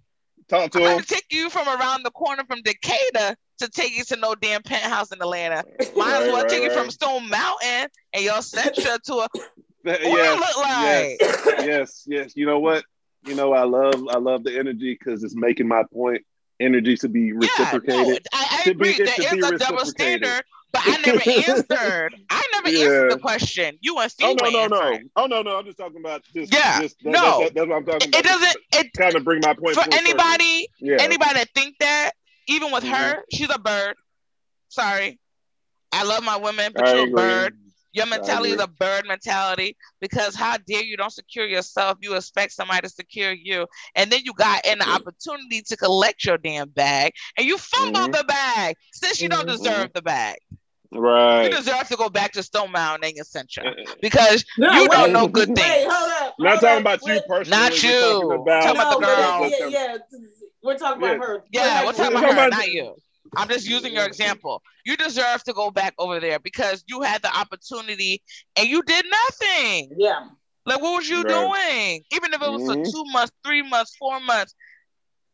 Talk 0.48 0.72
to 0.72 0.78
I'm 0.78 0.84
not 0.84 0.90
him. 0.92 0.96
gonna 0.98 1.06
take 1.06 1.26
you 1.32 1.50
from 1.50 1.68
around 1.68 2.04
the 2.04 2.12
corner 2.12 2.44
from 2.48 2.62
Decatur 2.62 3.36
to 3.60 3.69
take 3.69 3.95
you 3.98 4.04
to 4.06 4.15
no 4.15 4.36
damn 4.36 4.62
penthouse 4.63 5.12
in 5.12 5.22
Atlanta. 5.22 5.63
Might 5.95 6.22
as 6.22 6.28
well 6.32 6.41
right, 6.41 6.50
take 6.50 6.63
you 6.63 6.72
from. 6.72 6.89
Stone 6.89 7.30
Mountain 7.30 7.88
and 8.13 8.24
your 8.24 8.36
Sentra 8.36 9.00
to 9.04 9.13
a 9.15 9.28
what 9.84 10.02
Yes, 10.02 10.36
it 10.36 10.39
look 10.39 10.58
like? 10.58 11.17
yes, 11.22 11.65
yes, 11.65 12.04
yes. 12.08 12.34
You 12.36 12.45
know 12.45 12.60
what? 12.60 12.84
You 13.26 13.36
know 13.36 13.54
I 13.54 13.63
love 13.63 13.95
I 14.10 14.17
love 14.17 14.43
the 14.43 14.58
energy 14.58 14.98
because 15.00 15.24
it's 15.24 15.36
making 15.36 15.67
my 15.67 15.84
point. 15.93 16.24
Energy 16.62 16.98
to 16.98 17.08
be 17.08 17.28
Yeah, 17.28 17.34
no, 17.34 17.39
reciprocated. 17.39 18.28
I, 18.34 18.60
I 18.60 18.63
To 18.69 18.76
be- 18.76 18.89
agree. 18.91 19.06
it 19.06 19.17
There 19.17 19.32
be 19.50 19.56
a 19.56 19.58
double 19.58 19.86
standard, 19.86 20.43
but 20.74 20.82
I 20.84 20.98
never 21.06 21.22
answered. 21.50 22.15
I 22.30 22.45
never 22.52 22.67
answered 22.67 23.12
the 23.12 23.17
question. 23.17 23.78
You 23.80 23.98
and 23.98 24.06
oh 24.06 24.08
Steve 24.10 24.36
no 24.41 24.45
were 24.45 24.52
no 24.52 24.67
no 24.67 24.82
answering. 24.82 25.10
oh 25.15 25.26
no 25.28 25.41
no! 25.41 25.58
I'm 25.58 25.63
just 25.65 25.78
talking 25.78 26.02
about 26.02 26.22
just 26.36 26.54
Yeah, 26.54 26.82
Just, 26.82 26.98
that, 27.04 27.12
no. 27.12 27.39
that, 27.43 27.54
that's 27.56 27.67
what 27.67 27.78
I'm 27.78 27.86
talking 27.86 28.10
about. 28.10 28.19
it 28.19 28.24
doesn't. 28.26 28.58
It 28.74 28.91
kind 28.98 29.15
of 29.15 29.24
bring 29.24 29.39
my 29.41 29.54
point 29.54 29.76
for 29.76 29.84
full 29.84 29.91
circle. 29.93 29.98
anybody 30.00 30.67
Yeah. 30.82 30.98
anybody 31.00 31.34
that 31.36 31.48
think 31.56 31.76
that, 31.80 32.12
even 32.50 32.72
with 32.72 32.84
her, 32.84 33.24
she's 33.32 33.50
a 33.54 33.60
bird. 33.60 33.96
Sorry. 34.70 35.20
I 35.92 36.04
love 36.04 36.24
my 36.24 36.38
women, 36.38 36.72
but 36.76 36.88
I 36.88 36.94
you're 36.96 37.08
a 37.08 37.12
bird. 37.12 37.54
Your 37.92 38.06
mentality 38.06 38.52
is 38.52 38.62
a 38.62 38.68
bird 38.68 39.08
mentality 39.08 39.76
because 40.00 40.36
how 40.36 40.58
dare 40.68 40.84
you 40.84 40.96
don't 40.96 41.12
secure 41.12 41.48
yourself? 41.48 41.98
You 42.02 42.16
expect 42.16 42.52
somebody 42.52 42.82
to 42.82 42.90
secure 42.90 43.32
you. 43.32 43.66
And 43.96 44.12
then 44.12 44.22
you 44.24 44.34
got 44.34 44.64
an 44.66 44.82
opportunity 44.82 45.64
to 45.64 45.76
collect 45.76 46.24
your 46.24 46.38
damn 46.38 46.70
bag 46.70 47.14
and 47.36 47.48
you 47.48 47.58
fumbled 47.58 48.12
Mhm. 48.12 48.18
the 48.20 48.24
bag 48.26 48.76
since 48.94 49.20
you 49.22 49.28
don't 49.30 49.48
Mhm. 49.48 49.58
deserve 49.58 49.94
the 49.94 50.04
bag. 50.04 50.38
Right. 50.92 51.46
You 51.46 51.50
deserve 51.58 51.88
to 51.90 51.96
go 51.96 52.10
back 52.10 52.32
to 52.34 52.44
Stone 52.44 52.72
Mountain 52.72 53.10
and 53.10 53.18
a 53.20 53.24
Sentra 53.24 53.66
Uh, 53.68 53.94
because 54.02 54.46
No, 54.58 54.72
you 54.74 54.82
wait, 54.82 54.92
don't 54.92 55.12
know 55.14 55.28
good 55.28 55.50
Wait, 55.50 55.58
things. 55.58 55.92
hold 55.92 56.12
up. 56.22 56.36
Not 56.40 56.50
hold 56.50 56.62
talking 56.62 56.76
up, 56.76 56.82
about 56.82 57.06
you 57.08 57.22
personally. 57.28 57.64
Not 57.64 57.84
you. 57.84 58.00
Talking 58.00 58.32
about, 58.42 58.64
Talking 58.64 58.82
about 58.82 59.00
No, 59.00 59.00
the 59.00 59.06
girl. 59.06 59.50
yeah, 59.50 59.68
yeah, 59.68 59.98
we're 60.63 60.78
talking 60.78 61.02
about 61.04 61.17
her. 61.17 61.43
Yeah, 61.52 61.84
What 61.86 61.98
we're 61.98 62.04
talking 62.04 62.17
about 62.17 62.34
her, 62.34 62.48
about- 62.48 62.52
not 62.52 62.72
you. 62.72 62.95
I'm 63.38 63.48
just 63.48 63.67
using 63.69 63.93
your 63.93 64.06
example. 64.06 64.63
You 64.86 64.98
deserve 64.98 65.43
to 65.43 65.54
go 65.54 65.69
back 65.69 65.93
over 66.00 66.19
there 66.19 66.39
because 66.39 66.84
you 66.88 67.02
had 67.02 67.22
the 67.22 67.36
opportunity 67.38 68.24
and 68.58 68.67
you 68.67 68.82
did 68.82 69.06
nothing. 69.10 69.91
Yeah. 69.98 70.30
Like, 70.65 70.82
what 70.82 70.95
was 70.98 71.08
you 71.10 71.22
Right. 71.22 71.28
doing? 71.28 72.04
Even 72.12 72.34
if 72.34 72.41
it 72.41 72.52
was 72.52 72.63
Mhm. 72.63 72.86
for 72.86 72.91
two 72.91 73.04
months, 73.12 73.32
three 73.43 73.62
months, 73.62 73.95
four 73.98 74.19
months, 74.19 74.56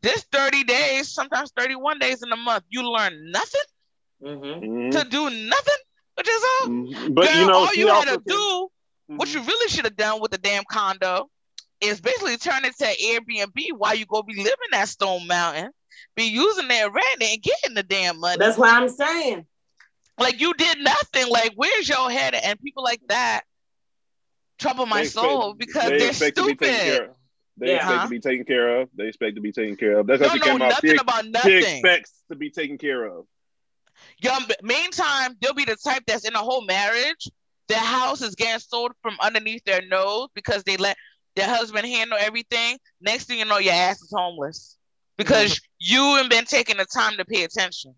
this 0.02 0.24
30 0.30 0.62
days, 0.64 1.08
sometimes 1.12 1.52
31 1.56 1.98
days 1.98 2.22
in 2.22 2.30
a 2.32 2.36
month, 2.36 2.64
you 2.68 2.82
learn 2.82 3.30
nothing 3.30 3.60
Mm-hmm. 4.22 4.64
Mhm. 4.64 4.90
to 4.92 5.04
do 5.08 5.30
nothing 5.30 5.82
with 6.16 6.26
yourself. 6.26 6.68
Mhm. 6.68 7.14
But 7.14 7.26
Girl, 7.28 7.36
you 7.40 7.46
know, 7.46 7.54
all 7.54 7.74
you 7.74 7.86
had 7.88 8.08
also 8.08 8.16
to 8.18 8.22
do, 8.26 8.68
what 9.08 9.32
you 9.32 9.40
really 9.42 9.68
should 9.70 9.84
have 9.84 9.96
done 9.96 10.20
with 10.20 10.32
the 10.32 10.38
damn 10.38 10.64
condo, 10.70 11.30
is 11.80 12.00
basically 12.00 12.36
turn 12.38 12.64
it 12.64 12.76
to 12.78 12.84
Airbnb 12.84 13.72
while 13.76 13.94
you 13.94 14.06
go 14.06 14.22
be 14.22 14.36
living 14.36 14.52
at 14.72 14.88
Stone 14.88 15.26
Mountain, 15.26 15.70
be 16.14 16.24
using 16.24 16.68
that 16.68 16.92
rent 16.92 17.22
and 17.22 17.42
getting 17.42 17.74
the 17.74 17.82
damn 17.82 18.18
money. 18.20 18.38
That's 18.38 18.56
what 18.58 18.72
I'm 18.72 18.88
saying. 18.88 19.46
Like 20.18 20.40
you 20.40 20.54
did 20.54 20.78
nothing. 20.80 21.28
Like 21.28 21.52
where's 21.56 21.88
your 21.88 22.10
head? 22.10 22.34
at? 22.34 22.44
And 22.44 22.60
people 22.60 22.82
like 22.82 23.00
that 23.08 23.42
trouble 24.58 24.86
my 24.86 24.98
They 24.98 25.02
expect- 25.06 25.26
soul 25.26 25.54
because 25.54 25.88
they 25.90 25.98
they're 25.98 26.08
expect 26.08 26.36
to 26.36 26.46
be 26.46 26.54
taken 26.54 26.66
care 26.74 26.94
stupid. 26.94 27.10
They 27.58 27.66
Yeah. 27.68 27.76
expect 27.76 27.96
Huh? 27.98 28.02
to 28.04 28.10
be 28.10 28.20
taken 28.20 28.44
care 28.46 28.80
of. 28.80 28.88
They 28.94 29.08
expect 29.08 29.34
to 29.36 29.40
be 29.40 29.52
taken 29.52 29.76
care 29.76 29.98
of. 29.98 30.06
That's 30.06 30.22
how 30.22 30.28
Don't 30.28 30.34
she 30.34 30.40
know 30.40 30.52
came 30.52 30.62
out. 30.62 30.68
nothing 30.70 30.90
She, 30.90 30.96
about 30.96 31.24
she 31.24 31.30
nothing. 31.30 31.62
expects 31.62 32.12
to 32.30 32.36
be 32.36 32.50
taken 32.50 32.78
care 32.78 33.04
of. 33.06 33.26
Young, 34.18 34.44
meantime, 34.62 35.36
they'll 35.40 35.54
be 35.54 35.64
the 35.64 35.76
type 35.76 36.02
that's 36.06 36.26
in 36.26 36.34
a 36.34 36.38
whole 36.38 36.62
marriage. 36.66 37.28
Their 37.68 37.78
house 37.78 38.20
is 38.22 38.34
getting 38.34 38.60
sold 38.60 38.92
from 39.02 39.16
underneath 39.20 39.64
their 39.64 39.80
nose 39.86 40.28
because 40.34 40.64
they 40.64 40.76
let 40.76 40.96
their 41.36 41.48
husband 41.48 41.86
handle 41.86 42.18
everything. 42.20 42.78
Next 43.00 43.26
thing 43.26 43.38
you 43.40 43.46
know, 43.46 43.58
your 43.58 43.74
ass 43.74 44.02
is 44.02 44.12
homeless 44.14 44.78
because 45.18 45.54
Mm-hmm. 45.54 45.64
you 45.80 46.18
ain't 46.18 46.30
been 46.30 46.44
taking 46.46 46.78
the 46.78 46.86
time 46.86 47.18
to 47.18 47.24
pay 47.26 47.44
attention. 47.44 47.94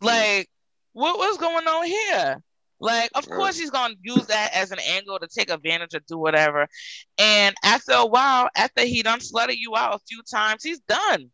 Like, 0.00 0.48
what 0.92 1.18
what's 1.18 1.38
going 1.38 1.66
on 1.66 1.86
here? 1.86 2.42
Like, 2.80 3.10
of 3.14 3.28
course 3.30 3.58
he's 3.58 3.70
gonna 3.70 3.94
use 4.02 4.26
that 4.28 4.50
as 4.54 4.72
an 4.72 4.78
angle 4.80 5.18
to 5.18 5.28
take 5.28 5.50
advantage 5.50 5.94
or 5.94 6.00
do 6.08 6.18
whatever. 6.18 6.68
And 7.18 7.54
after 7.64 7.92
a 7.92 8.06
while, 8.06 8.48
after 8.56 8.82
he 8.82 9.02
done 9.02 9.20
slutted 9.20 9.56
you 9.58 9.76
out 9.76 9.94
a 9.94 10.00
few 10.08 10.22
times, 10.30 10.62
he's 10.64 10.80
done. 10.80 11.30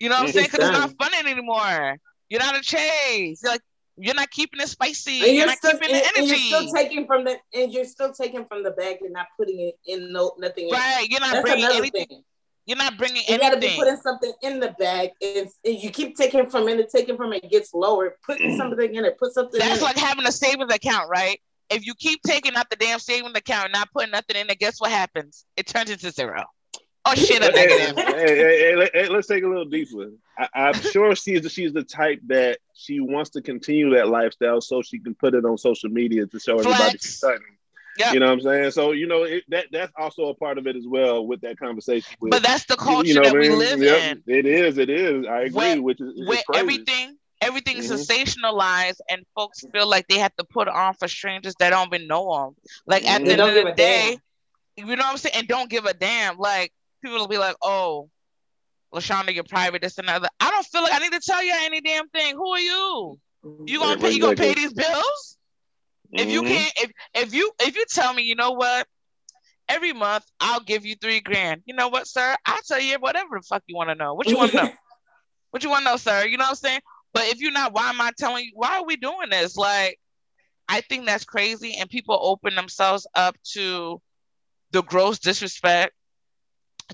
You 0.00 0.08
know 0.08 0.16
what 0.16 0.22
I'm 0.22 0.28
saying? 0.28 0.48
Because 0.50 0.64
it's 0.64 0.72
not 0.72 0.90
fun 1.00 1.12
anymore. 1.26 1.96
You're 2.28 2.40
not 2.40 2.56
a 2.56 2.62
chase. 2.62 3.40
You're 3.42 3.52
like 3.52 3.62
you're 3.96 4.14
not 4.14 4.30
keeping 4.30 4.60
it 4.60 4.68
spicy. 4.68 5.18
And 5.18 5.26
You're, 5.28 5.34
you're 5.36 5.46
not 5.46 5.56
still 5.58 5.72
keeping 5.72 5.94
and, 5.94 6.04
the 6.04 6.18
and 6.18 6.26
you're 6.28 6.36
energy. 6.36 6.48
still 6.48 6.72
taking 6.72 7.06
from 7.06 7.24
the 7.24 7.36
and 7.54 7.72
you're 7.72 7.84
still 7.84 8.12
taking 8.12 8.44
from 8.46 8.62
the 8.62 8.72
bag 8.72 8.98
and 9.02 9.12
not 9.12 9.26
putting 9.38 9.60
it 9.60 9.74
in 9.86 10.12
no 10.12 10.32
nothing. 10.38 10.68
in. 10.68 10.74
right. 10.74 11.06
You're 11.08 11.20
not 11.20 11.32
That's 11.32 11.42
bringing 11.42 11.64
anything. 11.66 12.06
thing. 12.06 12.22
You're 12.66 12.78
not 12.78 12.96
bringing 12.96 13.22
anything. 13.28 13.34
You 13.34 13.40
got 13.40 13.54
to 13.54 13.60
be 13.60 13.76
putting 13.76 13.96
something 13.98 14.32
in 14.42 14.58
the 14.58 14.74
bag, 14.78 15.10
and, 15.20 15.48
and 15.66 15.82
you 15.82 15.90
keep 15.90 16.16
taking 16.16 16.48
from 16.48 16.66
it, 16.68 16.80
and 16.80 16.88
taking 16.88 17.16
from 17.16 17.32
it, 17.34 17.44
it 17.44 17.50
gets 17.50 17.74
lower. 17.74 18.16
Put 18.24 18.38
something 18.56 18.94
in 18.94 19.04
it. 19.04 19.18
Put 19.18 19.34
something 19.34 19.60
That's 19.60 19.82
like 19.82 19.96
it. 19.96 20.02
having 20.02 20.26
a 20.26 20.32
savings 20.32 20.72
account, 20.74 21.10
right? 21.10 21.38
If 21.70 21.86
you 21.86 21.94
keep 21.94 22.22
taking 22.22 22.56
out 22.56 22.70
the 22.70 22.76
damn 22.76 22.98
savings 23.00 23.32
account 23.36 23.66
and 23.66 23.72
not 23.74 23.90
putting 23.92 24.12
nothing 24.12 24.36
in 24.36 24.48
it, 24.48 24.58
guess 24.58 24.80
what 24.80 24.90
happens? 24.90 25.44
It 25.58 25.66
turns 25.66 25.90
into 25.90 26.10
zero. 26.10 26.44
Oh 27.06 27.14
shit, 27.14 27.42
a 27.42 27.46
Hey, 27.46 27.66
negative. 27.66 27.96
hey, 28.04 28.36
hey, 28.36 28.58
hey, 28.70 28.76
let- 28.76 28.90
hey, 28.94 29.08
let's 29.08 29.26
take 29.28 29.44
a 29.44 29.48
little 29.48 29.66
deeper. 29.66 30.10
I, 30.38 30.48
I'm 30.54 30.74
sure 30.74 31.14
she's 31.14 31.42
the, 31.42 31.48
she's 31.50 31.72
the 31.72 31.82
type 31.84 32.20
that 32.28 32.58
she 32.74 33.00
wants 33.00 33.30
to 33.30 33.42
continue 33.42 33.90
that 33.94 34.08
lifestyle 34.08 34.60
so 34.60 34.80
she 34.82 34.98
can 34.98 35.14
put 35.14 35.34
it 35.34 35.44
on 35.44 35.58
social 35.58 35.90
media 35.90 36.26
to 36.26 36.40
show 36.40 36.54
everybody 36.58 36.76
Flex. 36.76 37.04
she's 37.04 37.16
stunning. 37.18 37.40
Yeah. 37.98 38.12
You 38.12 38.20
know 38.20 38.26
what 38.26 38.32
I'm 38.32 38.40
saying? 38.40 38.70
So 38.72 38.90
you 38.92 39.06
know 39.06 39.22
it, 39.22 39.44
that 39.50 39.66
that's 39.70 39.92
also 39.96 40.24
a 40.28 40.34
part 40.34 40.58
of 40.58 40.66
it 40.66 40.74
as 40.76 40.84
well 40.86 41.24
with 41.26 41.42
that 41.42 41.58
conversation. 41.58 42.16
With, 42.20 42.32
But 42.32 42.42
that's 42.42 42.64
the 42.64 42.74
culture 42.76 43.06
you 43.06 43.14
know 43.14 43.22
that 43.22 43.32
what 43.32 43.38
I 43.38 43.42
we 43.42 43.48
mean? 43.50 43.58
live 43.58 43.82
Yep, 43.82 44.16
in. 44.26 44.34
It 44.34 44.46
is. 44.46 44.78
It 44.78 44.90
is. 44.90 45.26
I 45.26 45.42
agree. 45.42 45.52
Where- 45.52 45.82
which 45.82 46.00
is 46.00 46.08
it's 46.16 46.28
where 46.28 46.42
crazy. 46.48 46.60
everything 46.60 47.16
everything's 47.40 47.90
Mhm. 47.90 47.98
sensationalized 47.98 49.00
and 49.10 49.22
folks 49.34 49.62
feel 49.72 49.86
like 49.86 50.08
they 50.08 50.18
have 50.18 50.34
to 50.36 50.44
put 50.44 50.66
on 50.66 50.94
for 50.94 51.06
strangers 51.06 51.54
that 51.58 51.70
don't 51.70 51.92
even 51.94 52.08
know 52.08 52.34
them. 52.46 52.56
Like 52.86 53.06
at 53.06 53.20
Mhm. 53.20 53.24
the 53.26 53.32
end 53.32 53.40
of 53.42 53.54
the 53.54 53.72
day, 53.76 54.18
damn. 54.76 54.88
you 54.88 54.96
know 54.96 55.02
what 55.04 55.10
I'm 55.12 55.16
saying? 55.18 55.34
And 55.36 55.46
don't 55.48 55.68
give 55.70 55.84
a 55.84 55.92
damn. 55.94 56.38
Like 56.38 56.72
people 57.04 57.18
will 57.18 57.28
be 57.28 57.38
like, 57.38 57.56
oh, 57.62 58.08
Lashonda, 58.94 59.34
you're 59.34 59.44
private, 59.44 59.82
this 59.82 59.98
and 59.98 60.08
other. 60.08 60.28
I 60.40 60.50
don't 60.50 60.66
feel 60.66 60.82
like 60.82 60.94
I 60.94 60.98
need 60.98 61.12
to 61.12 61.20
tell 61.20 61.42
you 61.42 61.52
any 61.62 61.80
damn 61.80 62.08
thing. 62.08 62.34
Who 62.34 62.48
are 62.50 62.60
you? 62.60 63.20
You 63.66 63.78
gonna 63.78 64.00
pay? 64.00 64.12
You 64.12 64.20
gonna 64.20 64.36
pay 64.36 64.54
these 64.54 64.72
bills? 64.72 65.38
If 66.12 66.30
you 66.30 66.42
Mhm. 66.42 66.48
can't, 66.48 66.72
if 66.78 66.92
if 67.14 67.34
you 67.34 67.50
if 67.60 67.76
you 67.76 67.84
tell 67.90 68.12
me, 68.14 68.22
you 68.22 68.36
know 68.36 68.52
what? 68.52 68.86
Every 69.68 69.92
month 69.92 70.24
I'll 70.40 70.60
give 70.60 70.86
you 70.86 70.94
three 70.96 71.20
grand. 71.20 71.62
You 71.66 71.74
know 71.74 71.88
what, 71.88 72.06
sir? 72.06 72.36
I'll 72.46 72.62
tell 72.62 72.80
you 72.80 72.96
whatever 72.98 73.38
the 73.38 73.42
fuck 73.42 73.62
you 73.66 73.76
want 73.76 73.90
to 73.90 73.94
know. 73.94 74.14
What 74.14 74.28
you 74.30 74.36
want 74.36 74.50
to 74.52 74.56
know? 74.56 74.70
What 75.50 75.62
you 75.62 75.70
want 75.70 75.84
to 75.84 75.90
know, 75.92 75.96
sir? 75.96 76.26
You 76.26 76.36
know 76.36 76.44
what 76.44 76.50
I'm 76.50 76.56
saying? 76.56 76.80
But 77.12 77.28
if 77.28 77.40
you're 77.40 77.52
not, 77.52 77.72
why 77.72 77.88
am 77.88 78.00
I 78.00 78.10
telling 78.18 78.44
you? 78.44 78.50
Why 78.54 78.78
are 78.78 78.84
we 78.84 78.96
doing 78.96 79.30
this? 79.30 79.56
Like, 79.56 80.00
I 80.68 80.80
think 80.80 81.06
that's 81.06 81.24
crazy, 81.24 81.76
and 81.78 81.88
people 81.88 82.18
open 82.20 82.56
themselves 82.56 83.06
up 83.14 83.36
to 83.52 84.02
the 84.72 84.82
gross 84.82 85.20
disrespect, 85.20 85.92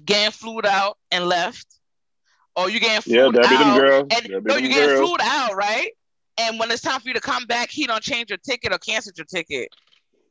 getting 0.05 0.31
flued 0.33 0.67
out 0.67 0.99
and 1.11 1.27
left, 1.27 1.67
or 2.57 2.71
you 2.71 2.81
getting 2.81 3.03
Yeah, 3.07 3.29
flued 3.29 3.35
that 3.35 3.49
be 3.49 3.57
them 3.57 3.69
out, 3.69 3.79
girls. 3.79 4.09
and 4.11 4.29
That 4.29 4.45
be 4.45 4.51
no, 4.51 4.55
them 4.55 4.65
you 4.65 4.69
getting 4.69 4.89
girls. 4.89 5.09
flued 5.09 5.21
out, 5.23 5.57
right? 5.57 5.91
And 6.39 6.59
when 6.59 6.71
it's 6.71 6.83
time 6.83 7.01
for 7.01 7.09
you 7.09 7.15
to 7.15 7.21
come 7.21 7.47
back, 7.47 7.71
he 7.71 7.87
don't 7.87 8.03
change 8.03 8.31
your 8.31 8.39
ticket 8.39 8.73
or 8.73 8.79
cancel 8.79 9.13
your 9.17 9.27
ticket. 9.27 9.69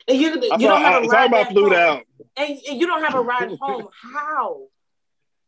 And 0.07 0.17
you, 0.19 0.29
I 0.51 0.57
you 0.57 0.67
don't 0.67 0.81
have 0.81 0.95
I, 0.95 0.97
a 1.03 1.07
talking 1.07 1.11
ride 1.11 1.27
about 1.27 1.47
back 1.47 1.49
flued 1.49 1.73
home. 1.73 1.73
out. 1.73 2.03
And, 2.37 2.59
and 2.69 2.79
you 2.79 2.87
don't 2.87 3.03
have 3.03 3.13
a 3.15 3.21
ride 3.21 3.49
home. 3.59 3.87
How? 4.13 4.61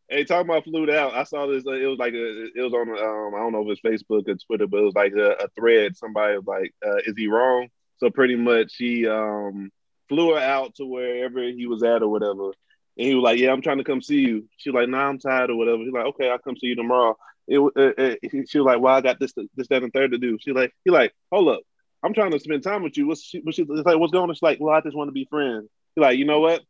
Hey, 0.08 0.24
talking 0.24 0.48
about 0.48 0.64
flued 0.64 0.90
out. 0.90 1.14
I 1.14 1.24
saw 1.24 1.46
this. 1.46 1.64
Uh, 1.66 1.72
it 1.72 1.86
was 1.86 1.98
like 1.98 2.12
a, 2.12 2.44
it 2.54 2.62
was 2.62 2.72
on. 2.74 2.88
Um, 2.90 3.34
I 3.34 3.38
don't 3.38 3.52
know 3.52 3.68
if 3.68 3.78
it's 3.84 4.04
Facebook 4.04 4.28
or 4.28 4.34
Twitter, 4.46 4.66
but 4.66 4.80
it 4.80 4.84
was 4.84 4.94
like 4.94 5.12
a, 5.14 5.32
a 5.44 5.48
thread. 5.58 5.96
Somebody 5.96 6.36
was 6.36 6.46
like, 6.46 6.72
uh, 6.84 6.98
"Is 7.06 7.14
he 7.16 7.28
wrong?" 7.28 7.68
So 7.98 8.10
pretty 8.10 8.36
much, 8.36 8.74
he 8.76 9.06
um 9.08 9.70
flew 10.08 10.34
her 10.34 10.40
out 10.40 10.74
to 10.76 10.84
wherever 10.84 11.42
he 11.42 11.66
was 11.66 11.82
at 11.82 12.02
or 12.02 12.08
whatever, 12.08 12.52
and 12.96 13.06
he 13.06 13.14
was 13.14 13.22
like, 13.22 13.38
"Yeah, 13.38 13.52
I'm 13.52 13.62
trying 13.62 13.78
to 13.78 13.84
come 13.84 14.02
see 14.02 14.20
you." 14.20 14.48
She 14.56 14.70
like, 14.70 14.88
"Nah, 14.88 15.08
I'm 15.08 15.18
tired 15.18 15.50
or 15.50 15.56
whatever." 15.56 15.78
He's 15.78 15.92
like, 15.92 16.06
"Okay, 16.06 16.28
I'll 16.30 16.38
come 16.38 16.56
see 16.56 16.68
you 16.68 16.76
tomorrow." 16.76 17.16
It, 17.48 17.58
uh, 17.58 18.14
she 18.48 18.58
was 18.58 18.66
like, 18.66 18.80
"Well, 18.80 18.94
I 18.94 19.00
got 19.00 19.18
this, 19.18 19.32
this, 19.56 19.68
that, 19.68 19.82
and 19.82 19.92
third 19.92 20.12
to 20.12 20.18
do." 20.18 20.38
She 20.40 20.52
like, 20.52 20.72
he 20.84 20.90
like, 20.90 21.12
"Hold 21.32 21.48
up, 21.48 21.60
I'm 22.02 22.14
trying 22.14 22.30
to 22.32 22.38
spend 22.40 22.62
time 22.62 22.82
with 22.82 22.96
you." 22.96 23.06
What's 23.06 23.22
she? 23.22 23.40
What's 23.40 23.56
she? 23.56 23.62
It's 23.62 23.86
like, 23.86 23.98
what's 23.98 24.12
going 24.12 24.28
on? 24.28 24.34
She's 24.34 24.42
like, 24.42 24.58
"Well, 24.60 24.74
I 24.74 24.80
just 24.80 24.96
want 24.96 25.08
to 25.08 25.12
be 25.12 25.24
friends." 25.30 25.68
He 25.94 26.00
like, 26.00 26.18
"You 26.18 26.24
know 26.24 26.40
what? 26.40 26.62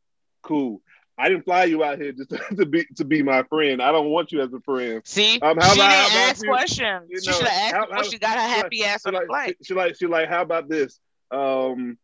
Cool." 0.43 0.81
I 1.19 1.29
didn't 1.29 1.45
fly 1.45 1.65
you 1.65 1.85
out 1.85 1.99
here 2.01 2.13
just 2.13 2.31
to 2.57 2.65
be 2.67 2.87
to 2.97 3.05
be 3.05 3.23
my 3.23 3.43
friend. 3.45 3.83
I 3.83 3.93
don't 3.93 4.09
want 4.09 4.33
you 4.33 4.41
as 4.41 4.53
a 4.55 4.61
friend. 4.61 5.03
See, 5.05 5.39
Um, 5.43 5.59
how 5.59 5.75
she 5.75 5.81
about- 5.81 5.91
didn't 6.09 6.19
ask 6.31 6.43
you- 6.43 6.49
questions. 6.49 7.03
you 7.11 7.21
she 7.21 7.33
should 7.33 7.47
have 7.47 7.75
asked 7.75 7.75
how- 7.91 7.97
how- 7.97 8.03
she 8.03 8.19
got 8.19 8.35
her 8.35 8.41
happy 8.49 8.83
ass 8.85 9.03
She 9.03 9.09
on 9.09 9.13
the 9.15 9.19
like, 9.21 9.27
flight. 9.29 9.57
she, 9.61 9.65
she 9.67 9.75
like 9.75 9.97
she 9.97 10.07
like 10.07 10.29
how 10.29 10.41
about 10.41 10.69
this? 10.71 10.99
Um, 11.31 11.99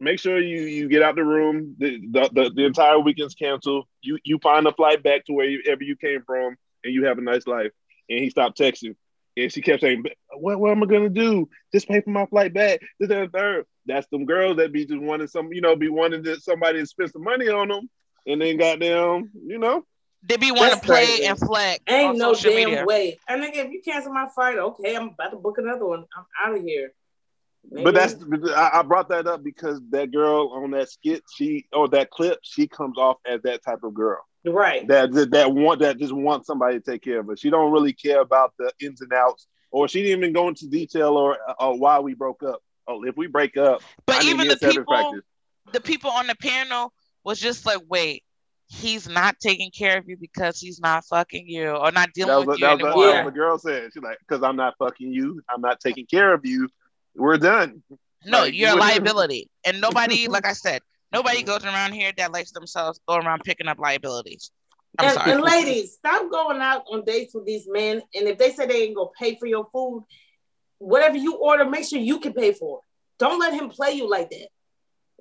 make 0.00 0.18
sure 0.18 0.38
you 0.40 0.62
you 0.62 0.88
get 0.88 1.02
out 1.02 1.16
the 1.16 1.24
room. 1.24 1.76
The 1.78 2.00
the, 2.10 2.30
the, 2.32 2.50
the 2.54 2.64
entire 2.64 2.98
weekend's 2.98 3.34
canceled. 3.34 3.86
You 4.02 4.18
you 4.24 4.38
find 4.42 4.66
a 4.66 4.72
flight 4.72 5.02
back 5.02 5.24
to 5.26 5.32
wherever 5.32 5.82
you 5.82 5.96
came 5.96 6.22
from, 6.24 6.56
and 6.84 6.94
you 6.94 7.06
have 7.06 7.18
a 7.18 7.22
nice 7.22 7.46
life. 7.46 7.72
And 8.08 8.18
he 8.18 8.30
stopped 8.30 8.58
texting. 8.58 8.96
And 9.36 9.52
she 9.52 9.62
kept 9.62 9.80
saying, 9.80 10.04
"What 10.36 10.60
what 10.60 10.70
am 10.70 10.82
I 10.82 10.86
gonna 10.86 11.08
do? 11.08 11.48
Just 11.72 11.88
pay 11.88 12.00
for 12.00 12.10
my 12.10 12.26
flight 12.26 12.54
back." 12.54 12.80
This 13.00 13.08
that, 13.08 13.22
and 13.22 13.32
third. 13.32 13.64
That's 13.86 14.06
them 14.08 14.24
girls 14.26 14.56
that 14.58 14.72
be 14.72 14.86
just 14.86 15.00
wanting 15.00 15.26
some, 15.26 15.52
you 15.52 15.60
know, 15.60 15.76
be 15.76 15.88
wanting 15.88 16.22
to, 16.24 16.40
somebody 16.40 16.78
to 16.80 16.86
spend 16.86 17.10
some 17.10 17.22
money 17.22 17.48
on 17.48 17.68
them, 17.68 17.90
and 18.26 18.40
then 18.40 18.56
goddamn, 18.56 19.30
you 19.46 19.58
know. 19.58 19.84
They 20.26 20.38
be 20.38 20.52
wanting 20.52 20.68
That's 20.70 20.80
to 20.80 20.86
play 20.86 21.04
crazy. 21.04 21.26
and 21.26 21.38
flex 21.38 21.80
Ain't 21.86 22.10
on 22.10 22.18
no 22.18 22.32
social 22.32 22.52
damn 22.52 22.70
media. 22.70 22.84
way. 22.86 23.18
And 23.28 23.42
nigga, 23.42 23.56
if 23.66 23.72
you 23.72 23.82
cancel 23.84 24.10
my 24.12 24.26
flight, 24.34 24.56
okay, 24.56 24.96
I'm 24.96 25.08
about 25.08 25.32
to 25.32 25.36
book 25.36 25.58
another 25.58 25.84
one. 25.84 26.06
I'm 26.16 26.24
out 26.52 26.56
of 26.58 26.64
here. 26.64 26.92
But 27.70 27.94
that's 27.94 28.14
I, 28.54 28.70
I 28.74 28.82
brought 28.82 29.08
that 29.08 29.26
up 29.26 29.42
because 29.42 29.80
that 29.90 30.12
girl 30.12 30.50
on 30.52 30.70
that 30.72 30.90
skit, 30.90 31.22
she 31.34 31.66
or 31.72 31.88
that 31.88 32.10
clip, 32.10 32.38
she 32.42 32.66
comes 32.66 32.98
off 32.98 33.16
as 33.26 33.42
that 33.42 33.64
type 33.64 33.82
of 33.82 33.94
girl 33.94 34.20
right. 34.52 34.86
that 34.88 35.12
that, 35.12 35.30
that 35.30 35.52
want 35.52 35.80
that 35.80 35.98
just 35.98 36.12
wants 36.12 36.46
somebody 36.46 36.78
to 36.78 36.90
take 36.90 37.02
care 37.02 37.20
of 37.20 37.26
her. 37.26 37.36
She 37.36 37.50
don't 37.50 37.72
really 37.72 37.92
care 37.92 38.20
about 38.20 38.52
the 38.58 38.72
ins 38.80 39.00
and 39.00 39.12
outs, 39.12 39.46
or 39.70 39.88
she 39.88 40.02
didn't 40.02 40.18
even 40.18 40.32
go 40.32 40.48
into 40.48 40.66
detail 40.66 41.16
or, 41.16 41.38
or 41.58 41.78
why 41.78 42.00
we 42.00 42.14
broke 42.14 42.42
up. 42.42 42.60
Oh, 42.86 43.02
if 43.04 43.16
we 43.16 43.26
break 43.26 43.56
up, 43.56 43.80
But 44.06 44.24
I 44.24 44.28
even 44.28 44.48
the 44.48 44.56
people, 44.56 44.84
practice. 44.84 45.22
the 45.72 45.80
people 45.80 46.10
on 46.10 46.26
the 46.26 46.36
panel 46.36 46.92
was 47.24 47.40
just 47.40 47.64
like, 47.64 47.80
wait, 47.88 48.22
he's 48.66 49.08
not 49.08 49.36
taking 49.40 49.70
care 49.70 49.96
of 49.96 50.06
you 50.06 50.18
because 50.18 50.60
he's 50.60 50.80
not 50.80 51.04
fucking 51.06 51.48
you 51.48 51.70
or 51.70 51.90
not 51.92 52.12
dealing 52.12 52.32
That 52.32 52.46
was, 52.46 52.46
with 52.46 52.60
that, 52.60 52.78
you 52.78 52.84
was, 52.84 52.94
that 52.94 53.00
anymore. 53.00 53.24
was 53.24 53.32
the 53.32 53.38
girl 53.38 53.58
said. 53.58 53.90
She's 53.94 54.02
like, 54.02 54.18
"Cause 54.28 54.42
I'm 54.42 54.56
not 54.56 54.74
fucking 54.78 55.10
you. 55.10 55.40
I'm 55.48 55.62
not 55.62 55.80
taking 55.80 56.04
care 56.04 56.34
of 56.34 56.44
you. 56.44 56.68
We're 57.14 57.38
done." 57.38 57.82
No, 58.26 58.42
Like, 58.42 58.54
you're 58.54 58.70
a 58.70 58.76
liability. 58.76 59.50
And 59.64 59.80
nobody, 59.80 60.28
like 60.28 60.46
I 60.46 60.52
said, 60.52 60.82
nobody 61.12 61.42
goes 61.42 61.64
around 61.64 61.92
here 61.92 62.12
that 62.16 62.32
likes 62.32 62.52
themselves 62.52 63.00
go 63.06 63.16
around 63.16 63.42
picking 63.44 63.68
up 63.68 63.78
liabilities. 63.78 64.50
I'm 64.98 65.06
and, 65.06 65.14
sorry. 65.14 65.32
and 65.32 65.42
ladies, 65.42 65.94
stop 65.94 66.30
going 66.30 66.60
out 66.60 66.84
on 66.90 67.04
dates 67.04 67.34
with 67.34 67.44
these 67.44 67.66
men. 67.68 68.00
And 68.14 68.28
if 68.28 68.38
they 68.38 68.52
say 68.52 68.66
they 68.66 68.84
ain't 68.84 68.96
gonna 68.96 69.10
pay 69.18 69.36
for 69.36 69.46
your 69.46 69.68
food, 69.72 70.04
whatever 70.78 71.16
you 71.16 71.34
order, 71.36 71.64
make 71.64 71.86
sure 71.86 71.98
you 71.98 72.20
can 72.20 72.32
pay 72.32 72.52
for 72.52 72.78
it. 72.78 72.82
Don't 73.18 73.38
let 73.40 73.52
him 73.54 73.68
play 73.68 73.92
you 73.92 74.08
like 74.08 74.30
that. 74.30 74.48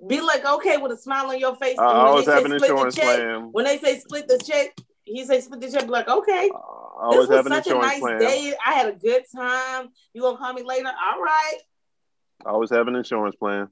Be 0.07 0.21
like, 0.21 0.45
okay, 0.45 0.77
with 0.77 0.91
a 0.91 0.97
smile 0.97 1.27
on 1.27 1.39
your 1.39 1.55
face. 1.55 1.77
I 1.79 1.85
and 1.85 1.97
when 1.97 2.07
always 2.07 2.25
they 2.25 2.31
have 2.33 2.41
say 2.41 2.51
an 2.51 2.59
split 2.59 2.61
the 2.61 2.73
insurance 2.73 2.95
check, 2.95 3.03
plan. 3.03 3.49
when 3.51 3.65
they 3.65 3.77
say 3.77 3.99
split 3.99 4.27
the 4.27 4.37
check, 4.45 4.75
he 5.05 5.25
say 5.25 5.41
split 5.41 5.61
the 5.61 5.71
check. 5.71 5.83
Be 5.83 5.89
like, 5.89 6.07
okay, 6.07 6.49
I 6.53 7.05
always 7.05 7.29
this 7.29 7.37
have 7.37 7.45
was 7.45 7.53
an 7.53 7.63
such 7.63 7.73
a 7.73 7.79
nice 7.79 7.99
plan. 7.99 8.19
day. 8.19 8.53
I 8.65 8.73
had 8.73 8.89
a 8.89 8.93
good 8.93 9.23
time. 9.35 9.89
You 10.13 10.21
gonna 10.21 10.37
call 10.37 10.53
me 10.53 10.63
later? 10.63 10.87
All 10.87 11.21
right. 11.21 11.57
Always 12.45 12.69
have 12.71 12.87
an 12.87 12.95
insurance 12.95 13.35
plan. 13.35 13.67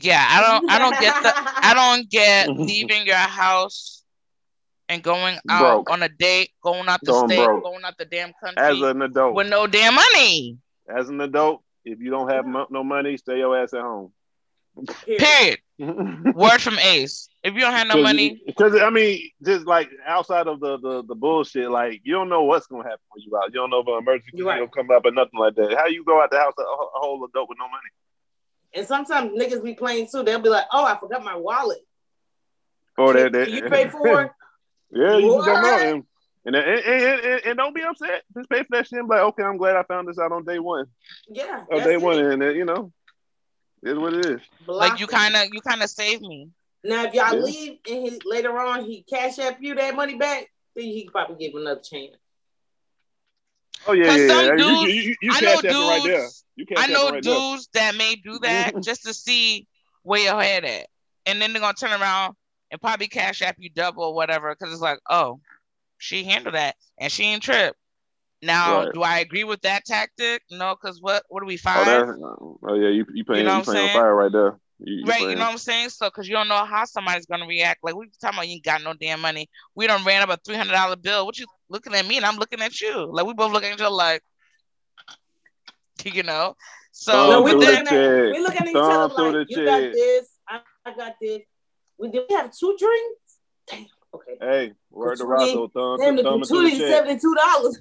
yeah, 0.00 0.24
I 0.28 0.40
don't 0.40 0.70
I 0.70 0.78
don't 0.78 0.98
get 1.00 1.22
the 1.22 1.32
I 1.36 1.74
don't 1.74 2.10
get 2.10 2.48
leaving 2.56 3.06
your 3.06 3.16
house 3.16 4.04
and 4.88 5.02
going 5.02 5.38
out 5.48 5.84
Broke. 5.84 5.90
on 5.90 6.02
a 6.02 6.08
date, 6.08 6.50
going 6.62 6.88
out 6.88 7.00
the 7.04 7.12
Going 7.12 7.28
state, 7.28 7.44
broke. 7.44 7.62
going 7.62 7.84
out 7.84 7.96
the 7.98 8.04
damn 8.04 8.32
country 8.42 8.62
As 8.62 8.80
an 8.80 9.02
adult, 9.02 9.34
with 9.34 9.48
no 9.48 9.66
damn 9.66 9.94
money. 9.94 10.58
as 10.88 11.08
an 11.08 11.20
adult, 11.20 11.62
if 11.84 12.00
you 12.00 12.10
don't 12.10 12.28
have 12.30 12.44
no 12.46 12.84
money, 12.84 13.16
stay 13.16 13.38
your 13.38 13.56
ass 13.56 13.72
at 13.74 13.80
home. 13.82 14.12
Period. 15.06 15.58
Word 16.34 16.60
from 16.60 16.78
Ace. 16.78 17.28
If 17.42 17.54
you 17.54 17.60
don't 17.60 17.72
have 17.72 17.88
no 17.88 18.00
money, 18.02 18.40
Because 18.46 18.80
I 18.80 18.88
mean, 18.90 19.30
just 19.44 19.66
like 19.66 19.90
outside 20.06 20.46
of 20.46 20.60
the, 20.60 20.78
the 20.78 21.02
the 21.02 21.14
bullshit, 21.14 21.70
like 21.70 22.00
you 22.04 22.12
don't 22.14 22.28
know 22.28 22.44
what's 22.44 22.66
gonna 22.66 22.84
happen 22.84 23.00
when 23.10 23.22
you 23.24 23.36
out. 23.36 23.48
You 23.48 23.54
don't 23.60 23.70
know 23.70 23.80
if 23.80 23.88
an 23.88 23.94
emergency 23.94 24.30
You're 24.34 24.46
right. 24.46 24.60
will 24.60 24.68
come 24.68 24.90
up 24.90 25.04
or 25.04 25.10
nothing 25.10 25.38
like 25.38 25.56
that. 25.56 25.74
How 25.76 25.86
you 25.86 26.04
go 26.04 26.22
out 26.22 26.30
the 26.30 26.38
house 26.38 26.54
a, 26.58 26.62
a 26.62 26.88
whole 26.94 27.24
adult 27.24 27.48
with 27.48 27.58
no 27.58 27.66
money? 27.66 27.90
And 28.74 28.86
sometimes 28.86 29.32
niggas 29.32 29.62
be 29.62 29.74
playing 29.74 30.08
too. 30.10 30.22
They'll 30.22 30.38
be 30.38 30.48
like, 30.48 30.66
oh, 30.72 30.84
I 30.84 30.98
forgot 30.98 31.24
my 31.24 31.36
wallet. 31.36 31.80
Oh, 32.96 33.08
or 33.08 33.14
Can- 33.14 33.32
that 33.32 33.48
can 33.48 33.54
you 33.56 33.62
pay 33.68 33.88
for 33.88 34.22
it? 34.22 34.30
yeah, 34.92 35.16
you 35.18 35.34
just 35.34 35.46
don't 35.46 35.62
know. 35.62 36.04
And, 36.44 36.56
and, 36.56 36.56
and, 36.56 36.84
and, 36.86 37.20
and, 37.20 37.46
and 37.46 37.56
don't 37.58 37.74
be 37.74 37.82
upset. 37.82 38.22
Just 38.36 38.48
pay 38.50 38.60
for 38.60 38.68
that 38.70 38.86
shit. 38.88 38.98
And 38.98 39.08
be 39.08 39.14
like, 39.14 39.24
okay, 39.24 39.42
I'm 39.42 39.56
glad 39.56 39.76
I 39.76 39.82
found 39.84 40.08
this 40.08 40.18
out 40.18 40.32
on 40.32 40.44
day 40.44 40.58
one. 40.58 40.86
Yeah. 41.28 41.64
On 41.72 41.78
day 41.82 41.94
it. 41.94 42.02
one, 42.02 42.18
and 42.18 42.42
you 42.56 42.64
know, 42.64 42.92
it's 43.82 43.98
what 43.98 44.14
it 44.14 44.26
is. 44.26 44.40
Block 44.66 44.90
like 44.90 45.00
you 45.00 45.06
kind 45.06 45.34
of 45.36 45.46
you 45.52 45.60
kind 45.60 45.82
of 45.82 45.90
saved 45.90 46.22
me. 46.22 46.48
Now, 46.84 47.04
if 47.04 47.14
y'all 47.14 47.34
Yeah. 47.34 47.40
leave 47.42 47.78
and 47.88 48.02
he, 48.04 48.20
later 48.24 48.58
on 48.58 48.84
he 48.84 49.02
cash 49.02 49.38
app 49.38 49.58
you 49.60 49.74
that 49.76 49.94
money 49.94 50.16
back, 50.16 50.46
then 50.74 50.84
he 50.84 51.04
could 51.04 51.12
probably 51.12 51.36
give 51.36 51.54
another 51.60 51.80
chance. 51.80 52.16
Oh 53.86 53.92
yeah, 53.92 54.04
'Cause 54.04 54.18
yeah, 54.20 54.26
yeah. 54.26 54.50
You- 54.50 54.56
dudes- 54.56 54.94
you, 54.94 55.02
you, 55.02 55.16
you 55.22 55.30
I 55.32 55.40
know 55.40 55.60
cash 55.60 55.62
apping 55.72 55.88
right 55.88 56.02
there. 56.04 56.20
dudes. 56.20 56.44
You 56.56 56.66
I 56.76 56.86
know 56.88 57.06
apping 57.06 57.12
right 57.12 57.22
there. 57.22 57.34
dudes 57.34 57.68
that 57.74 57.94
may 57.96 58.14
do 58.16 58.38
that 58.40 58.68
mm-hmm. 58.72 58.80
just 58.80 59.04
to 59.04 59.14
see 59.14 59.66
where 60.02 60.20
your 60.20 60.40
head 60.40 60.64
at, 60.64 60.86
and 61.26 61.40
then 61.40 61.52
they're 61.52 61.60
gonna 61.62 61.74
turn 61.74 61.92
around 62.00 62.34
and 62.70 62.80
probably 62.80 63.08
cash 63.08 63.42
app 63.42 63.56
you 63.58 63.70
double 63.70 64.04
or 64.04 64.14
whatever 64.14 64.54
because 64.54 64.72
it's 64.72 64.82
like, 64.82 64.98
oh, 65.10 65.40
she 65.98 66.24
handled 66.24 66.54
that 66.54 66.74
and 66.98 67.10
she 67.12 67.24
ain't 67.24 67.42
trip. 67.42 67.76
Now, 68.42 68.82
Right. 68.82 68.92
do 68.92 69.02
I 69.02 69.18
agree 69.20 69.44
with 69.44 69.60
that 69.62 69.84
tactic? 69.84 70.42
No, 70.50 70.74
because 70.74 71.00
what 71.00 71.22
what 71.28 71.42
are 71.42 71.46
we 71.46 71.54
Oh, 71.54 71.58
five? 71.58 71.86
that, 71.86 72.58
oh 72.64 72.74
yeah, 72.74 72.88
you 72.88 73.06
you 73.14 73.24
playing 73.24 73.44
know 73.44 73.52
you, 73.52 73.58
what 73.58 73.68
I'm 73.68 73.74
playing 73.74 73.88
saying? 73.88 73.96
fire 73.96 74.14
right 74.14 74.32
there. 74.32 74.58
You, 74.80 74.94
you 74.94 75.06
Right, 75.06 75.20
you 75.20 75.34
know 75.36 75.42
what 75.42 75.52
I'm 75.52 75.58
saying? 75.58 75.90
So, 75.90 76.08
because 76.08 76.28
you 76.28 76.34
don't 76.34 76.48
know 76.48 76.64
how 76.64 76.84
somebody's 76.84 77.26
gonna 77.26 77.46
react. 77.46 77.84
Like 77.84 77.94
we 77.94 78.10
talking 78.20 78.38
about, 78.38 78.48
you 78.48 78.54
ain't 78.54 78.64
got 78.64 78.82
no 78.82 78.94
damn 78.94 79.20
money. 79.20 79.48
We 79.76 79.86
done 79.86 80.04
ran 80.04 80.22
up 80.22 80.30
a 80.30 80.38
three 80.44 80.56
hundred 80.56 80.72
dollar 80.72 80.96
bill. 80.96 81.24
What 81.24 81.38
you 81.38 81.46
looking 81.68 81.94
at 81.94 82.04
me 82.04 82.16
and 82.16 82.26
I'm 82.26 82.36
looking 82.36 82.60
at 82.60 82.80
you? 82.80 83.08
Like 83.12 83.26
we 83.26 83.32
both 83.32 83.52
looking 83.52 83.68
at 83.70 83.74
each 83.76 83.80
other 83.80 83.94
like, 83.94 84.22
you 86.04 86.24
know. 86.24 86.56
So, 86.90 87.30
no, 87.30 87.42
we 87.42 87.52
through 87.52 87.60
looking 87.60 87.86
at 87.86 88.32
we 88.32 88.40
looking 88.40 88.60
at 88.60 88.66
each 88.66 88.76
other 88.76 89.14
like 89.14 89.32
the 89.32 89.46
you 89.48 89.64
got 89.64 89.92
this, 89.92 90.28
I, 90.48 90.60
I 90.84 90.94
got 90.94 91.14
this. 91.20 91.42
We 91.96 92.10
did 92.10 92.24
we 92.28 92.34
have 92.34 92.50
two 92.52 92.76
drinks? 92.76 93.38
Damn. 93.68 93.86
Okay. 94.14 94.36
Hey, 94.40 94.72
word 94.90 95.16
to 95.18 95.24
Gratuity. 95.24 95.56
Rocco, 95.56 95.68
thumb, 95.68 96.00
Damn, 96.00 96.16
the 96.16 96.22
thumb 96.22 96.42
through 96.44 96.62
the 96.62 96.66
is 96.68 96.78
check. 96.78 96.88
seventy 96.88 97.20
two 97.20 97.34
dollars. 97.34 97.80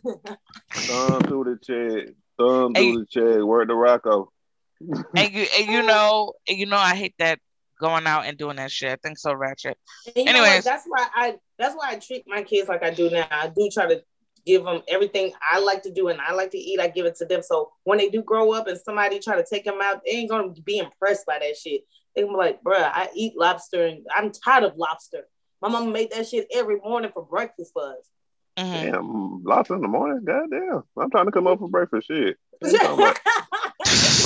Thumb 0.88 1.24
through 1.24 1.44
the 1.44 1.60
check. 2.06 2.16
Thumb 2.40 2.74
Hey. 2.74 2.92
through 2.92 3.00
the 3.00 3.06
check. 3.36 3.44
Word 3.44 3.68
to 3.70 3.76
Rocco. 3.76 4.32
and 4.80 5.34
you 5.34 5.46
and 5.60 5.68
you 5.70 5.84
know 5.84 6.34
and 6.48 6.58
you 6.58 6.66
know 6.66 6.78
I 6.78 6.96
hate 6.96 7.16
that 7.20 7.40
going 7.80 8.08
out 8.08 8.26
and 8.26 8.38
doing 8.38 8.56
that 8.58 8.72
shit. 8.72 8.92
I 8.92 8.96
think 8.96 9.18
so 9.18 9.34
ratchet. 9.34 9.78
And 10.08 10.16
you 10.16 10.24
know 10.26 10.40
Anyways. 10.40 10.58
what? 10.58 10.64
That's 10.66 10.86
why 10.88 11.08
I 11.14 11.36
that's 11.60 11.76
why 11.76 11.90
I 11.92 11.96
treat 12.00 12.24
my 12.28 12.44
kids 12.44 12.70
like 12.70 12.84
I 12.84 12.92
do 12.92 13.10
now. 13.10 13.28
I 13.30 13.48
do 13.50 13.70
try 13.72 13.88
to 13.88 14.02
give 14.46 14.64
them 14.64 14.82
everything 14.88 15.32
I 15.52 15.60
like 15.60 15.84
to 15.84 15.92
do 15.92 16.08
and 16.08 16.20
I 16.20 16.34
like 16.34 16.50
to 16.52 16.58
eat. 16.58 16.80
I 16.80 16.88
give 16.88 17.06
it 17.06 17.16
to 17.18 17.26
them. 17.26 17.42
So 17.44 17.72
when 17.84 17.98
they 18.00 18.10
do 18.10 18.24
grow 18.24 18.54
up 18.54 18.68
and 18.68 18.80
somebody 18.80 19.20
try 19.20 19.36
to 19.36 19.46
take 19.48 19.66
them 19.66 19.80
out, 19.82 20.02
they 20.06 20.14
ain't 20.14 20.30
gonna 20.30 20.50
be 20.66 20.80
impressed 20.80 21.26
by 21.28 21.38
that 21.40 21.58
shit. 21.58 21.82
They 22.16 22.24
gonna 22.24 22.34
be 22.34 22.38
like, 22.38 22.64
bruh, 22.64 22.92
I 22.92 23.10
eat 23.16 23.34
lobster 23.38 23.86
and 23.86 24.06
I'm 24.16 24.32
tired 24.32 24.64
of 24.64 24.78
lobster. 24.78 25.28
My 25.62 25.70
mama 25.70 25.92
made 25.92 26.12
that 26.12 26.28
shit 26.28 26.48
every 26.54 26.78
morning 26.80 27.12
for 27.14 27.24
breakfast 27.26 27.72
for 27.74 27.84
us. 27.84 28.10
Mhm. 28.58 28.92
Damn, 28.92 29.44
lots 29.44 29.70
in 29.70 29.82
the 29.82 29.88
morning. 29.88 30.24
Goddamn, 30.26 30.84
I'm 30.98 31.10
trying 31.12 31.26
to 31.26 31.32
come 31.32 31.48
up 31.48 31.60
for 31.60 31.70
breakfast. 31.70 32.08
Shit, 32.08 32.38
What 32.60 32.72
you 32.72 32.80
talking 32.80 33.00
about? 33.00 33.18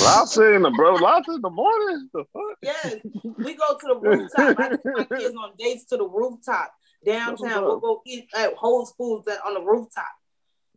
lots 0.02 0.36
in 0.36 0.62
the 0.62 0.70
bro, 0.70 0.96
lots 0.96 1.28
in 1.28 1.40
the 1.40 1.50
morning. 1.50 2.08
The 2.12 2.24
fuck? 2.32 2.58
yes, 2.62 2.96
we 3.38 3.54
go 3.54 3.76
to 3.78 3.86
the 3.86 3.96
rooftop. 3.96 4.58
I 4.58 4.68
take 4.70 4.80
my 4.84 5.04
kids 5.04 5.34
on 5.36 5.52
dates 5.58 5.84
to 5.86 5.96
the 5.96 6.08
rooftop 6.08 6.72
downtown. 7.04 7.64
We'll 7.64 7.80
go 7.80 8.02
eat 8.06 8.28
at 8.36 8.54
Whole 8.54 8.86
Foods 8.86 9.26
that 9.26 9.38
on 9.46 9.54
the 9.54 9.60
rooftop. 9.62 10.04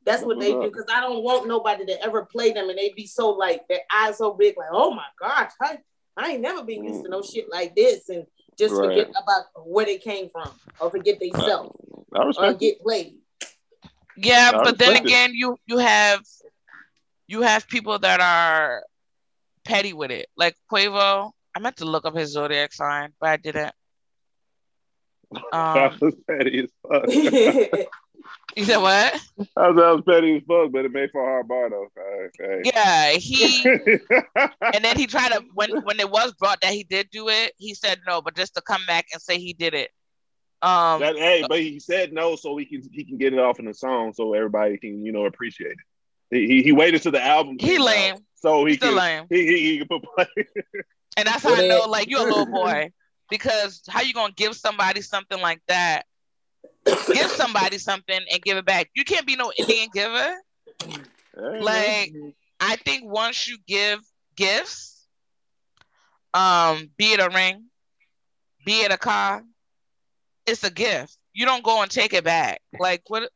That's 0.06 0.24
what 0.24 0.40
they 0.40 0.52
do 0.52 0.62
because 0.64 0.86
I 0.92 1.02
don't 1.02 1.24
want 1.24 1.48
nobody 1.48 1.86
to 1.86 2.04
ever 2.04 2.26
play 2.26 2.52
them 2.52 2.70
and 2.70 2.78
they 2.78 2.94
be 2.96 3.06
so 3.06 3.30
like 3.32 3.68
their 3.68 3.82
eyes 3.94 4.18
so 4.18 4.34
big, 4.34 4.56
like, 4.58 4.70
oh 4.72 4.92
my 4.92 5.06
gosh, 5.20 5.52
I, 5.62 5.78
I 6.18 6.32
ain't 6.32 6.42
never 6.42 6.64
been 6.64 6.84
used 6.84 7.04
to 7.04 7.10
no 7.10 7.22
shit 7.22 7.50
like 7.52 7.76
this 7.76 8.10
and 8.10 8.26
just 8.60 8.76
Right. 8.76 8.90
forget 8.90 9.10
about 9.12 9.46
where 9.66 9.86
they 9.86 9.98
came 9.98 10.30
from 10.30 10.50
or 10.80 10.92
forget 10.92 11.20
themselves 11.20 11.80
I 12.14 12.20
or 12.20 12.28
respect. 12.28 12.54
it. 12.56 12.60
get 12.60 12.82
played. 12.82 13.18
Yeah, 14.18 14.52
I 14.54 14.64
but 14.64 14.78
then 14.78 14.90
respect 14.90 15.06
it. 15.06 15.10
again, 15.10 15.32
you 15.34 15.58
you 15.66 15.78
have 15.78 16.22
you 17.28 17.42
have 17.42 17.68
people 17.68 17.98
that 18.00 18.20
are 18.20 18.84
petty 19.64 19.94
with 19.94 20.12
it. 20.12 20.28
Like 20.36 20.56
Quavo, 20.72 21.32
I 21.56 21.60
meant 21.60 21.78
to 21.78 21.86
look 21.86 22.06
up 22.06 22.16
his 22.16 22.32
zodiac 22.32 22.74
sign, 22.74 23.14
but 23.20 23.30
I 23.30 23.38
didn't. 23.38 23.74
That 25.52 25.94
Um, 25.94 25.98
was 26.02 26.16
petty 26.28 26.60
as 26.66 26.72
fuck. 26.82 27.06
you 28.56 28.66
said 28.66 28.78
what? 28.78 29.14
I 29.56 29.70
was, 29.70 29.76
that 29.76 29.96
was 29.96 30.04
petty 30.08 30.38
as 30.38 30.44
fuck, 30.48 30.72
but 30.72 30.86
it 30.86 30.92
made 30.92 31.12
for 31.12 31.22
a 31.22 31.26
hard 31.26 31.48
bar 31.48 31.70
though. 31.70 31.88
Okay. 32.40 32.72
Yeah, 32.74 33.12
he 33.12 33.64
and 34.74 34.84
then 34.84 34.98
he 34.98 35.08
tried 35.08 35.32
to 35.34 35.44
when 35.54 35.82
when 35.84 36.00
it 36.00 36.10
was 36.10 36.34
brought 36.34 36.62
that 36.62 36.74
he 36.74 36.84
did 36.84 37.10
do 37.12 37.30
it, 37.30 37.54
he 37.58 37.74
said 37.74 38.00
no, 38.08 38.22
but 38.22 38.36
just 38.36 38.56
to 38.56 38.62
come 38.62 38.82
back 38.88 39.08
and 39.14 39.22
say 39.22 39.38
he 39.38 39.54
did 39.54 39.74
it. 39.74 39.92
Um, 40.62 41.00
That, 41.00 41.16
hey, 41.16 41.46
but 41.48 41.60
he 41.60 41.80
said 41.80 42.12
no 42.12 42.36
so 42.36 42.58
he 42.58 42.66
can 42.66 42.82
he 42.92 43.06
can 43.06 43.18
get 43.18 43.34
it 43.34 43.40
off 43.40 43.60
in 43.60 43.66
the 43.66 43.74
song 43.74 44.14
so 44.14 44.34
everybody 44.34 44.78
can 44.78 45.06
you 45.06 45.12
know 45.12 45.26
appreciate 45.26 45.72
it. 45.72 45.78
He 46.32 46.48
he, 46.48 46.64
he 46.64 46.72
waited 46.72 47.02
till 47.02 47.12
the 47.12 47.24
album. 47.24 47.58
he 47.60 47.78
came 47.78 47.82
out 47.82 48.20
so 48.36 48.66
he 48.66 48.76
still 48.76 48.90
can 48.90 48.98
lame, 48.98 49.26
he, 49.30 49.46
he 49.46 49.72
he 49.72 49.78
can 49.80 49.88
put 49.88 50.04
play. 50.04 50.46
and 51.18 51.28
that's 51.28 51.44
how 51.44 51.56
I 51.56 51.68
know 51.68 51.86
like 51.88 52.10
you're 52.10 52.28
a 52.28 52.30
little 52.30 52.46
boy 52.52 52.92
because 53.30 53.82
how 53.88 54.02
you 54.02 54.14
gonna 54.14 54.34
give 54.34 54.56
somebody 54.56 55.02
something 55.02 55.40
like 55.40 55.62
that? 55.68 56.06
Give 56.86 57.30
somebody 57.32 57.78
something 57.78 58.20
and 58.32 58.42
give 58.42 58.58
it 58.58 58.66
back. 58.66 58.90
You 58.96 59.04
can't 59.04 59.26
be 59.26 59.36
no 59.36 59.52
Indian 59.58 59.90
giver. 59.94 60.34
Like 61.36 62.12
I 62.60 62.76
think 62.78 63.04
once 63.06 63.48
you 63.48 63.58
give 63.68 64.00
gifts, 64.36 65.08
um, 66.34 66.90
be 66.98 67.14
it 67.14 67.20
a 67.20 67.30
ring, 67.34 67.66
be 68.66 68.82
it 68.82 68.92
a 68.92 68.98
car, 68.98 69.44
it's 70.46 70.64
a 70.64 70.72
gift. 70.72 71.18
You 71.34 71.46
don't 71.46 71.64
go 71.64 71.82
and 71.82 71.90
take 71.90 72.14
it 72.14 72.24
back. 72.24 72.62
Like 72.80 73.04
what? 73.08 73.30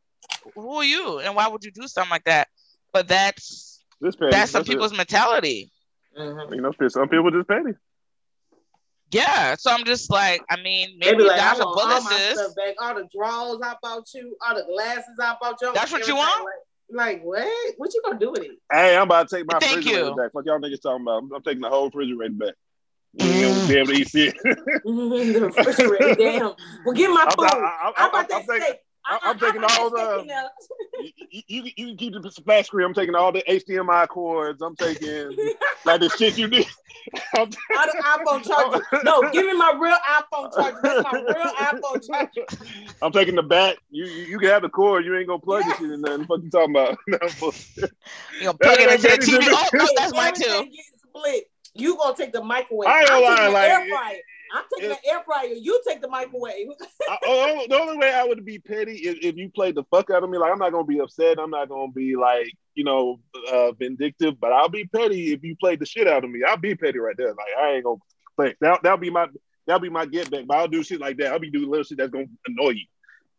Who 0.55 0.75
are 0.75 0.83
you, 0.83 1.19
and 1.19 1.35
why 1.35 1.47
would 1.47 1.63
you 1.63 1.71
do 1.71 1.87
something 1.87 2.11
like 2.11 2.25
that? 2.25 2.47
But 2.91 3.07
that's 3.07 3.83
this 4.01 4.15
that's 4.19 4.51
some 4.51 4.59
That's 4.59 4.69
it. 4.69 4.71
people's 4.71 4.95
mentality. 4.95 5.71
Mhm. 6.17 6.55
You 6.55 6.61
know, 6.61 6.71
some 6.89 7.07
people 7.09 7.31
just 7.31 7.47
petty. 7.47 7.73
Yeah. 9.14 9.55
So 9.55 9.72
I'm 9.72 9.86
just 9.86 10.09
like, 10.11 10.41
I 10.49 10.61
mean, 10.61 10.97
maybe 10.99 11.18
be 11.18 11.24
you 11.24 11.30
like, 11.30 11.39
I 11.39 11.53
guys 11.53 11.59
are 11.59 11.66
want 11.66 11.93
all 11.93 12.01
my 12.01 12.18
stuff 12.34 12.55
back, 12.55 12.76
all 12.80 12.95
the 12.95 13.07
drawers 13.14 13.59
I 13.64 13.76
bought 13.82 14.07
you, 14.14 14.36
all 14.45 14.55
the 14.55 14.64
glasses 14.64 15.18
I 15.20 15.36
bought 15.39 15.61
you. 15.61 15.72
That's 15.74 15.91
what 15.91 16.07
you 16.07 16.16
want? 16.16 16.45
Like, 16.89 17.18
like 17.18 17.24
what? 17.24 17.74
What 17.78 17.93
you 17.93 18.01
gonna 18.03 18.20
do 18.20 18.32
with 18.32 18.43
it? 18.43 18.51
Hey, 18.72 18.95
I'm 18.95 19.03
about 19.03 19.30
to 19.30 19.38
take 19.38 19.45
my 19.45 19.59
Thank 19.59 19.78
refrigerator 19.78 20.09
you. 20.09 20.16
back. 20.16 20.34
What 20.34 20.45
y'all 20.45 20.59
niggas 20.59 20.82
talking 20.82 21.03
about? 21.03 21.24
I'm, 21.24 21.34
I'm 21.34 21.41
taking 21.43 21.61
the 21.61 21.70
whole 21.70 21.86
refrigerator 21.86 22.34
back. 22.34 22.53
You 23.16 23.30
ain't 23.30 23.68
be 23.68 23.78
able 23.78 23.88
to 23.89 23.93
eat 23.93 24.09
shit. 24.09 24.36
the 24.43 25.51
refrigerator, 25.55 26.16
damn. 26.16 26.53
Well, 26.84 26.95
get 26.95 27.09
my 27.09 27.26
I'm, 27.30 27.32
food. 27.38 27.45
I'm, 27.45 27.64
I'm, 27.64 27.93
How 27.95 28.09
about 28.09 28.22
I'm, 28.22 28.28
that 28.28 28.34
I'm 28.34 28.47
taking, 28.47 28.61
steak? 28.64 28.80
I'm- 29.05 29.19
I- 29.23 29.29
I'm 29.29 29.39
taking 29.39 29.63
I- 29.63 29.67
I- 29.67 29.77
all 29.79 29.89
that 29.89 29.95
the- 29.97 30.11
steak 30.13 30.21
in 30.21 30.27
there. 30.27 30.49
you, 31.29 31.43
you, 31.47 31.71
you 31.75 31.87
can 31.87 31.97
keep 31.97 32.13
the 32.13 32.31
flat 32.43 32.65
screen. 32.65 32.85
I'm 32.87 32.93
taking 32.93 33.15
all 33.15 33.31
the 33.31 33.43
HDMI 33.47 34.07
cords. 34.07 34.61
I'm 34.61 34.75
taking 34.75 35.35
like 35.85 35.99
the 36.01 36.09
shit 36.09 36.37
you 36.37 36.47
need. 36.47 36.67
I'm 37.35 37.41
All 37.41 37.85
the 37.85 38.03
iPhone 38.05 38.43
charger. 38.47 38.85
No, 39.03 39.29
give 39.31 39.45
me 39.45 39.53
my 39.57 39.73
real 39.77 39.97
iPhone 40.09 40.55
charger. 40.55 40.79
That's 40.81 41.03
my 41.03 41.19
real 41.21 41.53
iPhone 41.55 42.07
charger. 42.07 42.45
I'm 43.01 43.11
taking 43.11 43.35
the 43.35 43.43
back. 43.43 43.77
You 43.91 44.05
you, 44.05 44.23
you 44.25 44.39
can 44.39 44.49
have 44.49 44.61
the 44.61 44.69
cord. 44.69 45.03
You 45.05 45.17
ain't 45.17 45.27
gonna 45.27 45.39
plug 45.39 45.65
the 45.65 45.73
shit 45.75 45.91
in 45.91 46.01
nothing. 46.01 46.23
What 46.27 46.43
you 46.43 46.49
talking 46.49 46.75
about? 46.75 46.97
No. 47.07 47.17
You 48.39 48.45
gonna 48.45 48.57
plug 48.57 48.77
it 48.79 48.91
into 48.91 49.01
the 49.01 49.37
TV? 49.37 49.47
Oh 49.51 49.69
no, 49.73 49.87
that's 49.97 50.13
mine 50.13 50.33
too. 50.33 50.65
split. 51.09 51.43
You 51.75 51.97
gonna 51.97 52.15
take 52.15 52.31
the 52.31 52.41
microwave? 52.43 52.87
I 52.87 53.01
ain't 53.01 53.11
I'm 53.11 53.21
gonna 53.23 53.35
taking 53.35 53.53
lie, 53.53 53.67
the 53.67 53.69
like, 53.69 53.69
air 53.69 53.87
fryer. 53.89 54.17
I'm 54.53 54.63
taking 54.73 54.91
it- 54.91 54.99
the 55.03 55.09
air 55.09 55.21
fryer. 55.25 55.47
You 55.47 55.81
take 55.87 56.01
the 56.01 56.07
microwave. 56.07 56.67
I, 57.09 57.17
oh, 57.25 57.65
the 57.67 57.79
only 57.79 57.97
way 57.97 58.13
I 58.13 58.23
would 58.23 58.45
be 58.45 58.59
petty 58.59 58.93
is 58.93 59.17
if 59.21 59.35
you 59.35 59.49
played 59.49 59.75
the 59.75 59.83
fuck 59.91 60.09
out 60.11 60.23
of 60.23 60.29
me. 60.29 60.37
Like 60.37 60.51
I'm 60.51 60.59
not 60.59 60.71
gonna 60.71 60.85
be 60.85 60.99
upset. 60.99 61.39
I'm 61.39 61.49
not 61.49 61.69
gonna 61.69 61.91
be 61.91 62.15
like 62.15 62.51
you 62.75 62.83
know 62.83 63.19
uh, 63.51 63.71
vindictive. 63.71 64.39
But 64.39 64.53
I'll 64.53 64.69
be 64.69 64.85
petty 64.85 65.33
if 65.33 65.43
you 65.43 65.55
played 65.59 65.79
the 65.79 65.85
shit 65.85 66.07
out 66.07 66.23
of 66.23 66.29
me. 66.29 66.41
I'll 66.47 66.57
be 66.57 66.75
petty 66.75 66.99
right 66.99 67.15
there. 67.17 67.29
Like 67.29 67.47
I 67.59 67.71
ain't 67.71 67.83
gonna 67.83 67.97
play. 68.37 68.55
That 68.61 68.81
that'll 68.83 68.99
be 68.99 69.09
my 69.09 69.27
that'll 69.65 69.81
be 69.81 69.89
my 69.89 70.05
get 70.05 70.29
back. 70.29 70.45
But 70.47 70.57
I'll 70.57 70.67
do 70.67 70.83
shit 70.83 71.01
like 71.01 71.17
that. 71.17 71.33
I'll 71.33 71.39
be 71.39 71.49
doing 71.51 71.69
little 71.69 71.83
shit 71.83 71.97
that's 71.97 72.11
gonna 72.11 72.25
annoy 72.47 72.71
you. 72.71 72.85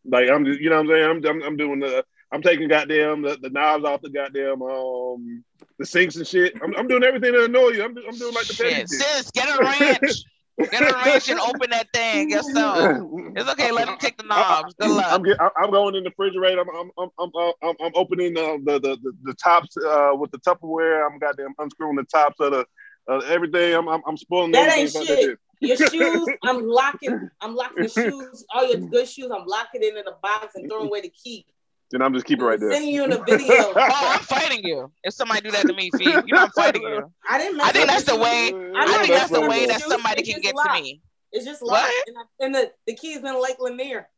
Like 0.04 0.28
I'm 0.28 0.44
just 0.44 0.60
you 0.60 0.68
know 0.70 0.82
what 0.82 0.90
I'm 0.90 1.22
saying. 1.22 1.26
I'm 1.26 1.36
I'm, 1.36 1.42
I'm 1.42 1.56
doing 1.56 1.80
the. 1.80 2.04
I'm 2.32 2.42
taking 2.42 2.66
goddamn 2.66 3.22
the, 3.22 3.38
the 3.40 3.50
knobs 3.50 3.84
off 3.84 4.02
the 4.02 4.10
goddamn 4.10 4.60
um 4.60 5.44
the 5.78 5.86
sinks 5.86 6.16
and 6.16 6.26
shit. 6.26 6.54
I'm, 6.60 6.74
I'm 6.74 6.88
doing 6.88 7.04
everything 7.04 7.32
to 7.32 7.44
annoy 7.44 7.68
you. 7.68 7.84
I'm, 7.84 7.96
I'm 7.96 8.18
doing 8.18 8.34
like 8.34 8.48
the 8.48 8.54
petty 8.54 8.74
Shit, 8.74 8.88
shit. 8.88 8.88
sis, 8.88 9.30
get 9.30 9.48
a 9.48 9.62
wrench. 9.62 10.24
Get 10.58 10.82
a 10.82 10.94
wrench 11.04 11.28
and 11.28 11.40
open 11.40 11.70
that 11.70 11.88
thing 11.92 12.30
yourself. 12.30 13.10
It's 13.36 13.50
okay. 13.50 13.72
Let 13.72 13.88
him 13.88 13.96
take 13.98 14.16
the 14.16 14.24
knobs. 14.24 14.74
Good 14.78 14.90
luck. 14.90 15.06
I'm, 15.10 15.22
get, 15.22 15.40
I'm 15.40 15.50
I'm 15.56 15.70
going 15.70 15.96
in 15.96 16.04
the 16.04 16.10
refrigerator. 16.10 16.60
I'm 16.60 16.68
I'm 16.68 16.90
I'm 16.98 17.10
I'm, 17.18 17.30
uh, 17.34 17.52
I'm, 17.62 17.74
I'm 17.80 17.92
opening 17.94 18.36
uh, 18.38 18.58
the, 18.64 18.80
the 18.80 18.96
the 19.02 19.12
the 19.24 19.34
tops 19.34 19.76
uh, 19.76 20.10
with 20.14 20.30
the 20.30 20.38
Tupperware. 20.38 21.06
I'm 21.06 21.18
goddamn 21.18 21.54
unscrewing 21.58 21.96
the 21.96 22.04
tops 22.04 22.36
of 22.40 22.52
the 22.52 22.66
uh, 23.10 23.18
everything. 23.26 23.74
I'm 23.74 23.88
I'm, 23.88 24.02
I'm 24.06 24.16
spoiling 24.16 24.52
That 24.52 24.68
everything 24.68 24.84
ain't 24.84 24.90
about 24.90 25.06
that 25.08 25.20
shit. 25.20 25.38
Your 25.60 25.76
shoes, 25.76 26.28
I'm 26.42 26.66
locking. 26.66 27.30
I'm 27.40 27.54
locking 27.54 27.82
the 27.82 27.88
shoes. 27.88 28.44
All 28.54 28.68
your 28.68 28.80
good 28.80 29.08
shoes, 29.08 29.30
I'm 29.34 29.46
locking 29.46 29.82
it 29.82 29.96
in 29.96 30.06
a 30.06 30.16
box 30.22 30.54
and 30.54 30.70
throwing 30.70 30.86
away 30.86 31.00
the 31.00 31.10
key. 31.10 31.46
Then 31.94 32.02
I'm 32.02 32.12
just 32.12 32.26
keeping 32.26 32.44
it 32.44 32.48
right 32.48 32.58
there. 32.58 32.72
Sending 32.72 32.90
you 32.90 33.04
in 33.04 33.12
a 33.12 33.22
video. 33.22 33.54
Oh, 33.76 34.14
I'm 34.16 34.18
fighting 34.18 34.64
you. 34.64 34.90
If 35.04 35.14
somebody 35.14 35.42
do 35.42 35.52
that 35.52 35.64
to 35.68 35.72
me, 35.74 35.92
Fee, 35.96 36.06
you 36.06 36.34
know 36.34 36.42
I'm 36.42 36.50
fighting 36.50 36.82
you. 36.82 37.08
I 37.30 37.38
didn't. 37.38 37.56
Mess 37.56 37.68
I 37.68 37.70
think 37.70 37.86
that's 37.86 38.02
the 38.02 38.16
way. 38.16 38.52
I 38.52 38.84
I 38.84 38.98
think 38.98 39.14
that's 39.14 39.30
the 39.30 39.40
way 39.42 39.66
that 39.66 39.80
somebody 39.80 40.24
can 40.24 40.32
just 40.32 40.42
get 40.42 40.56
to 40.56 40.72
me. 40.72 41.02
It's 41.30 41.44
just 41.44 41.62
locked, 41.62 41.92
and, 42.08 42.16
I, 42.18 42.44
and 42.44 42.52
the 42.52 42.72
the 42.88 42.96
keys 42.96 43.18
in 43.18 43.40
Lake 43.40 43.58
Lanier. 43.60 44.08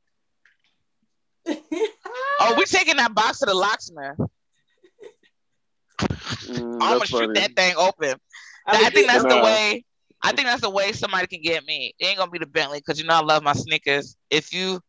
Oh, 1.46 2.54
we 2.56 2.64
taking 2.64 2.96
that 2.96 3.14
box 3.14 3.40
to 3.40 3.46
the 3.46 3.54
locksmith. 3.54 4.16
Mm, 6.00 6.74
I'm 6.74 6.78
gonna 6.78 6.98
that's 7.00 7.10
shoot 7.10 7.34
that 7.34 7.56
thing 7.56 7.74
open. 7.76 8.14
I 8.66 8.86
I 8.86 8.90
think 8.90 9.06
that's 9.06 9.22
them. 9.22 9.36
the 9.36 9.44
way. 9.44 9.84
I 10.22 10.32
think 10.32 10.48
that's 10.48 10.62
the 10.62 10.70
way 10.70 10.92
somebody 10.92 11.26
can 11.26 11.42
get 11.42 11.62
me. 11.66 11.94
It 11.98 12.06
ain't 12.06 12.18
gonna 12.18 12.30
be 12.30 12.38
the 12.38 12.46
Bentley 12.46 12.78
because 12.78 12.98
you 12.98 13.06
know 13.06 13.16
I 13.16 13.22
love 13.22 13.42
my 13.42 13.52
sneakers. 13.52 14.16
If 14.30 14.54
you 14.54 14.80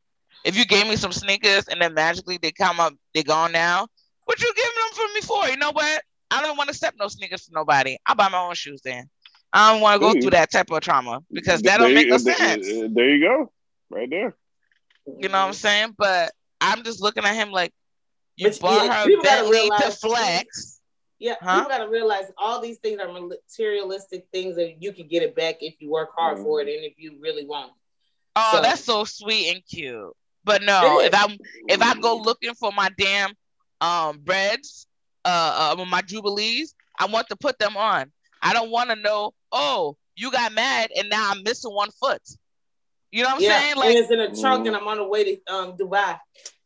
if 0.46 0.58
you 0.58 0.66
gave 0.66 0.88
me 0.88 0.96
some 0.96 1.12
sneakers 1.12 1.68
and 1.68 1.82
then 1.82 1.94
magically 1.94 2.38
they 2.42 2.52
come 2.52 2.80
up, 2.80 2.94
they 3.14 3.24
gone 3.24 3.52
now. 3.52 3.88
What 4.26 4.42
you 4.42 4.54
giving 4.54 4.72
them 4.76 4.94
for 4.94 5.14
me 5.14 5.22
for? 5.22 5.50
You 5.52 5.58
know 5.58 5.72
what? 5.72 6.02
I 6.32 6.42
don't 6.42 6.58
want 6.58 6.68
to 6.70 6.72
accept 6.72 6.98
no 7.00 7.08
sneakers 7.08 7.46
from 7.46 7.54
nobody. 7.56 7.98
I 8.06 8.14
buy 8.14 8.28
my 8.30 8.40
own 8.40 8.54
shoes 8.56 8.82
then. 8.84 9.10
I 9.54 9.72
don't 9.72 9.82
want 9.82 9.96
to 9.96 10.00
go 10.06 10.10
Ooh. 10.18 10.22
through 10.22 10.32
that 10.32 10.52
type 10.52 10.70
of 10.72 10.82
trauma 10.82 11.22
because 11.32 11.62
that 11.62 11.78
There 11.80 11.88
don't 11.88 11.94
make 11.96 12.06
you- 12.06 12.12
no 12.12 12.18
there- 12.18 12.36
sense. 12.36 12.68
There 12.68 13.10
you 13.10 13.22
go, 13.26 13.52
right 13.90 14.10
there. 14.10 14.36
You 15.06 15.30
know 15.30 15.40
what 15.40 15.48
I'm 15.48 15.54
saying? 15.54 15.96
But 15.98 16.34
I'm 16.60 16.84
just 16.84 17.02
looking 17.02 17.24
at 17.24 17.34
him 17.36 17.52
like 17.52 17.74
you 18.36 18.50
But 18.50 18.60
bought 18.60 18.86
yeah, 18.86 18.94
her 19.04 19.06
people 19.06 19.24
gotta 19.24 19.50
Bentley 19.50 19.70
to 19.80 19.92
flex. 19.92 20.82
Yeah, 21.20 21.36
Huh? 21.42 21.60
people 21.64 21.70
got 21.70 21.84
to 21.86 21.90
realize 21.90 22.26
all 22.38 22.62
these 22.62 22.78
things 22.80 23.00
are 23.00 23.08
materialistic 23.12 24.28
things 24.32 24.56
that 24.58 24.84
you 24.84 24.92
can 24.94 25.08
get 25.08 25.24
it 25.24 25.36
back 25.36 25.56
if 25.62 25.76
you 25.80 25.90
work 25.90 26.10
hard 26.16 26.38
for 26.40 26.62
it 26.62 26.68
mm-hmm. 26.68 26.76
and 26.76 26.86
if 26.86 26.94
you 26.98 27.18
really 27.22 27.46
want. 27.46 27.70
it. 27.70 27.74
Oh, 28.36 28.52
So- 28.58 28.62
that's 28.62 28.84
so 28.84 29.04
sweet 29.06 29.54
and 29.56 29.66
cute. 29.66 30.14
But 30.48 30.64
no, 30.64 31.02
if 31.02 31.14
I'm 31.14 31.38
if 31.68 31.82
I 31.82 31.94
go 32.00 32.16
looking 32.18 32.54
for 32.56 32.72
my 32.72 32.90
damn 32.98 33.32
um 33.82 34.20
Breds, 34.24 34.88
uh, 35.26 35.76
uh 35.78 35.86
my 35.86 36.02
jubilees, 36.02 36.74
I 36.98 37.06
want 37.06 37.28
to 37.30 37.36
put 37.36 37.60
them 37.60 37.76
on. 37.78 38.12
I 38.42 38.54
don't 38.54 38.72
want 38.72 38.90
to 38.90 38.96
know. 38.96 39.34
Oh, 39.52 39.98
you 40.16 40.32
got 40.32 40.54
mad 40.54 40.90
and 40.98 41.10
now 41.10 41.32
I'm 41.32 41.44
missing 41.44 41.72
one 41.74 41.90
foot. 41.92 42.22
You 43.12 43.24
know 43.24 43.30
what 43.30 43.36
I'm 43.36 43.42
yeah, 43.42 43.60
saying? 43.60 43.72
and 43.72 43.80
Like, 43.80 43.96
it's 43.96 44.12
in 44.12 44.20
a 44.20 44.28
trunk, 44.36 44.64
Mm. 44.64 44.68
and 44.68 44.76
I'm 44.78 44.88
on 44.88 44.98
the 44.98 45.04
way 45.08 45.36
to 45.36 45.54
um, 45.54 45.78
Dubai. 45.78 46.18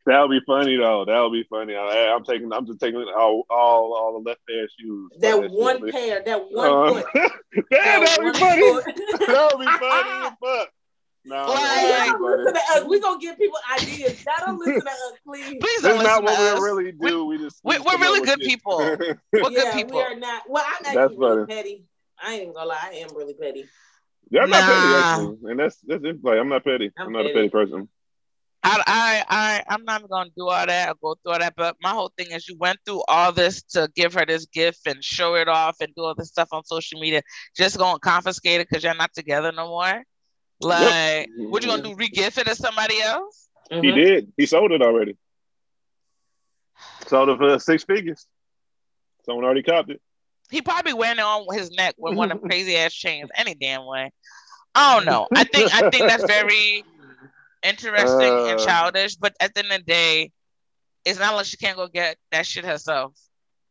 That 0.08 0.20
would 0.22 0.30
be 0.32 0.42
funny 0.48 0.78
though. 0.78 1.06
That 1.06 1.20
would 1.20 1.32
be 1.32 1.44
funny. 1.50 1.76
I, 1.76 2.14
I'm 2.16 2.24
taking. 2.24 2.52
I'm 2.54 2.66
just 2.66 2.80
taking 2.80 3.04
all 3.18 3.46
all, 3.50 3.94
all 3.96 4.14
the 4.22 4.30
left 4.30 4.42
pair 4.48 4.68
shoes. 4.80 5.12
That 5.20 5.38
Like, 5.40 5.52
one 5.52 5.82
man. 5.84 5.92
pair, 5.92 6.24
that 6.24 6.52
one 6.52 6.68
Uh, 6.72 6.94
foot, 6.94 7.06
Damn, 7.14 7.32
that 7.70 7.72
that 7.72 8.18
would 8.18 8.26
one 8.26 8.34
be 8.34 8.40
funny. 8.40 8.62
that 9.28 9.50
would 9.54 9.66
be 9.66 9.72
funny 9.72 10.26
as 10.26 10.34
fuck. 10.44 10.70
No, 11.24 11.46
Like- 11.48 11.60
Hey, 11.60 11.88
that 11.90 12.08
y'all 12.08 12.20
would 12.20 12.28
don't 12.30 12.38
be 12.38 12.44
listen 12.46 12.54
to 12.54 12.82
us. 12.82 12.90
We 12.90 13.00
gonna 13.00 13.20
give 13.20 13.38
people 13.38 13.60
ideas. 13.80 14.26
Y'all 14.26 14.34
don't 14.48 14.60
listen 14.60 14.82
to 14.82 14.90
us, 14.90 15.14
please. 15.26 15.58
please 15.62 15.82
don't 15.84 16.04
not 16.04 16.24
listen 16.24 16.26
what 16.26 16.36
to 16.36 16.42
we 16.42 16.48
us. 16.50 16.60
really 16.62 16.92
do. 16.92 17.26
We, 17.26 17.38
just 17.38 17.62
we- 17.64 17.76
just 17.76 17.86
we're 17.86 17.98
really 18.00 18.26
good 18.26 18.40
people. 18.40 18.78
We're 18.98 19.18
yeah, 19.34 19.48
good 19.50 19.74
people. 19.74 19.98
we 19.98 20.04
are 20.04 20.16
not. 20.16 20.44
Well, 20.50 20.64
I'm 20.66 20.84
That's 20.84 20.98
actually 20.98 21.18
really 21.18 21.46
funny. 21.46 21.56
petty. 21.56 21.86
I 22.24 22.34
ain't 22.34 22.42
even 22.44 22.54
gonna 22.54 22.70
lie. 22.70 22.90
I 22.92 22.96
am 22.96 23.16
really 23.16 23.34
petty. 23.36 23.66
yeah, 24.32 24.42
I'm 24.42 24.50
not 24.50 24.62
Nah. 24.62 24.68
petty 24.68 24.94
actually, 24.96 25.52
and 25.52 25.60
that's 25.60 25.78
that's 25.86 26.04
it. 26.04 26.24
Like 26.24 26.38
I'm 26.40 26.50
not 26.50 26.64
petty. 26.64 26.92
I'm, 26.98 27.08
I'm 27.08 27.14
not 27.14 27.22
a 27.22 27.30
petty. 27.30 27.34
petty 27.36 27.50
person. 27.50 27.90
I, 28.64 28.84
I, 28.86 29.24
I, 29.28 29.74
I'm 29.74 29.84
not 29.86 30.08
gonna 30.08 30.30
do 30.38 30.48
all 30.48 30.66
that 30.68 30.90
or 30.90 30.94
go 31.02 31.16
through 31.24 31.34
all 31.34 31.40
that. 31.40 31.56
But 31.58 31.78
my 31.82 31.90
whole 31.90 32.12
thing 32.16 32.28
is, 32.32 32.48
you 32.48 32.56
went 32.60 32.78
through 32.86 33.02
all 33.08 33.32
this 33.32 33.64
to 33.72 33.90
give 33.96 34.14
her 34.14 34.24
this 34.26 34.46
gift 34.46 34.82
and 34.86 35.04
show 35.04 35.34
it 35.36 35.48
off 35.48 35.78
and 35.82 35.92
do 35.96 36.04
all 36.04 36.14
this 36.16 36.28
stuff 36.30 36.50
on 36.52 36.64
social 36.66 37.00
media. 37.00 37.24
Just 37.56 37.78
gonna 37.80 37.98
confiscate 38.00 38.62
it 38.62 38.68
because 38.70 38.84
you're 38.84 38.94
not 38.94 39.14
together 39.16 39.52
no 39.52 39.68
more. 39.68 40.04
Like, 40.62 41.30
yep. 41.36 41.50
what 41.50 41.64
you 41.64 41.70
gonna 41.70 41.84
do? 41.84 41.96
Re-gift 41.96 42.38
it 42.38 42.48
to 42.48 42.56
somebody 42.56 43.02
else? 43.02 43.50
Mm-hmm. 43.72 43.84
He 43.84 43.92
did. 43.92 44.34
He 44.38 44.46
sold 44.46 44.72
it 44.72 44.82
already. 44.82 45.18
Sold 47.08 47.30
it 47.30 47.38
for 47.38 47.60
six 47.60 47.84
figures. 47.84 48.26
Someone 49.26 49.46
already 49.46 49.64
copped 49.64 49.90
it. 49.90 50.02
He 50.50 50.62
probably 50.62 50.94
wearing 50.94 51.20
it 51.20 51.24
on 51.24 51.46
his 51.54 51.72
neck 51.72 51.96
with 51.98 52.16
one 52.16 52.32
of 52.32 52.42
crazy 52.50 52.76
ass 52.76 52.94
chains 52.94 53.30
any 53.36 53.56
damn 53.56 53.86
way. 53.86 54.12
I 54.76 54.96
don't 54.96 55.06
know. 55.06 55.28
I 55.36 55.44
think 55.44 55.74
I 55.74 55.90
think 55.90 56.08
that's 56.08 56.26
very 56.26 56.84
interesting 57.64 58.34
uh, 58.34 58.46
and 58.46 58.60
childish. 58.60 59.16
But 59.16 59.36
at 59.40 59.54
the 59.54 59.64
end 59.64 59.72
of 59.72 59.78
the 59.80 59.84
day, 59.84 60.32
it's 61.06 61.20
not 61.20 61.36
like 61.36 61.46
she 61.46 61.58
can't 61.58 61.78
go 61.78 61.88
get 61.88 62.18
that 62.32 62.46
shit 62.46 62.66
herself. 62.66 63.14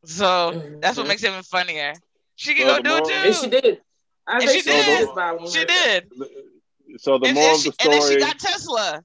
So 0.04 0.24
mm-hmm. 0.24 0.80
that's 0.80 0.96
what 0.96 1.06
makes 1.06 1.22
it 1.22 1.30
even 1.30 1.42
funnier. 1.42 1.94
She 2.36 2.54
can 2.54 2.66
so 2.66 2.82
go 2.82 2.82
do 2.82 2.96
it 2.96 3.04
too. 3.04 3.28
And 3.28 3.34
she 3.34 3.50
did. 3.50 3.80
I 4.26 4.38
and 4.38 4.50
she 4.50 4.62
did. 4.62 5.08
She 5.50 5.64
did. 5.64 6.10
So 7.00 7.16
the 7.16 7.28
and 7.28 7.34
moral 7.34 7.56
of 7.56 7.64
the 7.64 7.72
story. 7.72 7.94
And 7.96 8.02
then 8.02 8.12
she 8.12 8.18
got 8.18 8.38
Tesla. 8.38 9.04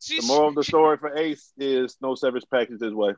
She, 0.00 0.20
the 0.20 0.26
moral 0.26 0.50
of 0.50 0.54
the 0.54 0.62
story 0.62 0.96
for 0.96 1.16
Ace 1.16 1.52
is 1.58 1.96
no 2.00 2.14
service 2.14 2.44
package 2.44 2.78
this 2.78 2.92
way. 2.92 3.14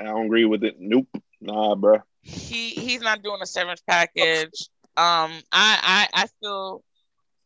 I 0.00 0.04
don't 0.04 0.26
agree 0.26 0.46
with 0.46 0.64
it. 0.64 0.76
Nope. 0.78 1.06
Nah, 1.42 1.74
bro. 1.74 1.98
He 2.22 2.70
he's 2.70 3.02
not 3.02 3.22
doing 3.22 3.40
a 3.42 3.46
severance 3.46 3.82
package. 3.86 4.70
Um, 4.96 5.30
I 5.52 5.78
I 5.82 6.08
I 6.14 6.26
feel 6.40 6.82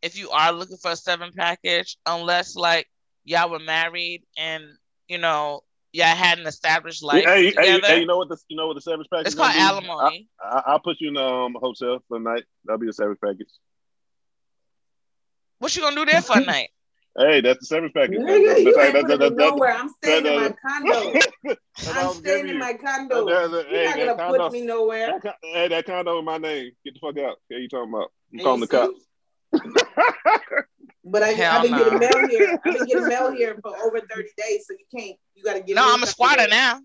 if 0.02 0.16
you 0.16 0.30
are 0.30 0.52
looking 0.52 0.76
for 0.76 0.92
a 0.92 0.96
severance 0.96 1.34
package, 1.34 1.96
unless 2.06 2.54
like 2.54 2.88
y'all 3.24 3.50
were 3.50 3.58
married 3.58 4.22
and 4.36 4.62
you 5.08 5.18
know 5.18 5.64
y'all 5.92 6.06
had 6.14 6.38
an 6.38 6.46
established 6.46 7.02
life 7.02 7.24
hey, 7.24 7.50
together. 7.50 7.80
Hey, 7.86 7.94
hey, 7.94 8.00
you 8.00 8.06
know 8.06 8.18
what 8.18 8.28
the 8.28 8.38
you 8.46 8.56
know 8.56 8.68
what 8.68 8.74
the 8.74 8.82
severance 8.82 9.08
package? 9.12 9.26
Is? 9.26 9.34
It's 9.34 9.40
called 9.40 9.56
alimony. 9.56 10.28
I, 10.40 10.72
will 10.72 10.78
put 10.78 11.00
you 11.00 11.08
in 11.08 11.16
a 11.16 11.26
um, 11.26 11.56
hotel 11.60 11.98
for 12.06 12.20
the 12.20 12.24
night. 12.24 12.44
That'll 12.64 12.78
be 12.78 12.88
a 12.88 12.92
severance 12.92 13.18
package. 13.22 13.48
What 15.60 15.76
you 15.76 15.82
gonna 15.82 15.94
do 15.94 16.06
there 16.06 16.22
for 16.22 16.38
a 16.38 16.40
night? 16.40 16.70
Hey, 17.18 17.42
that's 17.42 17.60
the 17.60 17.66
severance 17.66 17.92
package. 17.94 18.18
Nigga, 18.18 18.62
you 18.62 18.80
ain't 18.80 19.06
putting 19.06 19.18
me 19.20 19.36
nowhere. 19.36 19.74
I'm 19.74 19.88
staying 19.90 20.24
in 20.24 20.40
my 20.40 20.54
condo. 20.66 21.12
I'm 21.88 22.14
staying 22.14 22.48
in 22.48 22.58
my 22.58 22.72
condo. 22.72 23.28
You're 23.28 23.84
not 23.84 23.96
gonna 23.96 24.16
condo, 24.16 24.38
put 24.38 24.52
me 24.52 24.62
nowhere. 24.62 25.20
That, 25.22 25.36
hey, 25.42 25.68
that 25.68 25.84
condo 25.84 26.18
in 26.18 26.24
my 26.24 26.38
name. 26.38 26.70
Get 26.82 26.94
the 26.94 27.00
fuck 27.00 27.18
out. 27.18 27.36
What 27.48 27.56
are 27.56 27.58
you 27.58 27.68
talking 27.68 27.92
about? 27.92 28.10
I'm 28.32 28.40
calling 28.40 28.60
the 28.60 28.66
cops. 28.68 29.04
but 31.04 31.22
I, 31.22 31.28
have 31.28 31.62
been 31.62 31.76
getting 31.76 31.98
mail 31.98 32.28
here. 32.28 32.52
I've 32.52 32.62
been 32.62 32.86
getting 32.86 33.08
mail 33.08 33.32
here 33.32 33.58
for 33.62 33.76
over 33.84 34.00
30 34.00 34.28
days, 34.38 34.66
so 34.66 34.74
you 34.78 34.98
can't. 34.98 35.18
You 35.34 35.44
got 35.44 35.54
to 35.54 35.60
get. 35.60 35.76
No, 35.76 35.92
I'm 35.92 36.02
a 36.02 36.06
squatter 36.06 36.48
now. 36.48 36.80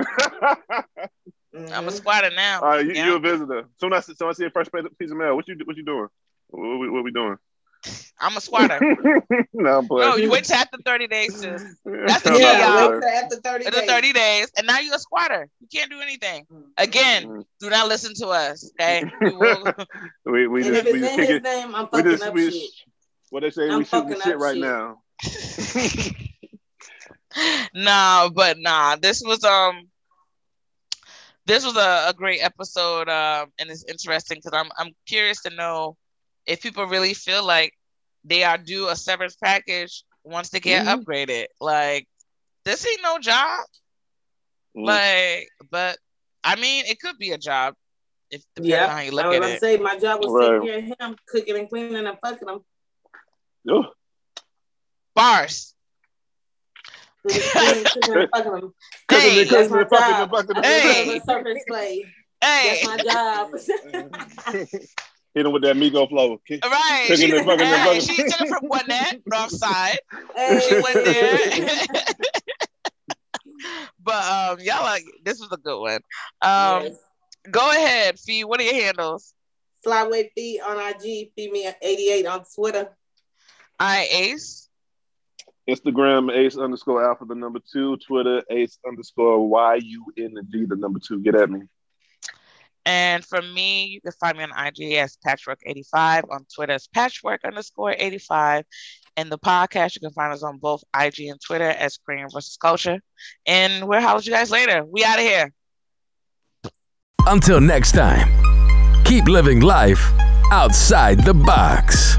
mm-hmm. 0.00 1.74
I'm 1.74 1.88
a 1.88 1.90
squatter 1.90 2.30
now. 2.34 2.60
All 2.60 2.68
right, 2.68 2.86
you, 2.86 2.92
yeah. 2.94 3.06
you 3.06 3.16
a 3.16 3.20
visitor. 3.20 3.64
Soon 3.78 3.92
as 3.92 4.06
soon 4.06 4.14
as 4.14 4.22
I 4.22 4.32
see 4.32 4.46
a 4.46 4.50
fresh 4.50 4.68
piece 4.98 5.10
of 5.10 5.16
mail, 5.18 5.36
what 5.36 5.46
you 5.46 5.56
what 5.64 5.76
you 5.76 5.84
doing? 5.84 6.06
What 6.48 6.78
we, 6.78 6.88
what 6.88 7.04
we 7.04 7.10
doing? 7.10 7.36
I'm 8.18 8.36
a 8.36 8.40
squatter. 8.40 8.78
no, 9.52 9.78
I'm 9.78 9.86
no, 9.90 10.16
you 10.16 10.30
wait 10.30 10.44
till 10.44 10.56
after 10.56 10.78
30 10.84 11.06
days, 11.08 11.36
sis. 11.36 11.62
That's 11.84 12.22
the 12.22 12.38
yeah, 12.38 12.86
y'all. 12.86 13.04
After 13.04 13.36
30 13.36 13.70
days. 13.70 13.90
30 13.90 14.12
days, 14.12 14.52
and 14.56 14.66
now 14.66 14.78
you're 14.78 14.94
a 14.94 14.98
squatter. 14.98 15.48
You 15.60 15.66
can't 15.72 15.90
do 15.90 16.00
anything. 16.00 16.46
Again, 16.78 17.24
mm-hmm. 17.24 17.40
do 17.60 17.70
not 17.70 17.88
listen 17.88 18.14
to 18.16 18.28
us, 18.28 18.70
okay? 18.72 19.04
We 19.20 19.30
will... 19.30 19.74
we, 20.24 20.46
we 20.46 20.66
and 20.66 20.74
just, 20.74 20.86
if 20.86 20.94
it's 20.94 21.30
in 21.30 21.36
it, 21.36 21.42
name, 21.42 21.74
I'm 21.74 21.88
fucking 21.88 22.10
just, 22.10 22.22
up 22.22 22.34
we, 22.34 22.50
shit. 22.50 22.70
What 23.30 23.40
they 23.40 23.50
say, 23.50 23.68
I'm 23.68 23.78
we 23.78 23.84
shooting 23.84 24.20
shit 24.20 24.38
right 24.38 24.54
shit. 24.54 24.62
now. 24.62 25.02
nah, 27.74 28.28
but 28.28 28.58
nah, 28.58 28.96
this 28.96 29.22
was 29.24 29.44
um 29.44 29.88
this 31.46 31.64
was 31.64 31.76
a, 31.76 32.06
a 32.08 32.14
great 32.16 32.40
episode 32.42 33.08
um 33.08 33.48
and 33.58 33.70
it's 33.70 33.84
interesting 33.84 34.38
because 34.38 34.58
I'm 34.58 34.70
I'm 34.78 34.92
curious 35.06 35.42
to 35.42 35.50
know 35.50 35.96
if 36.46 36.62
people 36.62 36.86
really 36.86 37.14
feel 37.14 37.44
like 37.44 37.72
they 38.24 38.44
are 38.44 38.58
due 38.58 38.88
a 38.88 38.96
severance 38.96 39.36
package 39.36 40.04
once 40.24 40.48
they 40.50 40.60
get 40.60 40.86
mm-hmm. 40.86 41.00
upgraded. 41.00 41.46
Like 41.60 42.08
this 42.64 42.86
ain't 42.86 43.02
no 43.02 43.18
job. 43.18 43.60
Mm. 44.76 44.86
Like, 44.86 45.48
but 45.70 45.98
I 46.42 46.56
mean, 46.56 46.84
it 46.86 47.00
could 47.00 47.18
be 47.18 47.32
a 47.32 47.38
job 47.38 47.74
if 48.30 48.42
depending 48.54 48.72
yeah, 48.72 48.84
on 48.84 48.90
how 48.90 49.00
you 49.00 49.12
look 49.12 49.26
at 49.26 49.32
it. 49.32 49.36
I 49.36 49.38
was 49.40 49.50
at 49.50 49.56
it. 49.56 49.60
Say 49.60 49.76
my 49.78 49.98
job 49.98 50.20
was 50.20 50.32
right. 50.32 50.60
taking 50.60 50.94
care 50.96 50.96
of 51.00 51.10
him, 51.10 51.16
cooking 51.28 51.58
and 51.58 51.68
cleaning 51.68 52.06
and 52.06 52.18
fucking 52.22 52.48
him. 52.48 52.60
Oh. 53.70 53.84
Bars. 55.14 55.74
Cooking, 57.26 57.42
and 57.54 58.28
fucking 58.34 58.52
him. 58.52 58.74
Hey, 59.10 59.44
that's 59.44 59.70
my 59.70 59.84
job. 59.84 60.64
Hey, 60.64 61.20
surface 61.26 61.64
play. 61.68 62.04
Hey, 62.42 62.82
that's 62.82 63.06
my 63.06 64.52
job. 64.52 64.68
hit 65.34 65.46
him 65.46 65.52
with 65.52 65.62
that 65.62 65.76
Migo 65.76 66.08
flow. 66.08 66.40
Right. 66.50 67.04
She, 67.06 67.26
hey, 67.26 67.44
fucking 67.44 68.00
she 68.00 68.16
took 68.16 68.40
it 68.40 68.48
from 68.48 68.68
Gwinnett, 68.68 69.22
north 69.26 69.50
side. 69.50 69.98
Hey. 70.34 70.60
She 70.68 70.80
went 70.80 71.04
there. 71.04 71.38
but 74.02 74.24
um, 74.24 74.58
y'all 74.60 74.84
like 74.84 75.04
this 75.24 75.40
was 75.40 75.50
a 75.52 75.56
good 75.56 75.80
one. 75.80 76.00
Um, 76.40 76.84
yes. 76.84 76.96
go 77.50 77.70
ahead, 77.70 78.18
Fee. 78.18 78.44
What 78.44 78.60
are 78.60 78.64
your 78.64 78.74
handles? 78.74 79.34
Flyway 79.84 80.30
Fee 80.34 80.60
on 80.66 80.78
IG, 80.78 81.32
Fee 81.36 81.50
me 81.50 81.66
at 81.66 81.76
88 81.82 82.26
on 82.26 82.44
Twitter. 82.54 82.88
I 83.78 84.08
Ace. 84.10 84.68
Instagram 85.68 86.34
Ace 86.34 86.56
underscore 86.56 87.04
Alpha 87.04 87.24
the 87.24 87.34
number 87.34 87.60
two. 87.72 87.96
Twitter 87.96 88.42
Ace 88.50 88.78
underscore 88.86 89.48
Y 89.48 89.80
U 89.82 90.06
N 90.18 90.36
G 90.50 90.66
the 90.66 90.76
number 90.76 91.00
two. 91.06 91.20
Get 91.20 91.34
at 91.34 91.50
me. 91.50 91.62
And 92.86 93.24
for 93.24 93.40
me, 93.40 93.86
you 93.86 94.00
can 94.00 94.12
find 94.12 94.36
me 94.36 94.44
on 94.44 94.66
IG 94.66 94.94
as 94.94 95.16
Patchwork85, 95.26 96.24
on 96.30 96.46
Twitter 96.54 96.72
as 96.72 96.86
Patchwork 96.88 97.40
underscore 97.44 97.94
85. 97.98 98.64
And 99.16 99.30
the 99.30 99.38
podcast, 99.38 99.94
you 99.94 100.00
can 100.00 100.10
find 100.10 100.32
us 100.32 100.42
on 100.42 100.58
both 100.58 100.82
IG 100.98 101.20
and 101.28 101.40
Twitter 101.40 101.68
as 101.68 101.98
Korean 102.04 102.28
versus 102.32 102.56
Culture. 102.60 103.00
And 103.46 103.88
we'll 103.88 104.00
holler 104.00 104.20
you 104.20 104.32
guys 104.32 104.50
later. 104.50 104.84
We 104.84 105.04
out 105.04 105.18
of 105.18 105.24
here. 105.24 105.52
Until 107.26 107.60
next 107.60 107.92
time, 107.92 108.28
keep 109.04 109.28
living 109.28 109.60
life 109.60 110.12
outside 110.50 111.20
the 111.20 111.32
box. 111.32 112.16